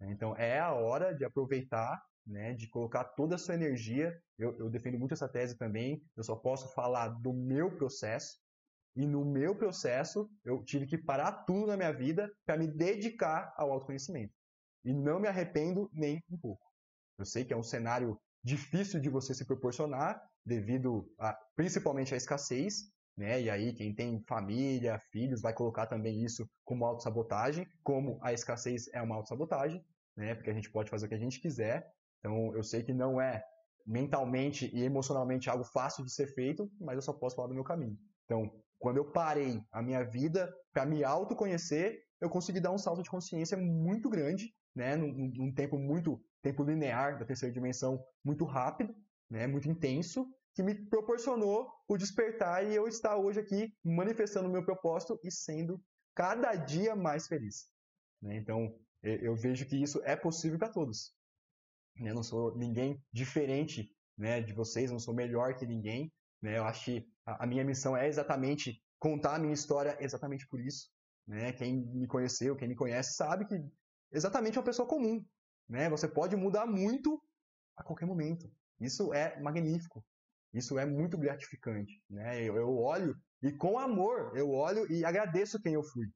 Né? 0.00 0.12
Então 0.12 0.36
é 0.36 0.58
a 0.58 0.72
hora 0.72 1.14
de 1.14 1.24
aproveitar, 1.24 2.02
né, 2.26 2.54
de 2.54 2.68
colocar 2.68 3.04
toda 3.04 3.34
a 3.34 3.38
sua 3.38 3.54
energia. 3.54 4.16
Eu, 4.38 4.56
eu 4.58 4.70
defendo 4.70 4.98
muito 4.98 5.14
essa 5.14 5.28
tese 5.28 5.56
também. 5.56 6.02
Eu 6.16 6.24
só 6.24 6.36
posso 6.36 6.72
falar 6.74 7.08
do 7.08 7.32
meu 7.32 7.76
processo, 7.76 8.36
e 8.96 9.06
no 9.06 9.26
meu 9.26 9.54
processo, 9.54 10.26
eu 10.42 10.64
tive 10.64 10.86
que 10.86 10.96
parar 10.96 11.44
tudo 11.44 11.66
na 11.66 11.76
minha 11.76 11.92
vida 11.92 12.32
para 12.46 12.56
me 12.56 12.66
dedicar 12.66 13.52
ao 13.54 13.70
autoconhecimento. 13.70 14.32
E 14.82 14.92
não 14.94 15.20
me 15.20 15.28
arrependo 15.28 15.90
nem 15.92 16.22
um 16.30 16.38
pouco. 16.38 16.66
Eu 17.18 17.26
sei 17.26 17.44
que 17.44 17.52
é 17.52 17.56
um 17.56 17.62
cenário 17.62 18.18
difícil 18.42 18.98
de 18.98 19.10
você 19.10 19.34
se 19.34 19.44
proporcionar, 19.44 20.18
devido 20.46 21.12
a, 21.18 21.36
principalmente 21.56 22.14
à 22.14 22.16
escassez, 22.16 22.84
né? 23.16 23.42
E 23.42 23.50
aí 23.50 23.72
quem 23.72 23.94
tem 23.94 24.22
família, 24.28 24.98
filhos, 25.10 25.42
vai 25.42 25.52
colocar 25.52 25.86
também 25.86 26.22
isso 26.22 26.48
como 26.64 26.84
autossabotagem, 26.84 27.66
como 27.82 28.18
a 28.22 28.32
escassez 28.32 28.88
é 28.92 29.02
uma 29.02 29.16
autossabotagem, 29.16 29.84
né? 30.16 30.34
Porque 30.34 30.50
a 30.50 30.54
gente 30.54 30.70
pode 30.70 30.88
fazer 30.88 31.06
o 31.06 31.08
que 31.08 31.14
a 31.14 31.18
gente 31.18 31.40
quiser. 31.40 31.90
Então 32.20 32.54
eu 32.54 32.62
sei 32.62 32.82
que 32.82 32.92
não 32.92 33.20
é 33.20 33.42
mentalmente 33.84 34.70
e 34.74 34.82
emocionalmente 34.82 35.48
algo 35.48 35.64
fácil 35.64 36.04
de 36.04 36.12
ser 36.12 36.28
feito, 36.28 36.70
mas 36.80 36.96
eu 36.96 37.02
só 37.02 37.12
posso 37.12 37.36
falar 37.36 37.48
do 37.48 37.54
meu 37.54 37.64
caminho. 37.64 37.96
Então, 38.24 38.50
quando 38.78 38.98
eu 38.98 39.10
parei 39.10 39.60
a 39.72 39.82
minha 39.82 40.04
vida 40.04 40.52
para 40.72 40.84
me 40.84 41.04
autoconhecer, 41.04 42.00
eu 42.20 42.28
consegui 42.28 42.60
dar 42.60 42.72
um 42.72 42.78
salto 42.78 43.02
de 43.02 43.10
consciência 43.10 43.56
muito 43.56 44.10
grande, 44.10 44.52
né, 44.74 44.96
num, 44.96 45.12
num, 45.34 45.54
tempo 45.54 45.78
muito 45.78 46.20
tempo 46.42 46.62
linear 46.62 47.18
da 47.18 47.24
terceira 47.24 47.52
dimensão, 47.52 48.02
muito 48.24 48.44
rápido, 48.44 48.94
né, 49.30 49.46
muito 49.46 49.68
intenso, 49.68 50.26
que 50.54 50.62
me 50.62 50.74
proporcionou 50.74 51.70
o 51.86 51.96
despertar 51.96 52.64
e 52.64 52.74
eu 52.74 52.88
estar 52.88 53.16
hoje 53.16 53.40
aqui 53.40 53.74
manifestando 53.84 54.48
o 54.48 54.52
meu 54.52 54.64
propósito 54.64 55.18
e 55.22 55.30
sendo 55.30 55.80
cada 56.14 56.54
dia 56.54 56.96
mais 56.96 57.26
feliz. 57.26 57.66
Né? 58.22 58.36
Então, 58.36 58.74
eu 59.02 59.36
vejo 59.36 59.66
que 59.66 59.76
isso 59.76 60.00
é 60.04 60.16
possível 60.16 60.58
para 60.58 60.72
todos. 60.72 61.14
Eu 61.96 62.14
não 62.14 62.22
sou 62.22 62.56
ninguém 62.56 63.02
diferente 63.12 63.90
né, 64.16 64.40
de 64.40 64.52
vocês, 64.52 64.90
não 64.90 64.98
sou 64.98 65.14
melhor 65.14 65.54
que 65.54 65.66
ninguém, 65.66 66.12
né? 66.42 66.58
Eu 66.58 66.64
acho 66.64 66.84
que 66.84 67.08
a, 67.24 67.44
a 67.44 67.46
minha 67.46 67.64
missão 67.64 67.96
é 67.96 68.08
exatamente 68.08 68.82
contar 68.98 69.36
a 69.36 69.38
minha 69.38 69.54
história 69.54 69.96
exatamente 70.00 70.46
por 70.48 70.60
isso. 70.60 70.90
Né? 71.26 71.52
Quem 71.52 71.84
me 71.86 72.06
conheceu, 72.06 72.56
quem 72.56 72.68
me 72.68 72.76
conhece, 72.76 73.14
sabe 73.14 73.46
que 73.46 73.54
exatamente 74.12 74.56
é 74.56 74.60
uma 74.60 74.66
pessoa 74.66 74.88
comum. 74.88 75.24
Né? 75.68 75.88
Você 75.90 76.08
pode 76.08 76.36
mudar 76.36 76.66
muito 76.66 77.22
a 77.76 77.82
qualquer 77.82 78.06
momento. 78.06 78.50
Isso 78.80 79.12
é 79.12 79.40
magnífico. 79.40 80.04
Isso 80.52 80.78
é 80.78 80.86
muito 80.86 81.18
gratificante. 81.18 82.00
Né? 82.08 82.42
Eu, 82.42 82.56
eu 82.56 82.76
olho 82.76 83.14
e 83.42 83.52
com 83.52 83.78
amor 83.78 84.36
eu 84.36 84.50
olho 84.50 84.90
e 84.90 85.04
agradeço 85.04 85.60
quem 85.60 85.74
eu 85.74 85.82
fui. 85.82 86.06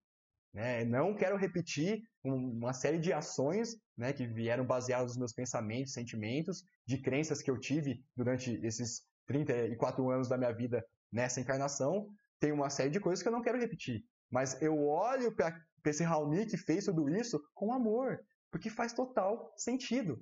Né? 0.53 0.85
Não 0.85 1.15
quero 1.15 1.37
repetir 1.37 2.03
uma 2.25 2.73
série 2.73 2.99
de 2.99 3.13
ações 3.13 3.77
né, 3.97 4.13
que 4.13 4.27
vieram 4.27 4.67
baseadas 4.67 5.13
nos 5.13 5.19
meus 5.19 5.33
pensamentos, 5.33 5.93
sentimentos, 5.93 6.63
de 6.87 7.01
crenças 7.01 7.41
que 7.41 7.51
eu 7.51 7.59
tive 7.59 8.03
durante 8.17 8.55
esses 8.65 9.03
34 9.27 10.11
anos 10.11 10.29
da 10.29 10.37
minha 10.37 10.53
vida 10.53 10.85
nessa 11.13 11.41
encarnação, 11.41 12.09
tem 12.41 12.53
uma 12.53 12.71
série 12.71 12.91
de 12.91 12.99
coisas 12.99 13.23
que 13.23 13.29
eu 13.29 13.33
não 13.33 13.43
quero 13.43 13.59
repetir. 13.59 14.03
Mas 14.31 14.61
eu 14.63 14.87
olho 14.89 15.35
para 15.35 15.55
esse 15.85 16.03
Raoni 16.03 16.47
que 16.47 16.57
fez 16.57 16.85
tudo 16.85 17.09
isso 17.09 17.41
com 17.55 17.73
amor, 17.73 18.19
porque 18.51 18.71
faz 18.71 18.93
total 18.93 19.53
sentido. 19.57 20.21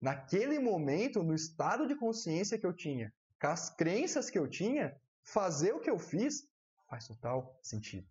Naquele 0.00 0.58
momento, 0.58 1.22
no 1.22 1.34
estado 1.34 1.86
de 1.86 1.94
consciência 1.94 2.58
que 2.58 2.66
eu 2.66 2.72
tinha, 2.72 3.12
com 3.40 3.48
as 3.48 3.68
crenças 3.74 4.30
que 4.30 4.38
eu 4.38 4.48
tinha, 4.48 4.96
fazer 5.22 5.72
o 5.72 5.80
que 5.80 5.90
eu 5.90 5.98
fiz 5.98 6.48
faz 6.88 7.06
total 7.06 7.58
sentido. 7.62 8.06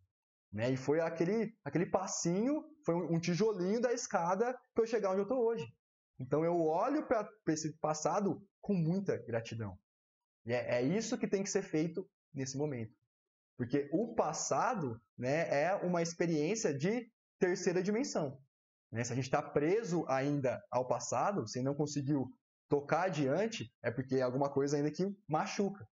Né? 0.51 0.71
E 0.71 0.77
foi 0.77 0.99
aquele, 0.99 1.55
aquele 1.63 1.85
passinho, 1.85 2.63
foi 2.85 2.95
um 2.95 3.19
tijolinho 3.19 3.81
da 3.81 3.93
escada 3.93 4.57
para 4.73 4.83
eu 4.83 4.87
chegar 4.87 5.11
onde 5.11 5.19
eu 5.19 5.23
estou 5.23 5.43
hoje. 5.43 5.65
Então 6.19 6.43
eu 6.43 6.59
olho 6.61 7.05
para 7.07 7.29
esse 7.47 7.77
passado 7.77 8.45
com 8.61 8.73
muita 8.73 9.17
gratidão. 9.17 9.77
E 10.45 10.53
é, 10.53 10.79
é 10.79 10.81
isso 10.81 11.17
que 11.17 11.27
tem 11.27 11.43
que 11.43 11.49
ser 11.49 11.61
feito 11.61 12.09
nesse 12.33 12.57
momento. 12.57 12.93
Porque 13.57 13.89
o 13.91 14.15
passado 14.15 14.99
né, 15.17 15.49
é 15.49 15.75
uma 15.75 16.01
experiência 16.01 16.73
de 16.73 17.11
terceira 17.37 17.83
dimensão. 17.83 18.41
Né? 18.91 19.03
Se 19.03 19.13
a 19.13 19.15
gente 19.15 19.25
está 19.25 19.41
preso 19.41 20.05
ainda 20.07 20.63
ao 20.71 20.87
passado, 20.87 21.47
se 21.47 21.61
não 21.61 21.75
conseguiu 21.75 22.31
tocar 22.67 23.03
adiante, 23.03 23.71
é 23.81 23.91
porque 23.91 24.15
é 24.15 24.21
alguma 24.21 24.49
coisa 24.49 24.77
ainda 24.77 24.91
que 24.91 25.15
machuca. 25.27 25.87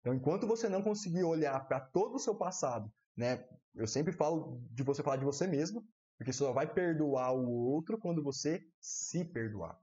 Então, 0.00 0.14
enquanto 0.14 0.46
você 0.46 0.68
não 0.68 0.82
conseguir 0.82 1.22
olhar 1.22 1.66
para 1.66 1.80
todo 1.80 2.16
o 2.16 2.18
seu 2.18 2.34
passado, 2.34 2.90
né, 3.16 3.46
eu 3.74 3.86
sempre 3.86 4.12
falo 4.12 4.60
de 4.70 4.82
você 4.82 5.02
falar 5.02 5.16
de 5.16 5.24
você 5.24 5.46
mesmo, 5.46 5.84
porque 6.18 6.32
só 6.32 6.52
vai 6.52 6.72
perdoar 6.72 7.32
o 7.32 7.48
outro 7.50 7.98
quando 7.98 8.22
você 8.22 8.60
se 8.80 9.24
perdoar. 9.24 9.78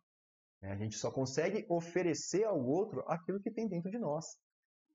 Né? 0.61 0.71
A 0.71 0.75
gente 0.75 0.97
só 0.97 1.11
consegue 1.11 1.65
oferecer 1.69 2.43
ao 2.43 2.59
outro 2.63 3.03
aquilo 3.07 3.39
que 3.39 3.51
tem 3.51 3.67
dentro 3.67 3.89
de 3.89 3.97
nós. 3.97 4.37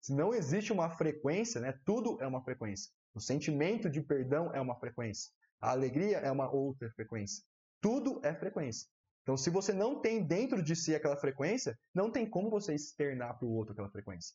Se 0.00 0.14
não 0.14 0.34
existe 0.34 0.72
uma 0.72 0.90
frequência, 0.90 1.60
né, 1.60 1.78
tudo 1.84 2.20
é 2.20 2.26
uma 2.26 2.42
frequência. 2.42 2.92
O 3.14 3.20
sentimento 3.20 3.88
de 3.88 4.02
perdão 4.02 4.52
é 4.54 4.60
uma 4.60 4.78
frequência. 4.78 5.32
A 5.60 5.70
alegria 5.70 6.18
é 6.18 6.30
uma 6.30 6.50
outra 6.50 6.90
frequência. 6.90 7.42
Tudo 7.84 8.18
é 8.24 8.34
frequência. 8.34 8.88
Então, 9.22 9.36
se 9.36 9.50
você 9.50 9.70
não 9.70 10.00
tem 10.00 10.24
dentro 10.24 10.62
de 10.62 10.74
si 10.74 10.94
aquela 10.94 11.18
frequência, 11.18 11.78
não 11.94 12.10
tem 12.10 12.24
como 12.24 12.48
você 12.48 12.74
externar 12.74 13.38
para 13.38 13.46
o 13.46 13.52
outro 13.52 13.74
aquela 13.74 13.90
frequência. 13.90 14.34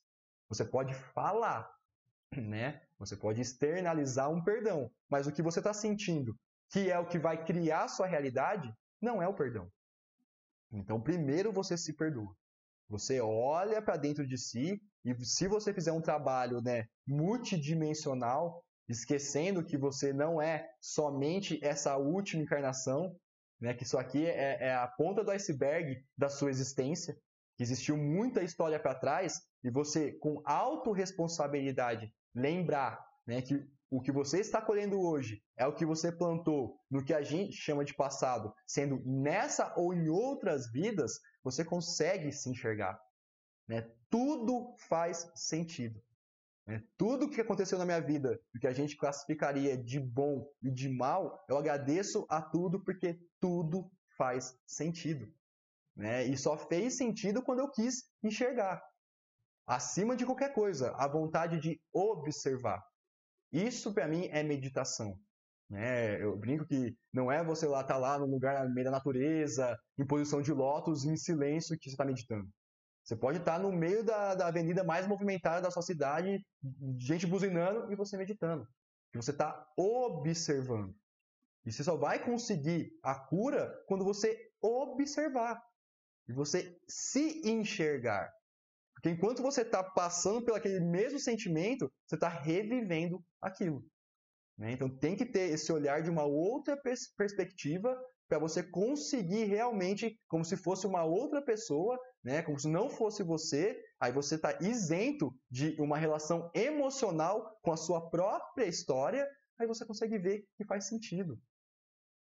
Você 0.50 0.64
pode 0.64 0.94
falar, 1.16 1.68
né? 2.38 2.80
Você 3.00 3.18
pode 3.18 3.42
externalizar 3.42 4.30
um 4.30 4.44
perdão, 4.44 4.92
mas 5.10 5.26
o 5.26 5.32
que 5.32 5.42
você 5.42 5.62
está 5.62 5.74
sentindo, 5.74 6.38
que 6.70 6.92
é 6.92 7.00
o 7.00 7.08
que 7.08 7.18
vai 7.18 7.44
criar 7.44 7.88
sua 7.88 8.06
realidade, 8.06 8.72
não 9.02 9.20
é 9.20 9.28
o 9.28 9.34
perdão. 9.34 9.68
Então, 10.72 11.02
primeiro 11.02 11.52
você 11.52 11.76
se 11.76 11.94
perdoa. 11.94 12.32
Você 12.88 13.20
olha 13.20 13.82
para 13.82 13.98
dentro 13.98 14.28
de 14.28 14.38
si 14.38 14.80
e 15.04 15.26
se 15.26 15.48
você 15.48 15.74
fizer 15.74 15.92
um 15.92 16.02
trabalho 16.02 16.62
né, 16.62 16.86
multidimensional, 17.08 18.64
esquecendo 18.88 19.66
que 19.66 19.76
você 19.76 20.14
não 20.14 20.40
é 20.40 20.70
somente 20.80 21.60
essa 21.66 21.98
última 21.98 22.44
encarnação, 22.44 23.18
né, 23.60 23.74
que 23.74 23.84
isso 23.84 23.98
aqui 23.98 24.26
é, 24.26 24.68
é 24.68 24.74
a 24.74 24.88
ponta 24.88 25.24
do 25.24 25.32
iceberg 25.32 26.04
da 26.18 26.30
sua 26.30 26.50
existência, 26.50 27.18
que 27.58 27.64
existiu 27.64 27.98
muita 27.98 28.42
história 28.42 28.80
para 28.80 28.96
trás, 28.96 29.42
e 29.64 29.70
você, 29.70 30.14
com 30.14 30.42
autorresponsabilidade, 30.46 32.14
lembrar 32.34 33.04
né, 33.28 33.42
que 33.42 33.68
o 33.92 34.00
que 34.00 34.12
você 34.12 34.40
está 34.40 34.62
colhendo 34.62 35.02
hoje 35.02 35.42
é 35.58 35.66
o 35.66 35.74
que 35.74 35.86
você 35.86 36.12
plantou 36.12 36.80
no 36.90 37.04
que 37.04 37.14
a 37.14 37.22
gente 37.22 37.54
chama 37.54 37.84
de 37.84 37.94
passado, 37.94 38.54
sendo 38.66 39.02
nessa 39.04 39.74
ou 39.76 39.94
em 39.94 40.08
outras 40.10 40.72
vidas, 40.72 41.20
você 41.44 41.66
consegue 41.66 42.32
se 42.32 42.50
enxergar. 42.50 43.00
Né? 43.68 43.90
Tudo 44.10 44.76
faz 44.88 45.30
sentido. 45.36 46.02
Né? 46.70 46.84
Tudo 46.96 47.28
que 47.28 47.42
aconteceu 47.42 47.80
na 47.80 47.86
minha 47.86 48.00
vida, 48.00 48.40
o 48.56 48.60
que 48.60 48.68
a 48.68 48.72
gente 48.72 48.96
classificaria 48.96 49.76
de 49.76 50.00
bom 50.00 50.48
e 50.62 50.70
de 50.70 50.88
mal, 50.88 51.44
eu 51.50 51.58
agradeço 51.58 52.28
a 52.30 52.40
tudo 52.44 52.84
porque 52.84 53.20
tudo 53.40 53.92
faz 54.16 54.56
sentido. 54.68 55.28
Né? 55.96 56.26
E 56.26 56.38
só 56.38 56.56
fez 56.56 56.96
sentido 56.96 57.42
quando 57.42 57.62
eu 57.62 57.72
quis 57.72 58.04
enxergar. 58.24 58.80
Acima 59.66 60.16
de 60.16 60.28
qualquer 60.28 60.54
coisa, 60.54 60.92
a 60.96 61.08
vontade 61.08 61.60
de 61.60 61.82
observar. 61.92 62.86
Isso 63.52 63.92
para 63.92 64.08
mim 64.08 64.28
é 64.28 64.44
meditação. 64.44 65.20
Né? 65.68 66.22
Eu 66.22 66.38
brinco 66.38 66.68
que 66.68 66.96
não 67.12 67.32
é 67.32 67.44
você 67.44 67.66
lá 67.66 67.82
estar 67.82 67.96
tá 67.96 68.00
lá 68.00 68.20
no 68.20 68.28
lugar 68.28 68.68
no 68.68 68.76
meio 68.76 68.86
da 68.86 68.92
natureza, 68.92 69.76
em 69.98 70.06
posição 70.06 70.40
de 70.40 70.54
lótus, 70.54 71.04
em 71.04 71.18
silêncio, 71.18 71.76
que 71.80 71.90
você 71.90 71.96
está 71.96 72.06
meditando. 72.06 72.48
Você 73.10 73.16
pode 73.16 73.40
estar 73.40 73.58
no 73.58 73.72
meio 73.72 74.04
da, 74.04 74.36
da 74.36 74.48
avenida 74.50 74.84
mais 74.84 75.08
movimentada 75.08 75.64
da 75.64 75.72
sua 75.72 75.82
cidade, 75.82 76.46
gente 77.00 77.26
buzinando 77.26 77.92
e 77.92 77.96
você 77.96 78.16
meditando. 78.16 78.68
Você 79.16 79.32
está 79.32 79.68
observando. 79.76 80.96
E 81.66 81.72
você 81.72 81.84
só 81.84 81.98
vai 81.98 82.24
conseguir 82.24 82.92
a 83.02 83.16
cura 83.16 83.74
quando 83.88 84.06
você 84.06 84.52
observar. 84.62 85.60
E 86.28 86.34
você 86.34 86.80
se 86.88 87.42
enxergar. 87.50 88.32
Porque 88.94 89.10
enquanto 89.10 89.42
você 89.42 89.64
está 89.64 89.84
passando 89.84 90.46
pelo 90.46 90.58
aquele 90.58 90.80
mesmo 90.80 91.18
sentimento, 91.18 91.92
você 92.06 92.14
está 92.14 92.30
revivendo 92.30 93.26
aquilo. 93.42 93.84
Né? 94.56 94.74
Então 94.74 94.88
tem 94.88 95.16
que 95.16 95.26
ter 95.26 95.50
esse 95.50 95.72
olhar 95.72 96.04
de 96.04 96.12
uma 96.12 96.26
outra 96.26 96.78
pers 96.78 97.12
perspectiva 97.18 98.00
para 98.28 98.38
você 98.38 98.62
conseguir 98.62 99.46
realmente, 99.46 100.16
como 100.28 100.46
se 100.46 100.56
fosse 100.56 100.86
uma 100.86 101.04
outra 101.04 101.42
pessoa, 101.42 102.00
né? 102.24 102.42
como 102.42 102.60
se 102.60 102.68
não 102.68 102.90
fosse 102.90 103.24
você, 103.24 103.82
aí 104.00 104.12
você 104.12 104.36
está 104.36 104.58
isento 104.62 105.34
de 105.50 105.76
uma 105.80 105.98
relação 105.98 106.50
emocional 106.54 107.58
com 107.62 107.72
a 107.72 107.78
sua 107.78 108.10
própria 108.10 108.66
história, 108.66 109.28
aí 109.58 109.68
você 109.68 109.86
consegue 109.86 110.18
ver 110.18 110.46
que 110.58 110.66
faz 110.66 110.88
sentido. 110.88 111.40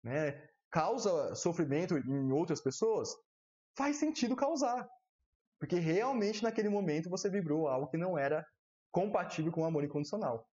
Né? 0.03 0.41
Causa 0.69 1.33
sofrimento 1.35 1.97
em 1.97 2.31
outras 2.31 2.61
pessoas? 2.61 3.09
Faz 3.77 3.97
sentido 3.97 4.35
causar. 4.35 4.87
Porque 5.59 5.79
realmente 5.79 6.43
naquele 6.43 6.69
momento 6.69 7.09
você 7.09 7.29
vibrou 7.29 7.67
algo 7.67 7.87
que 7.87 7.97
não 7.97 8.17
era 8.17 8.45
compatível 8.91 9.51
com 9.51 9.61
o 9.61 9.65
amor 9.65 9.83
incondicional. 9.83 10.47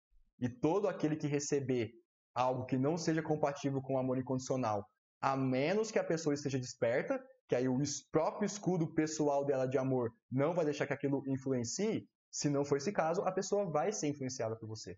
E 0.40 0.48
todo 0.48 0.88
aquele 0.88 1.16
que 1.16 1.26
receber 1.26 1.92
algo 2.34 2.66
que 2.66 2.76
não 2.76 2.96
seja 2.96 3.22
compatível 3.22 3.82
com 3.82 3.94
o 3.94 3.98
amor 3.98 4.18
incondicional, 4.18 4.86
a 5.20 5.36
menos 5.36 5.90
que 5.90 5.98
a 5.98 6.04
pessoa 6.04 6.34
esteja 6.34 6.58
desperta, 6.58 7.24
que 7.48 7.56
aí 7.56 7.68
o 7.68 7.78
próprio 8.12 8.46
escudo 8.46 8.92
pessoal 8.94 9.44
dela 9.44 9.66
de 9.66 9.78
amor 9.78 10.12
não 10.30 10.54
vai 10.54 10.64
deixar 10.64 10.86
que 10.86 10.92
aquilo 10.92 11.22
influencie, 11.26 12.06
se 12.30 12.50
não 12.50 12.64
for 12.64 12.76
esse 12.76 12.92
caso, 12.92 13.22
a 13.22 13.32
pessoa 13.32 13.70
vai 13.70 13.90
ser 13.90 14.08
influenciada 14.08 14.54
por 14.54 14.68
você. 14.68 14.90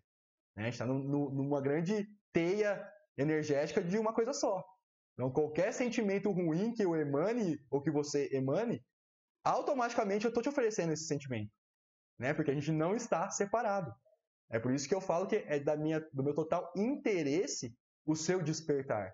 Né? 0.55 0.63
A 0.63 0.65
gente 0.65 0.73
está 0.73 0.85
numa 0.85 1.61
grande 1.61 2.07
teia 2.33 2.85
energética 3.17 3.81
de 3.81 3.97
uma 3.97 4.13
coisa 4.13 4.33
só. 4.33 4.63
Então, 5.13 5.31
qualquer 5.31 5.73
sentimento 5.73 6.31
ruim 6.31 6.73
que 6.73 6.83
eu 6.83 6.95
emane 6.95 7.57
ou 7.69 7.81
que 7.81 7.91
você 7.91 8.29
emane, 8.33 8.83
automaticamente 9.43 10.25
eu 10.25 10.29
estou 10.29 10.43
te 10.43 10.49
oferecendo 10.49 10.93
esse 10.93 11.05
sentimento, 11.05 11.51
né? 12.19 12.33
Porque 12.33 12.51
a 12.51 12.53
gente 12.53 12.71
não 12.71 12.95
está 12.95 13.29
separado. 13.29 13.93
É 14.49 14.59
por 14.59 14.73
isso 14.73 14.87
que 14.87 14.95
eu 14.95 15.01
falo 15.01 15.27
que 15.27 15.37
é 15.47 15.59
da 15.59 15.77
minha, 15.77 15.99
do 16.11 16.23
meu 16.23 16.33
total 16.33 16.71
interesse 16.75 17.73
o 18.05 18.15
seu 18.15 18.41
despertar. 18.41 19.13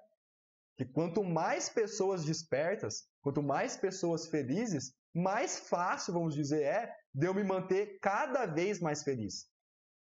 Que 0.78 0.86
quanto 0.86 1.24
mais 1.24 1.70
pessoas 1.70 2.24
despertas, 2.24 3.04
quanto 3.22 3.42
mais 3.42 3.76
pessoas 3.76 4.28
felizes, 4.28 4.94
mais 5.14 5.60
fácil, 5.60 6.14
vamos 6.14 6.36
dizer, 6.36 6.62
é 6.64 6.94
de 7.14 7.26
eu 7.26 7.34
me 7.34 7.44
manter 7.44 7.98
cada 8.00 8.46
vez 8.46 8.80
mais 8.80 9.02
feliz. 9.04 9.48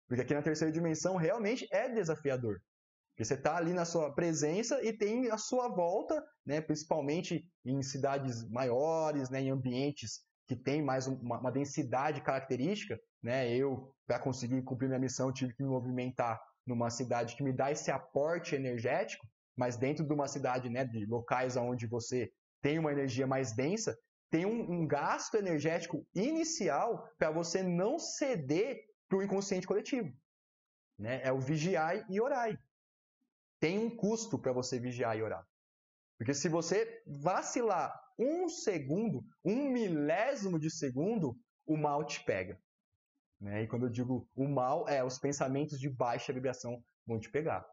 Porque 0.07 0.21
aqui 0.21 0.33
na 0.33 0.41
terceira 0.41 0.71
dimensão 0.71 1.15
realmente 1.15 1.67
é 1.71 1.89
desafiador. 1.89 2.61
Porque 3.11 3.25
você 3.25 3.33
está 3.33 3.57
ali 3.57 3.73
na 3.73 3.85
sua 3.85 4.13
presença 4.13 4.81
e 4.83 4.93
tem 4.93 5.29
a 5.29 5.37
sua 5.37 5.67
volta, 5.67 6.23
né, 6.45 6.61
principalmente 6.61 7.45
em 7.65 7.81
cidades 7.81 8.49
maiores, 8.49 9.29
né, 9.29 9.41
em 9.41 9.49
ambientes 9.49 10.21
que 10.47 10.55
tem 10.55 10.81
mais 10.81 11.07
uma, 11.07 11.39
uma 11.39 11.51
densidade 11.51 12.21
característica. 12.21 12.99
Né, 13.21 13.53
eu, 13.55 13.93
para 14.07 14.19
conseguir 14.19 14.61
cumprir 14.63 14.87
minha 14.87 14.99
missão, 14.99 15.31
tive 15.31 15.53
que 15.53 15.63
me 15.63 15.69
movimentar 15.69 16.41
numa 16.65 16.89
cidade 16.89 17.35
que 17.35 17.43
me 17.43 17.53
dá 17.53 17.71
esse 17.71 17.91
aporte 17.91 18.55
energético, 18.55 19.27
mas 19.61 19.77
dentro 19.77 20.03
de 20.03 20.11
uma 20.11 20.27
cidade 20.27 20.71
né, 20.71 20.83
de 20.83 21.05
locais 21.05 21.55
onde 21.55 21.85
você 21.85 22.31
tem 22.63 22.79
uma 22.79 22.91
energia 22.91 23.27
mais 23.27 23.51
densa, 23.51 23.95
tem 24.31 24.43
um, 24.43 24.59
um 24.71 24.87
gasto 24.87 25.35
energético 25.35 26.03
inicial 26.15 27.07
para 27.19 27.29
você 27.29 27.61
não 27.61 27.99
ceder 27.99 28.79
para 29.07 29.19
o 29.19 29.21
inconsciente 29.21 29.67
coletivo. 29.67 30.11
Né? 30.97 31.21
É 31.23 31.31
o 31.31 31.39
vigiar 31.39 32.09
e 32.09 32.19
orar 32.19 32.49
tem 33.59 33.77
um 33.77 33.95
custo 33.95 34.39
para 34.39 34.51
você 34.51 34.79
vigiar 34.79 35.15
e 35.15 35.21
orar. 35.21 35.45
Porque 36.17 36.33
se 36.33 36.49
você 36.49 37.03
vacilar 37.05 37.93
um 38.17 38.49
segundo, 38.49 39.23
um 39.45 39.69
milésimo 39.69 40.59
de 40.59 40.71
segundo, 40.71 41.37
o 41.67 41.77
mal 41.77 42.03
te 42.03 42.23
pega. 42.25 42.59
Né? 43.39 43.63
E 43.63 43.67
quando 43.67 43.85
eu 43.85 43.91
digo 43.91 44.27
o 44.35 44.47
mal, 44.47 44.89
é 44.89 45.03
os 45.03 45.19
pensamentos 45.19 45.79
de 45.79 45.89
baixa 45.89 46.33
vibração 46.33 46.83
vão 47.05 47.19
te 47.19 47.29
pegar. 47.29 47.63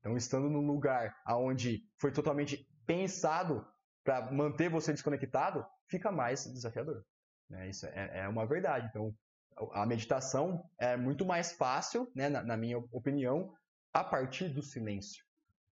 Então, 0.00 0.16
estando 0.16 0.48
num 0.48 0.66
lugar 0.66 1.14
onde 1.28 1.84
foi 1.96 2.10
totalmente 2.10 2.66
pensado 2.86 3.66
para 4.02 4.32
manter 4.32 4.68
você 4.68 4.92
desconectado, 4.92 5.64
fica 5.86 6.10
mais 6.10 6.44
desafiador. 6.44 7.04
Né? 7.48 7.68
Isso 7.68 7.86
é, 7.86 8.20
é, 8.20 8.28
uma 8.28 8.46
verdade. 8.46 8.88
Então, 8.88 9.14
a 9.72 9.84
meditação 9.84 10.64
é 10.78 10.96
muito 10.96 11.24
mais 11.24 11.52
fácil, 11.52 12.10
né, 12.14 12.28
na, 12.28 12.42
na 12.42 12.56
minha 12.56 12.78
opinião, 12.78 13.52
a 13.92 14.02
partir 14.02 14.48
do 14.48 14.62
silêncio 14.62 15.22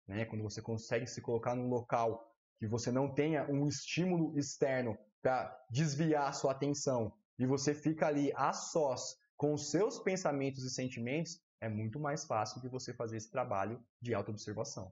né? 0.08 0.26
quando 0.26 0.44
você 0.44 0.62
consegue 0.62 1.08
se 1.08 1.22
colocar 1.22 1.56
num 1.56 1.68
local 1.68 2.32
que 2.60 2.68
você 2.68 2.92
não 2.92 3.14
tenha 3.14 3.50
um 3.50 3.68
estímulo 3.68 4.38
externo 4.38 4.98
para 5.22 5.56
desviar 5.70 6.30
a 6.30 6.34
sua 6.34 6.52
atenção 6.52 7.14
e 7.38 7.46
você 7.46 7.74
fica 7.74 8.08
ali 8.08 8.32
a 8.36 8.54
sós 8.54 9.18
com 9.36 9.54
os 9.54 9.70
seus 9.70 10.00
pensamentos 10.00 10.64
e 10.64 10.70
sentimentos, 10.70 11.42
é 11.66 11.70
muito 11.70 12.00
mais 12.00 12.26
fácil 12.26 12.62
de 12.62 12.70
você 12.70 12.94
fazer 12.94 13.18
esse 13.18 13.30
trabalho 13.30 13.84
de 14.02 14.14
autoobservação. 14.14 14.92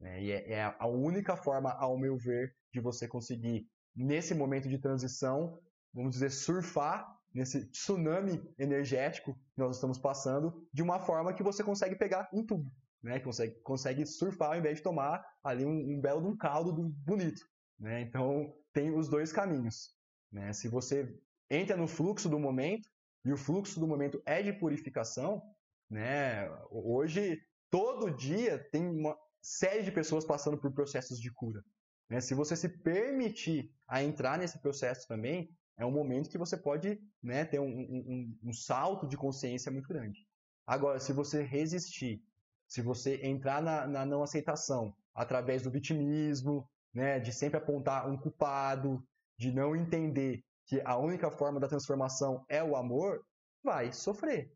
Né? 0.00 0.22
E 0.22 0.32
é, 0.32 0.52
é 0.52 0.74
a 0.78 0.86
única 0.86 1.36
forma, 1.36 1.72
ao 1.72 1.98
meu 1.98 2.16
ver, 2.16 2.54
de 2.72 2.80
você 2.80 3.08
conseguir, 3.08 3.68
nesse 3.94 4.34
momento 4.34 4.68
de 4.68 4.78
transição, 4.78 5.60
vamos 5.92 6.12
dizer, 6.14 6.30
surfar 6.30 7.16
nesse 7.34 7.66
tsunami 7.70 8.42
energético 8.58 9.34
que 9.34 9.60
nós 9.60 9.76
estamos 9.76 9.98
passando, 9.98 10.66
de 10.72 10.82
uma 10.82 10.98
forma 10.98 11.34
que 11.34 11.42
você 11.42 11.62
consegue 11.62 11.96
pegar 11.96 12.28
em 12.32 12.44
tudo 12.44 12.70
né? 13.02 13.20
Consegue, 13.20 13.54
consegue 13.62 14.06
surfar 14.06 14.50
ao 14.50 14.58
invés 14.58 14.78
de 14.78 14.82
tomar 14.82 15.24
ali 15.42 15.64
um, 15.64 15.96
um 15.96 16.00
belo 16.00 16.28
um 16.28 16.36
caldo 16.36 16.72
do, 16.72 16.88
bonito, 16.88 17.42
né? 17.78 18.00
Então 18.00 18.54
tem 18.72 18.94
os 18.94 19.08
dois 19.08 19.32
caminhos, 19.32 19.94
né? 20.30 20.52
Se 20.52 20.68
você 20.68 21.16
entra 21.50 21.76
no 21.76 21.86
fluxo 21.86 22.28
do 22.28 22.38
momento 22.38 22.88
e 23.24 23.32
o 23.32 23.36
fluxo 23.36 23.80
do 23.80 23.86
momento 23.86 24.22
é 24.26 24.42
de 24.42 24.52
purificação, 24.52 25.42
né? 25.90 26.48
Hoje 26.70 27.40
todo 27.70 28.10
dia 28.10 28.58
tem 28.70 28.86
uma 28.86 29.16
série 29.40 29.82
de 29.82 29.92
pessoas 29.92 30.24
passando 30.24 30.58
por 30.58 30.72
processos 30.72 31.20
de 31.20 31.32
cura. 31.32 31.62
Né? 32.08 32.20
Se 32.20 32.34
você 32.34 32.56
se 32.56 32.68
permitir 32.68 33.70
a 33.86 34.02
entrar 34.02 34.38
nesse 34.38 34.58
processo 34.60 35.06
também, 35.06 35.50
é 35.76 35.86
um 35.86 35.92
momento 35.92 36.30
que 36.30 36.38
você 36.38 36.56
pode 36.56 36.98
né, 37.22 37.44
ter 37.44 37.60
um, 37.60 37.66
um, 37.66 38.38
um 38.44 38.52
salto 38.52 39.06
de 39.06 39.16
consciência 39.16 39.70
muito 39.70 39.88
grande. 39.88 40.26
Agora, 40.66 40.98
se 40.98 41.12
você 41.12 41.42
resistir 41.42 42.20
se 42.68 42.82
você 42.82 43.18
entrar 43.24 43.62
na, 43.62 43.86
na 43.86 44.04
não 44.04 44.22
aceitação 44.22 44.94
através 45.14 45.62
do 45.62 45.70
vitimismo, 45.70 46.68
né, 46.92 47.18
de 47.18 47.32
sempre 47.32 47.56
apontar 47.56 48.08
um 48.08 48.16
culpado, 48.16 49.02
de 49.38 49.50
não 49.50 49.74
entender 49.74 50.44
que 50.66 50.80
a 50.84 50.96
única 50.98 51.30
forma 51.30 51.58
da 51.58 51.66
transformação 51.66 52.44
é 52.48 52.62
o 52.62 52.76
amor, 52.76 53.24
vai 53.64 53.90
sofrer. 53.90 54.52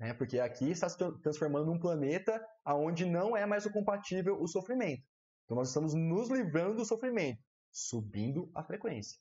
Né? 0.00 0.14
Porque 0.14 0.40
aqui 0.40 0.70
está 0.70 0.88
se 0.88 0.96
transformando 1.22 1.66
num 1.66 1.78
planeta 1.78 2.42
onde 2.66 3.04
não 3.04 3.36
é 3.36 3.44
mais 3.44 3.66
o 3.66 3.70
compatível 3.70 4.40
o 4.40 4.48
sofrimento. 4.48 5.02
Então 5.44 5.56
nós 5.56 5.68
estamos 5.68 5.92
nos 5.94 6.30
livrando 6.30 6.76
do 6.76 6.84
sofrimento. 6.84 7.38
Subindo 7.70 8.50
a 8.54 8.64
frequência. 8.64 9.18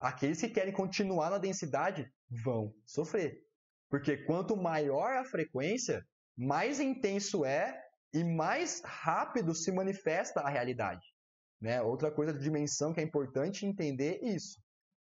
Aqueles 0.00 0.40
que 0.40 0.48
querem 0.48 0.72
continuar 0.72 1.30
na 1.30 1.38
densidade 1.38 2.12
vão 2.28 2.74
sofrer. 2.84 3.40
Porque 3.88 4.16
quanto 4.18 4.56
maior 4.56 5.14
a 5.14 5.24
frequência, 5.24 6.04
mais 6.36 6.80
intenso 6.80 7.44
é 7.44 7.80
e 8.12 8.24
mais 8.24 8.82
rápido 8.84 9.54
se 9.54 9.70
manifesta 9.70 10.40
a 10.40 10.50
realidade. 10.50 11.06
Né? 11.60 11.80
Outra 11.80 12.10
coisa 12.10 12.32
de 12.32 12.40
dimensão 12.40 12.92
que 12.92 13.00
é 13.00 13.04
importante 13.04 13.64
entender 13.64 14.18
é 14.22 14.28
isso. 14.28 14.60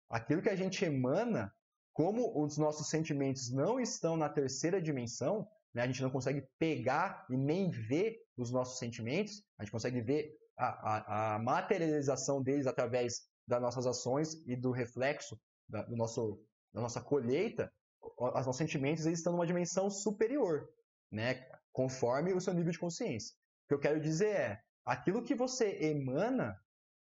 Aquilo 0.09 0.43
que 0.43 0.51
a 0.51 0.55
gente 0.55 0.85
emana, 0.85 1.53
como 1.93 2.43
os 2.43 2.57
nossos 2.57 2.89
sentimentos 2.89 3.51
não 3.51 3.79
estão 3.79 4.17
na 4.17 4.29
terceira 4.29 4.81
dimensão, 4.81 5.47
né? 5.75 5.83
a 5.83 5.87
gente 5.87 6.03
não 6.03 6.11
consegue 6.11 6.47
pegar 6.59 7.27
e 7.31 7.37
nem 7.37 7.71
ver 7.71 8.19
os 8.37 8.51
nossos 8.51 8.79
sentimentos, 8.79 9.43
a 9.59 9.65
gente 9.65 9.73
consegue 9.73 10.01
ver 10.01 10.35
a, 10.57 10.67
a, 10.67 11.35
a 11.35 11.39
materialização 11.39 12.43
deles 12.43 12.67
através 12.67 13.23
das 13.47 13.61
nossas 13.61 13.87
ações 13.87 14.35
e 14.47 14.57
do 14.57 14.71
reflexo 14.71 15.39
da, 15.69 15.83
do 15.83 15.97
nosso, 15.97 16.41
da 16.73 16.81
nossa 16.81 17.01
colheita, 17.01 17.73
os 18.01 18.47
nossos 18.47 18.57
sentimentos 18.57 19.07
eles 19.07 19.19
estão 19.19 19.33
numa 19.33 19.47
dimensão 19.47 19.91
superior, 19.91 20.69
né? 21.11 21.47
conforme 21.73 22.33
o 22.33 22.41
seu 22.41 22.55
nível 22.55 22.73
de 22.73 22.79
consciência. 22.79 23.35
O 23.65 23.69
que 23.69 23.75
eu 23.75 23.81
quero 23.81 24.01
dizer 24.01 24.35
é, 24.35 24.61
aquilo 24.85 25.23
que 25.23 25.35
você 25.35 25.79
emana 25.83 26.57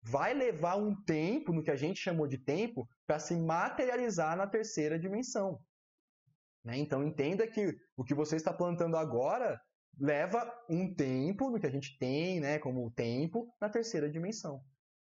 vai 0.10 0.34
levar 0.34 0.78
um 0.78 0.96
tempo, 1.04 1.52
no 1.52 1.64
que 1.64 1.72
a 1.72 1.76
gente 1.76 2.00
chamou 2.00 2.28
de 2.28 2.38
tempo, 2.38 2.88
para 3.06 3.20
se 3.20 3.36
materializar 3.36 4.38
na 4.38 4.48
terceira 4.48 4.98
dimensão. 4.98 5.60
Né? 6.64 6.78
Então 6.78 7.04
entenda 7.04 7.48
que 7.48 7.76
o 7.96 8.04
que 8.04 8.14
você 8.14 8.36
está 8.36 8.54
plantando 8.54 8.96
agora 8.98 9.60
leva 10.00 10.52
um 10.70 10.94
tempo, 10.94 11.50
no 11.50 11.60
que 11.60 11.68
a 11.68 11.72
gente 11.72 11.98
tem 11.98 12.40
né, 12.40 12.60
como 12.60 12.92
tempo, 12.92 13.48
na 13.60 13.70
terceira 13.70 14.10
dimensão. 14.10 14.62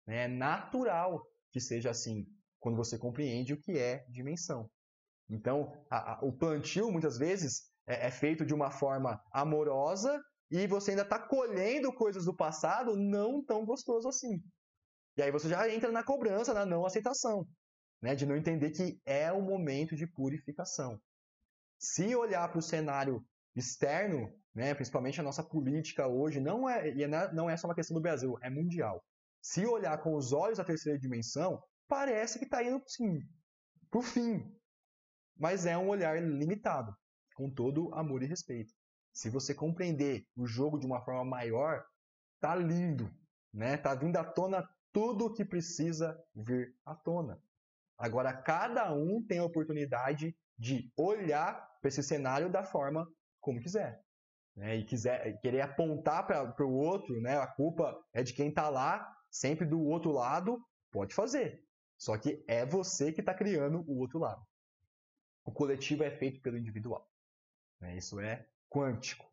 É 0.06 0.26
natural 0.26 1.22
que 1.52 1.60
seja 1.60 1.90
assim, 1.90 2.26
quando 2.58 2.76
você 2.76 2.98
compreende 2.98 3.54
o 3.54 3.60
que 3.60 3.78
é 3.78 4.04
dimensão. 4.08 4.68
Então, 5.28 5.72
a, 5.88 6.14
a, 6.14 6.24
o 6.24 6.32
plantio, 6.32 6.90
muitas 6.90 7.16
vezes, 7.16 7.70
é, 7.86 8.06
é 8.08 8.10
feito 8.10 8.44
de 8.44 8.52
uma 8.52 8.70
forma 8.70 9.20
amorosa 9.32 10.20
e 10.50 10.66
você 10.66 10.90
ainda 10.90 11.02
está 11.02 11.18
colhendo 11.18 11.92
coisas 11.92 12.24
do 12.24 12.34
passado 12.34 12.96
não 12.96 13.44
tão 13.44 13.64
gostoso 13.64 14.08
assim. 14.08 14.42
E 15.20 15.22
aí 15.22 15.30
você 15.30 15.50
já 15.50 15.68
entra 15.68 15.92
na 15.92 16.02
cobrança, 16.02 16.54
na 16.54 16.64
não 16.64 16.86
aceitação, 16.86 17.46
né? 18.00 18.14
de 18.14 18.24
não 18.24 18.34
entender 18.34 18.70
que 18.70 18.98
é 19.04 19.30
o 19.30 19.42
momento 19.42 19.94
de 19.94 20.06
purificação. 20.06 20.98
Se 21.78 22.16
olhar 22.16 22.48
para 22.48 22.58
o 22.58 22.62
cenário 22.62 23.22
externo, 23.54 24.32
né, 24.54 24.72
principalmente 24.72 25.20
a 25.20 25.22
nossa 25.22 25.44
política 25.44 26.08
hoje, 26.08 26.40
não 26.40 26.66
é, 26.66 26.94
e 26.94 27.04
é 27.04 27.32
não 27.34 27.50
é 27.50 27.56
só 27.58 27.68
uma 27.68 27.74
questão 27.74 27.94
do 27.94 28.00
Brasil, 28.00 28.38
é 28.40 28.48
mundial. 28.48 29.04
Se 29.42 29.66
olhar 29.66 29.98
com 29.98 30.14
os 30.14 30.32
olhos 30.32 30.56
da 30.56 30.64
terceira 30.64 30.98
dimensão, 30.98 31.62
parece 31.86 32.38
que 32.38 32.46
está 32.46 32.64
indo 32.64 32.82
sim, 32.86 33.20
para 33.90 34.00
o 34.00 34.02
fim. 34.02 34.42
Mas 35.36 35.66
é 35.66 35.76
um 35.76 35.90
olhar 35.90 36.18
limitado, 36.18 36.96
com 37.34 37.50
todo 37.50 37.94
amor 37.94 38.22
e 38.22 38.26
respeito. 38.26 38.72
Se 39.12 39.28
você 39.28 39.54
compreender 39.54 40.24
o 40.34 40.46
jogo 40.46 40.78
de 40.78 40.86
uma 40.86 41.04
forma 41.04 41.26
maior, 41.26 41.84
tá 42.40 42.56
lindo, 42.56 43.14
né? 43.52 43.76
Tá 43.76 43.94
vindo 43.94 44.16
à 44.16 44.24
tona 44.24 44.66
tudo 44.92 45.26
o 45.26 45.32
que 45.32 45.44
precisa 45.44 46.18
vir 46.34 46.74
à 46.84 46.94
tona. 46.94 47.40
Agora, 47.98 48.32
cada 48.32 48.92
um 48.92 49.22
tem 49.26 49.38
a 49.38 49.44
oportunidade 49.44 50.34
de 50.58 50.92
olhar 50.96 51.54
para 51.80 51.88
esse 51.88 52.02
cenário 52.02 52.50
da 52.50 52.64
forma 52.64 53.06
como 53.40 53.60
quiser. 53.60 54.02
Né? 54.56 54.76
E 54.76 54.84
quiser 54.84 55.38
querer 55.40 55.60
apontar 55.62 56.26
para 56.26 56.66
o 56.66 56.74
outro, 56.74 57.20
né? 57.20 57.38
a 57.38 57.46
culpa 57.46 57.98
é 58.12 58.22
de 58.22 58.32
quem 58.32 58.48
está 58.48 58.68
lá, 58.68 59.06
sempre 59.30 59.66
do 59.66 59.80
outro 59.80 60.10
lado, 60.12 60.58
pode 60.90 61.14
fazer. 61.14 61.64
Só 61.98 62.16
que 62.16 62.42
é 62.48 62.64
você 62.64 63.12
que 63.12 63.20
está 63.20 63.34
criando 63.34 63.84
o 63.86 63.98
outro 63.98 64.18
lado. 64.18 64.42
O 65.44 65.52
coletivo 65.52 66.02
é 66.02 66.10
feito 66.10 66.40
pelo 66.40 66.58
individual. 66.58 67.06
Né? 67.80 67.96
Isso 67.96 68.20
é 68.20 68.46
quântico. 68.68 69.30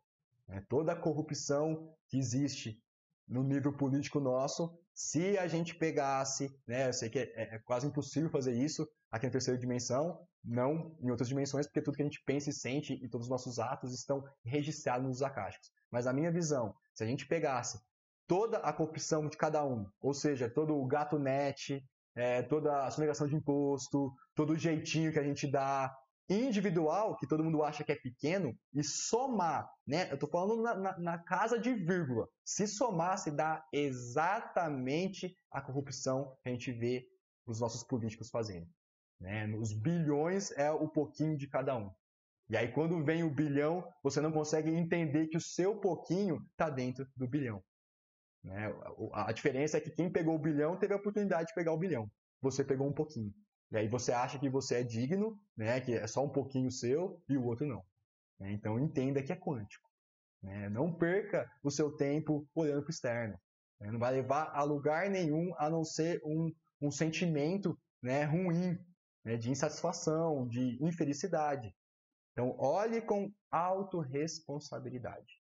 Né? 0.47 0.66
Toda 0.70 0.93
a 0.93 0.99
corrupção 0.99 1.95
que 2.08 2.18
existe 2.18 2.82
no 3.28 3.43
nível 3.43 3.76
político 3.76 4.20
nosso, 4.20 4.78
se 4.97 5.37
a 5.37 5.45
gente 5.45 5.75
pegasse, 5.75 6.51
né, 6.67 6.87
eu 6.87 6.93
sei 6.93 7.07
que 7.07 7.19
é, 7.19 7.31
é, 7.35 7.59
quase 7.59 7.85
impossível 7.85 8.31
fazer 8.31 8.53
isso 8.55 8.89
aqui 9.11 9.27
na 9.27 9.31
terceira 9.31 9.59
dimensão, 9.59 10.19
não 10.43 10.97
em 10.99 11.11
outras 11.11 11.29
dimensões, 11.29 11.67
porque 11.67 11.83
tudo 11.83 11.95
que 11.95 12.01
a 12.01 12.05
gente 12.05 12.23
pensa 12.25 12.49
e 12.49 12.53
sente 12.53 12.93
e 12.93 13.07
todos 13.07 13.27
os 13.27 13.29
nossos 13.29 13.59
atos 13.59 13.93
estão 13.93 14.23
registrados 14.43 15.07
nos 15.07 15.21
acásticos. 15.21 15.69
Mas 15.91 16.07
a 16.07 16.13
minha 16.13 16.31
visão, 16.31 16.73
se 16.95 17.03
a 17.03 17.07
gente 17.07 17.27
pegasse 17.27 17.79
toda 18.25 18.57
a 18.57 18.73
corrupção 18.73 19.29
de 19.29 19.37
cada 19.37 19.63
um, 19.63 19.85
ou 20.01 20.15
seja, 20.15 20.49
todo 20.49 20.75
o 20.75 20.87
gato 20.87 21.19
net, 21.19 21.79
é, 22.15 22.41
toda 22.41 22.83
a 22.83 22.89
sonegação 22.89 23.27
de 23.27 23.35
imposto, 23.35 24.11
todo 24.33 24.53
o 24.53 24.57
jeitinho 24.57 25.13
que 25.13 25.19
a 25.19 25.23
gente 25.23 25.45
dá, 25.45 25.95
individual, 26.30 27.15
que 27.17 27.28
todo 27.28 27.43
mundo 27.43 27.63
acha 27.63 27.84
que 27.84 27.91
é 27.91 27.95
pequeno, 27.95 28.57
e 28.73 28.84
somar, 28.84 29.69
né? 29.86 30.09
Eu 30.09 30.15
estou 30.15 30.30
falando 30.30 30.61
na, 30.61 30.75
na, 30.75 30.99
na, 30.99 31.17
casa 31.17 31.57
de 31.57 31.73
vírgula. 31.73 32.28
Se 32.43 32.67
somar, 32.67 33.17
se 33.17 33.32
dá 33.32 33.63
exatamente 33.71 35.36
a 35.51 35.61
corrupção 35.61 36.36
que 36.43 36.49
a 36.49 36.51
gente 36.51 36.71
vê 36.71 37.07
os 37.45 37.59
nossos 37.61 37.84
políticos 37.84 38.30
fazendo. 38.30 38.67
Né? 39.19 39.47
Os 39.57 39.73
bilhões 39.73 40.51
é 40.51 40.69
o 40.69 40.88
pouquinho 40.88 41.38
de 41.38 41.47
cada 41.47 41.75
um. 41.78 41.89
E 42.49 42.55
aí, 42.55 42.71
quando 42.71 43.03
vem 43.03 43.23
o 43.23 43.34
bilhão, 43.34 43.86
você 44.01 44.21
não 44.21 44.32
consegue 44.32 44.69
entender 44.69 45.28
que 45.28 45.38
o 45.38 45.41
seu 45.41 45.80
pouquinho 45.80 46.39
está 46.51 46.69
dentro 46.69 47.05
do 47.15 47.28
bilhão. 47.28 47.61
Né? 48.43 48.73
A 49.13 49.32
diferença 49.32 49.78
é 49.78 49.82
que 49.82 49.91
quem 49.91 50.11
pegou 50.11 50.36
o 50.36 50.39
bilhão 50.39 50.78
teve 50.78 50.93
a 50.93 50.97
oportunidade 50.97 51.47
de 51.47 51.53
pegar 51.53 51.73
o 51.73 51.78
bilhão. 51.78 52.09
Você 52.41 52.63
pegou 52.63 52.88
um 52.88 52.93
pouquinho. 52.93 53.34
E 53.72 53.78
aí 53.78 53.88
você 53.88 54.11
acha 54.11 54.39
que 54.39 54.49
você 54.49 54.76
é 54.76 54.84
digno, 54.84 55.39
né, 55.55 55.80
que 55.82 55.93
é 55.93 56.07
só 56.07 56.24
um 56.24 56.30
pouquinho 56.30 56.72
seu 56.72 57.22
e 57.28 57.38
o 57.38 57.43
outro 57.43 57.68
não. 57.68 57.84
Né? 58.39 58.51
Então 58.51 58.80
entenda 58.80 59.22
que 59.22 59.32
é 59.32 59.36
quântico. 59.36 59.89
Né? 60.41 60.70
Não 60.70 60.93
perca 60.93 61.51
o 61.61 61.70
seu 61.70 61.91
tempo 61.91 62.47
olhando 62.55 62.82
para 62.82 62.89
o 62.89 62.91
externo. 62.91 63.39
Né? 63.80 63.91
Não 63.91 63.99
vai 63.99 64.13
levar 64.13 64.51
a 64.53 64.63
lugar 64.63 65.09
nenhum 65.09 65.53
a 65.57 65.70
não 65.70 65.84
ser 65.84 66.22
um, 66.24 66.53
um 66.82 66.91
sentimento 66.91 67.78
né, 68.01 68.24
ruim, 68.24 68.78
de 69.39 69.51
insatisfação, 69.51 70.47
de 70.47 70.82
infelicidade. 70.82 71.76
Então 72.32 72.55
olhe 72.57 73.01
com 73.01 73.30
autorresponsabilidade. 73.51 75.41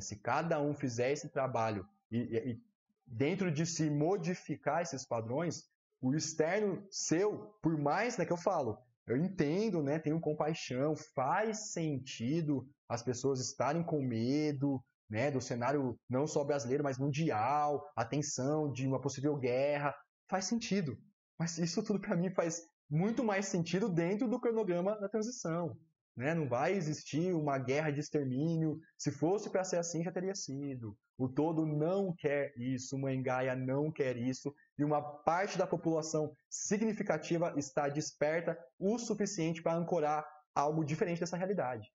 Se 0.00 0.16
cada 0.16 0.60
um 0.60 0.74
fizer 0.74 1.12
esse 1.12 1.30
trabalho 1.30 1.88
e, 2.10 2.18
e 2.18 2.62
dentro 3.06 3.50
de 3.50 3.64
se 3.64 3.88
modificar 3.88 4.82
esses 4.82 5.06
padrões, 5.06 5.70
o 6.04 6.14
externo 6.14 6.86
seu, 6.90 7.54
por 7.62 7.78
mais 7.78 8.18
né, 8.18 8.26
que 8.26 8.32
eu 8.32 8.36
falo, 8.36 8.78
eu 9.06 9.16
entendo, 9.16 9.82
né, 9.82 9.98
tenho 9.98 10.20
compaixão, 10.20 10.94
faz 10.94 11.72
sentido 11.72 12.68
as 12.86 13.02
pessoas 13.02 13.40
estarem 13.40 13.82
com 13.82 14.02
medo, 14.02 14.84
né, 15.08 15.30
do 15.30 15.40
cenário 15.40 15.98
não 16.08 16.26
só 16.26 16.44
brasileiro, 16.44 16.84
mas 16.84 16.98
mundial, 16.98 17.90
a 17.96 18.04
tensão 18.04 18.70
de 18.70 18.86
uma 18.86 19.00
possível 19.00 19.34
guerra, 19.36 19.94
faz 20.28 20.44
sentido. 20.44 20.98
Mas 21.38 21.56
isso 21.56 21.82
tudo 21.82 21.98
para 21.98 22.16
mim 22.16 22.30
faz 22.30 22.62
muito 22.90 23.24
mais 23.24 23.46
sentido 23.46 23.88
dentro 23.88 24.28
do 24.28 24.38
cronograma 24.38 25.00
da 25.00 25.08
transição. 25.08 25.74
Né? 26.14 26.34
Não 26.34 26.46
vai 26.46 26.74
existir 26.74 27.34
uma 27.34 27.58
guerra 27.58 27.90
de 27.90 28.00
extermínio. 28.00 28.78
Se 28.98 29.10
fosse 29.10 29.50
para 29.50 29.64
ser 29.64 29.78
assim, 29.78 30.02
já 30.04 30.12
teria 30.12 30.34
sido. 30.34 30.96
O 31.16 31.28
todo 31.28 31.64
não 31.64 32.14
quer 32.14 32.52
isso, 32.56 32.96
uma 32.96 33.12
engaia 33.12 33.56
não 33.56 33.90
quer 33.90 34.16
isso, 34.16 34.54
e 34.78 34.84
uma 34.84 35.00
parte 35.00 35.56
da 35.56 35.66
população 35.66 36.34
significativa 36.48 37.54
está 37.56 37.88
desperta 37.88 38.58
o 38.78 38.98
suficiente 38.98 39.62
para 39.62 39.76
ancorar 39.76 40.26
algo 40.54 40.84
diferente 40.84 41.20
dessa 41.20 41.36
realidade. 41.36 41.90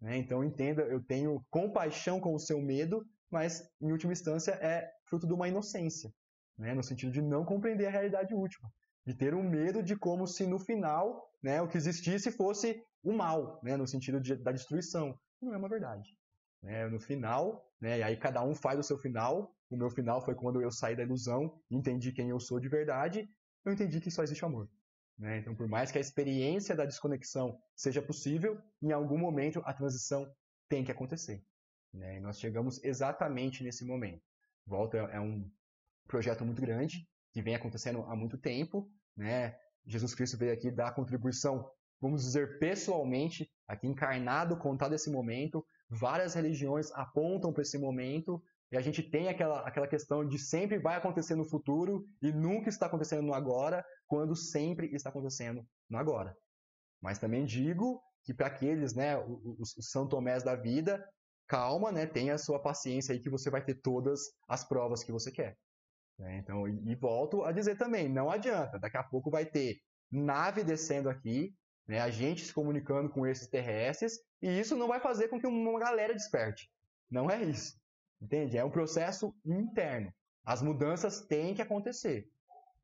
Né? 0.00 0.16
Então 0.16 0.42
entenda, 0.42 0.82
eu 0.82 1.02
tenho 1.02 1.44
compaixão 1.50 2.20
com 2.20 2.34
o 2.34 2.38
seu 2.38 2.60
medo, 2.60 3.04
mas 3.30 3.62
em 3.80 3.92
última 3.92 4.12
instância 4.12 4.52
é 4.52 4.90
fruto 5.06 5.26
de 5.26 5.32
uma 5.32 5.48
inocência, 5.48 6.12
né? 6.58 6.74
no 6.74 6.82
sentido 6.82 7.12
de 7.12 7.22
não 7.22 7.44
compreender 7.44 7.86
a 7.86 7.90
realidade 7.90 8.34
última, 8.34 8.70
de 9.06 9.14
ter 9.14 9.34
um 9.34 9.42
medo 9.42 9.82
de 9.82 9.96
como 9.96 10.26
se 10.26 10.46
no 10.46 10.58
final 10.58 11.28
né, 11.42 11.60
o 11.60 11.68
que 11.68 11.76
existisse 11.76 12.30
fosse 12.30 12.82
o 13.02 13.12
mal, 13.12 13.58
né, 13.62 13.76
no 13.76 13.86
sentido 13.86 14.20
de, 14.20 14.36
da 14.36 14.52
destruição. 14.52 15.18
Não 15.40 15.52
é 15.52 15.56
uma 15.56 15.68
verdade. 15.68 16.16
Né? 16.62 16.88
No 16.88 17.00
final, 17.00 17.68
né, 17.80 17.98
e 17.98 18.02
aí 18.02 18.16
cada 18.16 18.42
um 18.42 18.54
faz 18.54 18.78
o 18.78 18.82
seu 18.82 18.98
final. 18.98 19.54
O 19.68 19.76
meu 19.76 19.90
final 19.90 20.24
foi 20.24 20.34
quando 20.34 20.60
eu 20.60 20.70
saí 20.70 20.94
da 20.94 21.02
ilusão, 21.02 21.58
entendi 21.70 22.12
quem 22.12 22.30
eu 22.30 22.38
sou 22.38 22.60
de 22.60 22.68
verdade, 22.68 23.28
eu 23.64 23.72
entendi 23.72 24.00
que 24.00 24.10
só 24.10 24.22
existe 24.22 24.44
amor. 24.44 24.68
Né? 25.18 25.38
Então, 25.38 25.54
por 25.54 25.66
mais 25.68 25.90
que 25.90 25.98
a 25.98 26.00
experiência 26.00 26.74
da 26.74 26.84
desconexão 26.84 27.58
seja 27.74 28.02
possível, 28.02 28.60
em 28.82 28.92
algum 28.92 29.18
momento 29.18 29.62
a 29.64 29.72
transição 29.72 30.30
tem 30.68 30.84
que 30.84 30.92
acontecer. 30.92 31.44
Né? 31.92 32.16
E 32.16 32.20
nós 32.20 32.38
chegamos 32.38 32.82
exatamente 32.84 33.62
nesse 33.64 33.84
momento. 33.84 34.22
Volta 34.66 34.98
é 34.98 35.20
um 35.20 35.50
projeto 36.06 36.44
muito 36.44 36.60
grande, 36.60 37.06
que 37.32 37.42
vem 37.42 37.54
acontecendo 37.54 38.02
há 38.02 38.14
muito 38.14 38.38
tempo. 38.38 38.90
Né? 39.16 39.56
Jesus 39.86 40.14
Cristo 40.14 40.38
veio 40.38 40.52
aqui 40.52 40.70
dar 40.70 40.88
a 40.88 40.92
contribuição 40.92 41.70
vamos 42.02 42.24
dizer, 42.24 42.58
pessoalmente, 42.58 43.48
aqui 43.68 43.86
encarnado, 43.86 44.58
contar 44.58 44.88
desse 44.88 45.08
momento. 45.08 45.64
Várias 45.94 46.32
religiões 46.32 46.90
apontam 46.92 47.52
para 47.52 47.60
esse 47.60 47.76
momento, 47.76 48.42
e 48.70 48.76
a 48.78 48.80
gente 48.80 49.02
tem 49.02 49.28
aquela, 49.28 49.60
aquela 49.60 49.86
questão 49.86 50.26
de 50.26 50.38
sempre 50.38 50.78
vai 50.78 50.96
acontecer 50.96 51.34
no 51.34 51.44
futuro 51.44 52.06
e 52.22 52.32
nunca 52.32 52.70
está 52.70 52.86
acontecendo 52.86 53.22
no 53.22 53.34
agora, 53.34 53.84
quando 54.06 54.34
sempre 54.34 54.90
está 54.94 55.10
acontecendo 55.10 55.62
no 55.90 55.98
agora. 55.98 56.34
Mas 57.02 57.18
também 57.18 57.44
digo 57.44 58.00
que 58.24 58.32
para 58.32 58.46
aqueles, 58.46 58.94
né, 58.94 59.18
os, 59.18 59.76
os 59.76 59.90
São 59.90 60.08
da 60.08 60.56
vida, 60.56 61.06
calma, 61.46 61.92
né, 61.92 62.06
tenha 62.06 62.34
a 62.34 62.38
sua 62.38 62.58
paciência 62.58 63.12
aí 63.12 63.20
que 63.20 63.28
você 63.28 63.50
vai 63.50 63.62
ter 63.62 63.74
todas 63.74 64.20
as 64.48 64.66
provas 64.66 65.04
que 65.04 65.12
você 65.12 65.30
quer. 65.30 65.58
Né? 66.18 66.38
Então, 66.38 66.66
e, 66.66 66.92
e 66.92 66.94
volto 66.94 67.44
a 67.44 67.52
dizer 67.52 67.76
também, 67.76 68.08
não 68.08 68.30
adianta, 68.30 68.78
daqui 68.78 68.96
a 68.96 69.02
pouco 69.02 69.30
vai 69.30 69.44
ter 69.44 69.76
nave 70.10 70.64
descendo 70.64 71.10
aqui, 71.10 71.54
né, 71.86 72.00
a 72.00 72.10
gente 72.10 72.44
se 72.44 72.52
comunicando 72.52 73.10
com 73.10 73.26
esses 73.26 73.46
terrestres, 73.46 74.20
e 74.40 74.60
isso 74.60 74.76
não 74.76 74.88
vai 74.88 75.00
fazer 75.00 75.28
com 75.28 75.38
que 75.38 75.46
uma 75.46 75.78
galera 75.78 76.14
desperte. 76.14 76.70
Não 77.10 77.30
é 77.30 77.42
isso. 77.42 77.80
Entende? 78.20 78.56
É 78.56 78.64
um 78.64 78.70
processo 78.70 79.34
interno. 79.44 80.12
As 80.44 80.62
mudanças 80.62 81.20
têm 81.26 81.54
que 81.54 81.62
acontecer. 81.62 82.28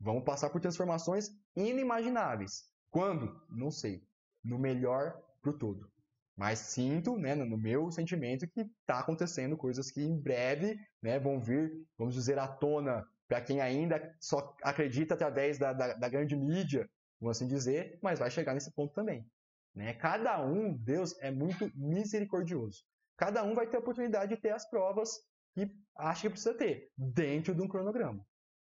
Vamos 0.01 0.25
passar 0.25 0.51
por 0.51 0.61
transformações 0.61 1.31
inimagináveis. 1.57 2.65
Quando? 2.91 3.41
Não 3.49 3.71
sei. 3.71 4.03
No 4.45 4.59
melhor 4.59 5.21
para 5.43 5.51
o 5.51 5.59
todo. 5.59 5.91
Mas 6.37 6.61
sinto, 6.61 7.17
né, 7.19 7.35
no 7.35 7.59
meu 7.59 7.91
sentimento, 7.91 8.47
que 8.47 8.61
está 8.61 9.01
acontecendo 9.01 9.57
coisas 9.57 9.91
que 9.91 10.01
em 10.01 10.17
breve 10.21 10.79
né, 11.03 11.19
vão 11.19 11.41
vir, 11.41 11.73
vamos 11.97 12.15
dizer, 12.15 12.39
à 12.39 12.47
tona 12.47 13.05
para 13.29 13.43
quem 13.43 13.61
ainda 13.61 14.17
só 14.19 14.57
acredita 14.63 15.15
através 15.15 15.59
da, 15.59 15.73
da, 15.73 15.95
da, 15.95 16.09
grande 16.09 16.35
mídia, 16.35 16.89
vamos 17.21 17.37
assim 17.37 17.47
dizer, 17.47 17.99
mas 18.03 18.19
vai 18.19 18.31
chegar 18.31 18.55
nesse 18.55 18.73
ponto 18.73 18.95
também. 18.95 19.27
Né? 19.75 19.95
Cada 19.95 20.45
um, 20.45 20.77
Deus 20.77 21.17
é 21.21 21.31
muito 21.31 21.71
misericordioso. 21.75 22.83
Cada 23.17 23.43
um 23.43 23.55
vai 23.55 23.67
ter 23.67 23.77
a 23.77 23.81
oportunidade 23.81 24.35
de 24.35 24.41
ter 24.41 24.51
as 24.51 24.69
provas 24.69 25.11
que 25.55 25.71
acha 25.97 26.23
que 26.23 26.31
precisa 26.31 26.55
ter, 26.55 26.91
dentro 26.97 27.55
de 27.55 27.63
um 27.63 27.69
cronograma. 27.69 28.25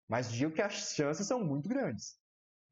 Mas 0.07 0.31
digo 0.31 0.51
que 0.51 0.61
as 0.61 0.93
chances 0.93 1.27
são 1.27 1.43
muito 1.43 1.69
grandes. 1.69 2.17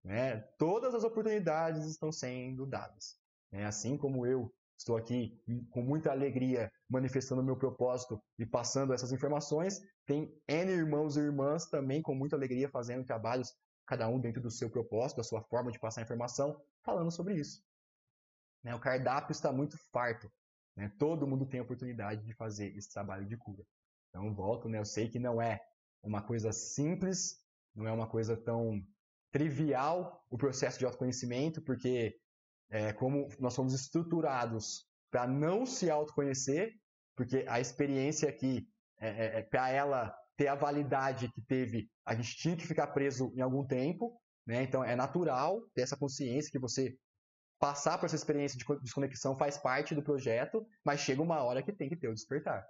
Né? 0.04 0.40
Todas 0.58 0.96
as 0.96 1.04
oportunidades 1.04 1.86
estão 1.86 2.12
sendo 2.12 2.66
dadas. 2.66 3.16
Né? 3.52 3.66
Assim 3.66 3.98
como 3.98 4.26
eu 4.26 4.52
estou 4.78 4.96
aqui 4.96 5.40
com 5.72 5.82
muita 5.82 6.12
alegria 6.12 6.72
manifestando 6.90 7.42
o 7.42 7.46
meu 7.46 7.58
propósito 7.58 8.22
e 8.38 8.46
passando 8.46 8.94
essas 8.94 9.12
informações, 9.12 9.80
tem 10.06 10.32
N 10.48 10.72
irmãos 10.72 11.18
e 11.18 11.20
irmãs 11.20 11.66
também 11.68 12.02
com 12.02 12.16
muita 12.16 12.36
alegria 12.36 12.70
fazendo 12.70 13.06
trabalhos, 13.06 13.54
cada 13.88 14.08
um 14.08 14.20
dentro 14.20 14.42
do 14.42 14.52
seu 14.52 14.70
propósito, 14.70 15.18
da 15.18 15.24
sua 15.24 15.42
forma 15.42 15.72
de 15.72 15.80
passar 15.80 16.02
a 16.02 16.04
informação, 16.04 16.62
falando 16.84 17.10
sobre 17.10 17.36
isso. 17.36 17.64
Né? 18.64 18.76
O 18.76 18.80
cardápio 18.80 19.32
está 19.32 19.52
muito 19.52 19.78
farto 19.92 20.32
né? 20.78 20.92
Todo 21.00 21.28
mundo 21.28 21.46
tem 21.48 21.60
a 21.60 21.64
oportunidade 21.64 22.24
de 22.24 22.34
fazer 22.34 22.78
esse 22.78 22.94
trabalho 22.94 23.26
de 23.26 23.36
cura. 23.36 23.66
Então, 24.10 24.34
volto, 24.34 24.70
né? 24.70 24.78
eu 24.78 24.86
sei 24.86 25.10
que 25.10 25.18
não 25.18 25.42
é 25.42 25.60
uma 26.04 26.22
coisa 26.22 26.54
simples, 26.54 27.44
não 27.76 27.88
é 27.88 27.92
uma 27.92 28.08
coisa 28.08 28.38
tão 28.38 28.86
trivial 29.32 30.24
o 30.30 30.38
processo 30.38 30.78
de 30.78 30.86
autoconhecimento, 30.86 31.62
porque 31.64 32.16
é, 32.70 32.94
como 32.94 33.28
nós 33.40 33.54
somos 33.54 33.74
estruturados 33.74 34.88
para 35.10 35.28
não 35.28 35.66
se 35.66 35.90
autoconhecer, 35.90 36.74
porque 37.16 37.44
a 37.48 37.60
experiência 37.60 38.30
aqui, 38.30 38.70
é, 39.00 39.10
é, 39.10 39.40
é 39.40 39.42
para 39.42 39.70
ela 39.70 40.16
ter 40.38 40.48
a 40.48 40.56
validade 40.56 41.30
que 41.34 41.42
teve, 41.42 41.90
a 42.06 42.16
gente 42.16 42.38
tinha 42.38 42.56
que 42.56 42.68
ficar 42.68 42.88
preso 42.88 43.34
em 43.36 43.42
algum 43.42 43.66
tempo, 43.66 44.22
né? 44.46 44.64
então 44.64 44.84
é 44.84 44.96
natural 44.96 45.60
ter 45.74 45.82
essa 45.82 45.98
consciência 45.98 46.52
que 46.52 46.60
você 46.60 46.96
passar 47.60 47.98
por 47.98 48.06
essa 48.06 48.16
experiência 48.16 48.58
de 48.58 48.66
desconexão 48.82 49.36
faz 49.36 49.58
parte 49.58 49.96
do 49.96 50.04
projeto, 50.04 50.66
mas 50.86 51.00
chega 51.00 51.22
uma 51.22 51.42
hora 51.44 51.64
que 51.64 51.74
tem 51.74 51.90
que 51.90 51.98
ter 51.98 52.08
o 52.08 52.14
despertar. 52.14 52.64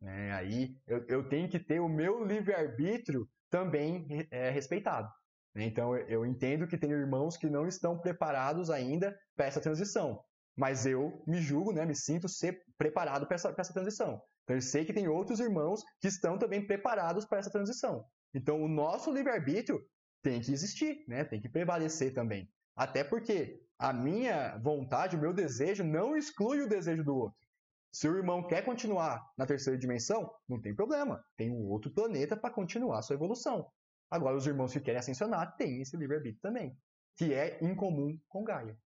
Né? 0.00 0.32
Aí 0.32 0.74
eu, 0.86 1.04
eu, 1.08 1.28
tenho 1.28 1.48
que 1.48 1.58
ter 1.58 1.78
o 1.78 1.88
meu 1.88 2.24
livre-arbítrio 2.24 3.28
também 3.50 4.06
é, 4.30 4.48
respeitado. 4.48 5.08
Né? 5.54 5.64
Então 5.64 5.94
eu 5.94 6.24
entendo 6.24 6.66
que 6.66 6.78
tem 6.78 6.90
irmãos 6.90 7.36
que 7.36 7.50
não 7.50 7.66
estão 7.66 7.98
preparados 7.98 8.70
ainda 8.70 9.14
para 9.36 9.44
essa 9.44 9.60
transição, 9.60 10.24
mas 10.56 10.86
eu 10.86 11.22
me 11.26 11.40
julgo, 11.40 11.72
né, 11.72 11.84
me 11.84 11.94
sinto 11.94 12.28
ser 12.28 12.62
preparado 12.78 13.26
para 13.26 13.34
essa, 13.34 13.54
essa 13.58 13.74
transição. 13.74 14.22
Então 14.50 14.56
eu 14.56 14.62
sei 14.62 14.84
que 14.84 14.92
tem 14.92 15.06
outros 15.06 15.38
irmãos 15.38 15.84
que 16.00 16.08
estão 16.08 16.36
também 16.36 16.66
preparados 16.66 17.24
para 17.24 17.38
essa 17.38 17.52
transição. 17.52 18.04
Então 18.34 18.60
o 18.60 18.66
nosso 18.66 19.12
livre-arbítrio 19.12 19.80
tem 20.24 20.40
que 20.40 20.50
existir, 20.52 21.04
né? 21.06 21.22
tem 21.22 21.40
que 21.40 21.48
prevalecer 21.48 22.12
também. 22.12 22.50
Até 22.74 23.04
porque 23.04 23.62
a 23.78 23.92
minha 23.92 24.58
vontade, 24.58 25.14
o 25.14 25.20
meu 25.20 25.32
desejo 25.32 25.84
não 25.84 26.16
exclui 26.16 26.62
o 26.62 26.68
desejo 26.68 27.04
do 27.04 27.14
outro. 27.14 27.38
Se 27.92 28.08
o 28.08 28.16
irmão 28.16 28.44
quer 28.44 28.64
continuar 28.64 29.24
na 29.38 29.46
terceira 29.46 29.78
dimensão, 29.78 30.28
não 30.48 30.60
tem 30.60 30.74
problema. 30.74 31.24
Tem 31.36 31.48
um 31.48 31.68
outro 31.68 31.92
planeta 31.92 32.36
para 32.36 32.52
continuar 32.52 32.98
a 32.98 33.02
sua 33.02 33.14
evolução. 33.14 33.70
Agora, 34.10 34.36
os 34.36 34.48
irmãos 34.48 34.72
que 34.72 34.80
querem 34.80 34.98
ascensionar 34.98 35.54
têm 35.56 35.80
esse 35.80 35.96
livre-arbítrio 35.96 36.42
também, 36.42 36.76
que 37.16 37.32
é 37.32 37.56
incomum 37.62 38.18
com 38.28 38.42
Gaia. 38.42 38.76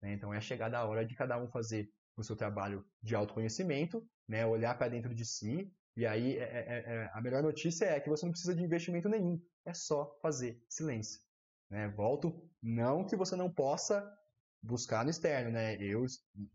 Né? 0.00 0.14
Então, 0.14 0.32
é 0.32 0.40
chegada 0.40 0.78
a 0.78 0.86
hora 0.86 1.04
de 1.04 1.14
cada 1.14 1.38
um 1.38 1.50
fazer 1.50 1.90
o 2.16 2.22
seu 2.22 2.34
trabalho 2.34 2.82
de 3.02 3.14
autoconhecimento, 3.14 4.02
né? 4.28 4.46
olhar 4.46 4.76
para 4.76 4.88
dentro 4.88 5.14
de 5.14 5.24
si. 5.24 5.72
E 5.96 6.06
aí, 6.06 6.38
é, 6.38 6.42
é, 6.42 6.84
é, 6.86 7.10
a 7.12 7.20
melhor 7.20 7.42
notícia 7.42 7.84
é 7.84 8.00
que 8.00 8.08
você 8.08 8.24
não 8.24 8.32
precisa 8.32 8.54
de 8.54 8.62
investimento 8.62 9.08
nenhum. 9.08 9.40
É 9.64 9.74
só 9.74 10.18
fazer 10.22 10.62
silêncio. 10.68 11.20
Né? 11.70 11.88
Volto, 11.88 12.48
não 12.62 13.04
que 13.04 13.16
você 13.16 13.36
não 13.36 13.50
possa 13.50 14.02
buscar 14.62 15.04
no 15.04 15.10
externo, 15.10 15.50
né? 15.50 15.74
Eu, 15.76 16.06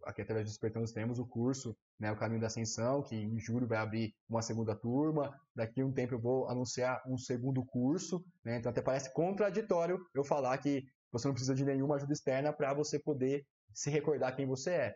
aqui 0.06 0.22
através 0.22 0.46
do 0.46 0.50
Despertando, 0.50 0.92
temos 0.94 1.20
o 1.20 1.26
curso, 1.26 1.76
né, 2.00 2.12
o 2.12 2.16
Caminho 2.16 2.40
da 2.40 2.48
Ascensão, 2.48 3.04
que 3.04 3.16
em 3.16 3.38
julho 3.38 3.68
vai 3.68 3.80
abrir 3.80 4.16
uma 4.30 4.42
segunda 4.42 4.74
turma. 4.76 5.38
Daqui 5.54 5.82
a 5.82 5.86
um 5.86 5.92
tempo 5.92 6.14
eu 6.14 6.22
vou 6.22 6.48
anunciar 6.48 7.02
um 7.06 7.18
segundo 7.18 7.66
curso, 7.66 8.24
né? 8.46 8.58
Então 8.58 8.70
até 8.70 8.82
parece 8.82 9.14
contraditório 9.14 10.00
eu 10.16 10.24
falar 10.24 10.58
que 10.60 10.86
você 11.12 11.28
não 11.28 11.34
precisa 11.34 11.54
de 11.54 11.66
nenhuma 11.66 11.96
ajuda 11.96 12.14
externa 12.14 12.54
para 12.54 12.74
você 12.74 12.98
poder 12.98 13.46
se 13.74 13.90
recordar 13.90 14.36
quem 14.36 14.46
você 14.46 14.72
é. 14.72 14.96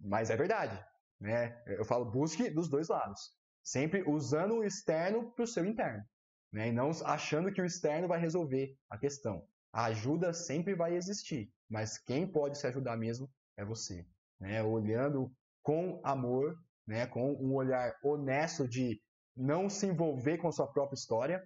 Mas 0.00 0.28
é 0.30 0.36
verdade, 0.36 0.78
né? 1.22 1.56
Eu 1.66 1.84
falo 1.84 2.04
busque 2.04 2.50
dos 2.50 2.68
dois 2.68 2.88
lados, 2.88 3.30
sempre 3.62 4.02
usando 4.08 4.56
o 4.56 4.64
externo 4.64 5.30
para 5.30 5.44
o 5.44 5.46
seu 5.46 5.64
interno, 5.64 6.04
né? 6.52 6.68
E 6.68 6.72
não 6.72 6.90
achando 7.04 7.52
que 7.52 7.62
o 7.62 7.64
externo 7.64 8.08
vai 8.08 8.20
resolver 8.20 8.76
a 8.90 8.98
questão. 8.98 9.46
A 9.72 9.84
ajuda 9.84 10.34
sempre 10.34 10.74
vai 10.74 10.96
existir, 10.96 11.50
mas 11.70 11.96
quem 11.96 12.30
pode 12.30 12.58
se 12.58 12.66
ajudar 12.66 12.96
mesmo 12.96 13.30
é 13.56 13.64
você. 13.64 14.04
Né? 14.38 14.62
Olhando 14.62 15.32
com 15.62 16.00
amor, 16.04 16.56
né? 16.86 17.06
com 17.06 17.32
um 17.34 17.54
olhar 17.54 17.94
honesto 18.02 18.68
de 18.68 19.00
não 19.34 19.70
se 19.70 19.86
envolver 19.86 20.38
com 20.38 20.52
sua 20.52 20.70
própria 20.70 20.96
história, 20.96 21.42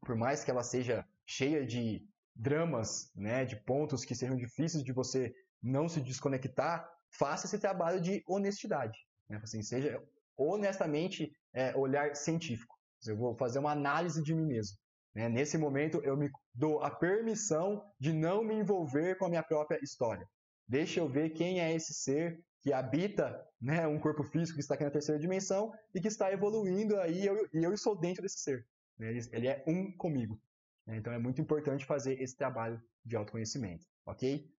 por 0.00 0.16
mais 0.16 0.42
que 0.42 0.50
ela 0.50 0.64
seja 0.64 1.06
cheia 1.24 1.64
de 1.64 2.02
dramas, 2.34 3.12
né? 3.14 3.44
de 3.44 3.56
pontos 3.56 4.04
que 4.04 4.14
sejam 4.14 4.36
difíceis 4.36 4.82
de 4.82 4.92
você 4.92 5.32
não 5.62 5.88
se 5.88 6.00
desconectar, 6.00 6.88
faça 7.18 7.46
esse 7.46 7.58
trabalho 7.58 8.00
de 8.00 8.22
honestidade. 8.26 8.98
Né? 9.28 9.40
Assim, 9.42 9.62
seja 9.62 10.02
honestamente 10.36 11.32
é, 11.52 11.74
olhar 11.76 12.14
científico. 12.14 12.74
Eu 13.06 13.16
vou 13.16 13.36
fazer 13.36 13.58
uma 13.58 13.72
análise 13.72 14.22
de 14.22 14.34
mim 14.34 14.46
mesmo. 14.46 14.76
Né? 15.14 15.28
Nesse 15.28 15.56
momento, 15.56 16.00
eu 16.04 16.16
me 16.16 16.28
dou 16.54 16.82
a 16.82 16.90
permissão 16.90 17.82
de 17.98 18.12
não 18.12 18.44
me 18.44 18.54
envolver 18.54 19.16
com 19.16 19.26
a 19.26 19.28
minha 19.28 19.42
própria 19.42 19.78
história. 19.82 20.26
Deixa 20.68 21.00
eu 21.00 21.08
ver 21.08 21.30
quem 21.30 21.60
é 21.60 21.74
esse 21.74 21.94
ser 21.94 22.38
que 22.60 22.72
habita 22.72 23.46
né, 23.60 23.86
um 23.86 23.98
corpo 23.98 24.24
físico 24.24 24.56
que 24.56 24.60
está 24.60 24.74
aqui 24.74 24.84
na 24.84 24.90
terceira 24.90 25.20
dimensão 25.20 25.72
e 25.94 26.00
que 26.00 26.08
está 26.08 26.32
evoluindo 26.32 26.98
aí, 27.00 27.22
e 27.22 27.26
eu, 27.26 27.48
eu 27.52 27.72
estou 27.72 27.96
dentro 27.96 28.22
desse 28.22 28.40
ser. 28.40 28.66
Né? 28.98 29.10
Ele, 29.10 29.20
ele, 29.32 29.48
é 29.48 29.64
um 29.66 29.96
comigo. 29.96 30.40
Né? 30.84 30.96
Então 30.96 31.12
é 31.12 31.18
muito 31.18 31.40
importante 31.40 31.86
fazer 31.86 32.20
esse 32.20 32.36
trabalho 32.36 32.82
de 33.04 33.14
autoconhecimento, 33.14 33.86
ok? 34.04 34.50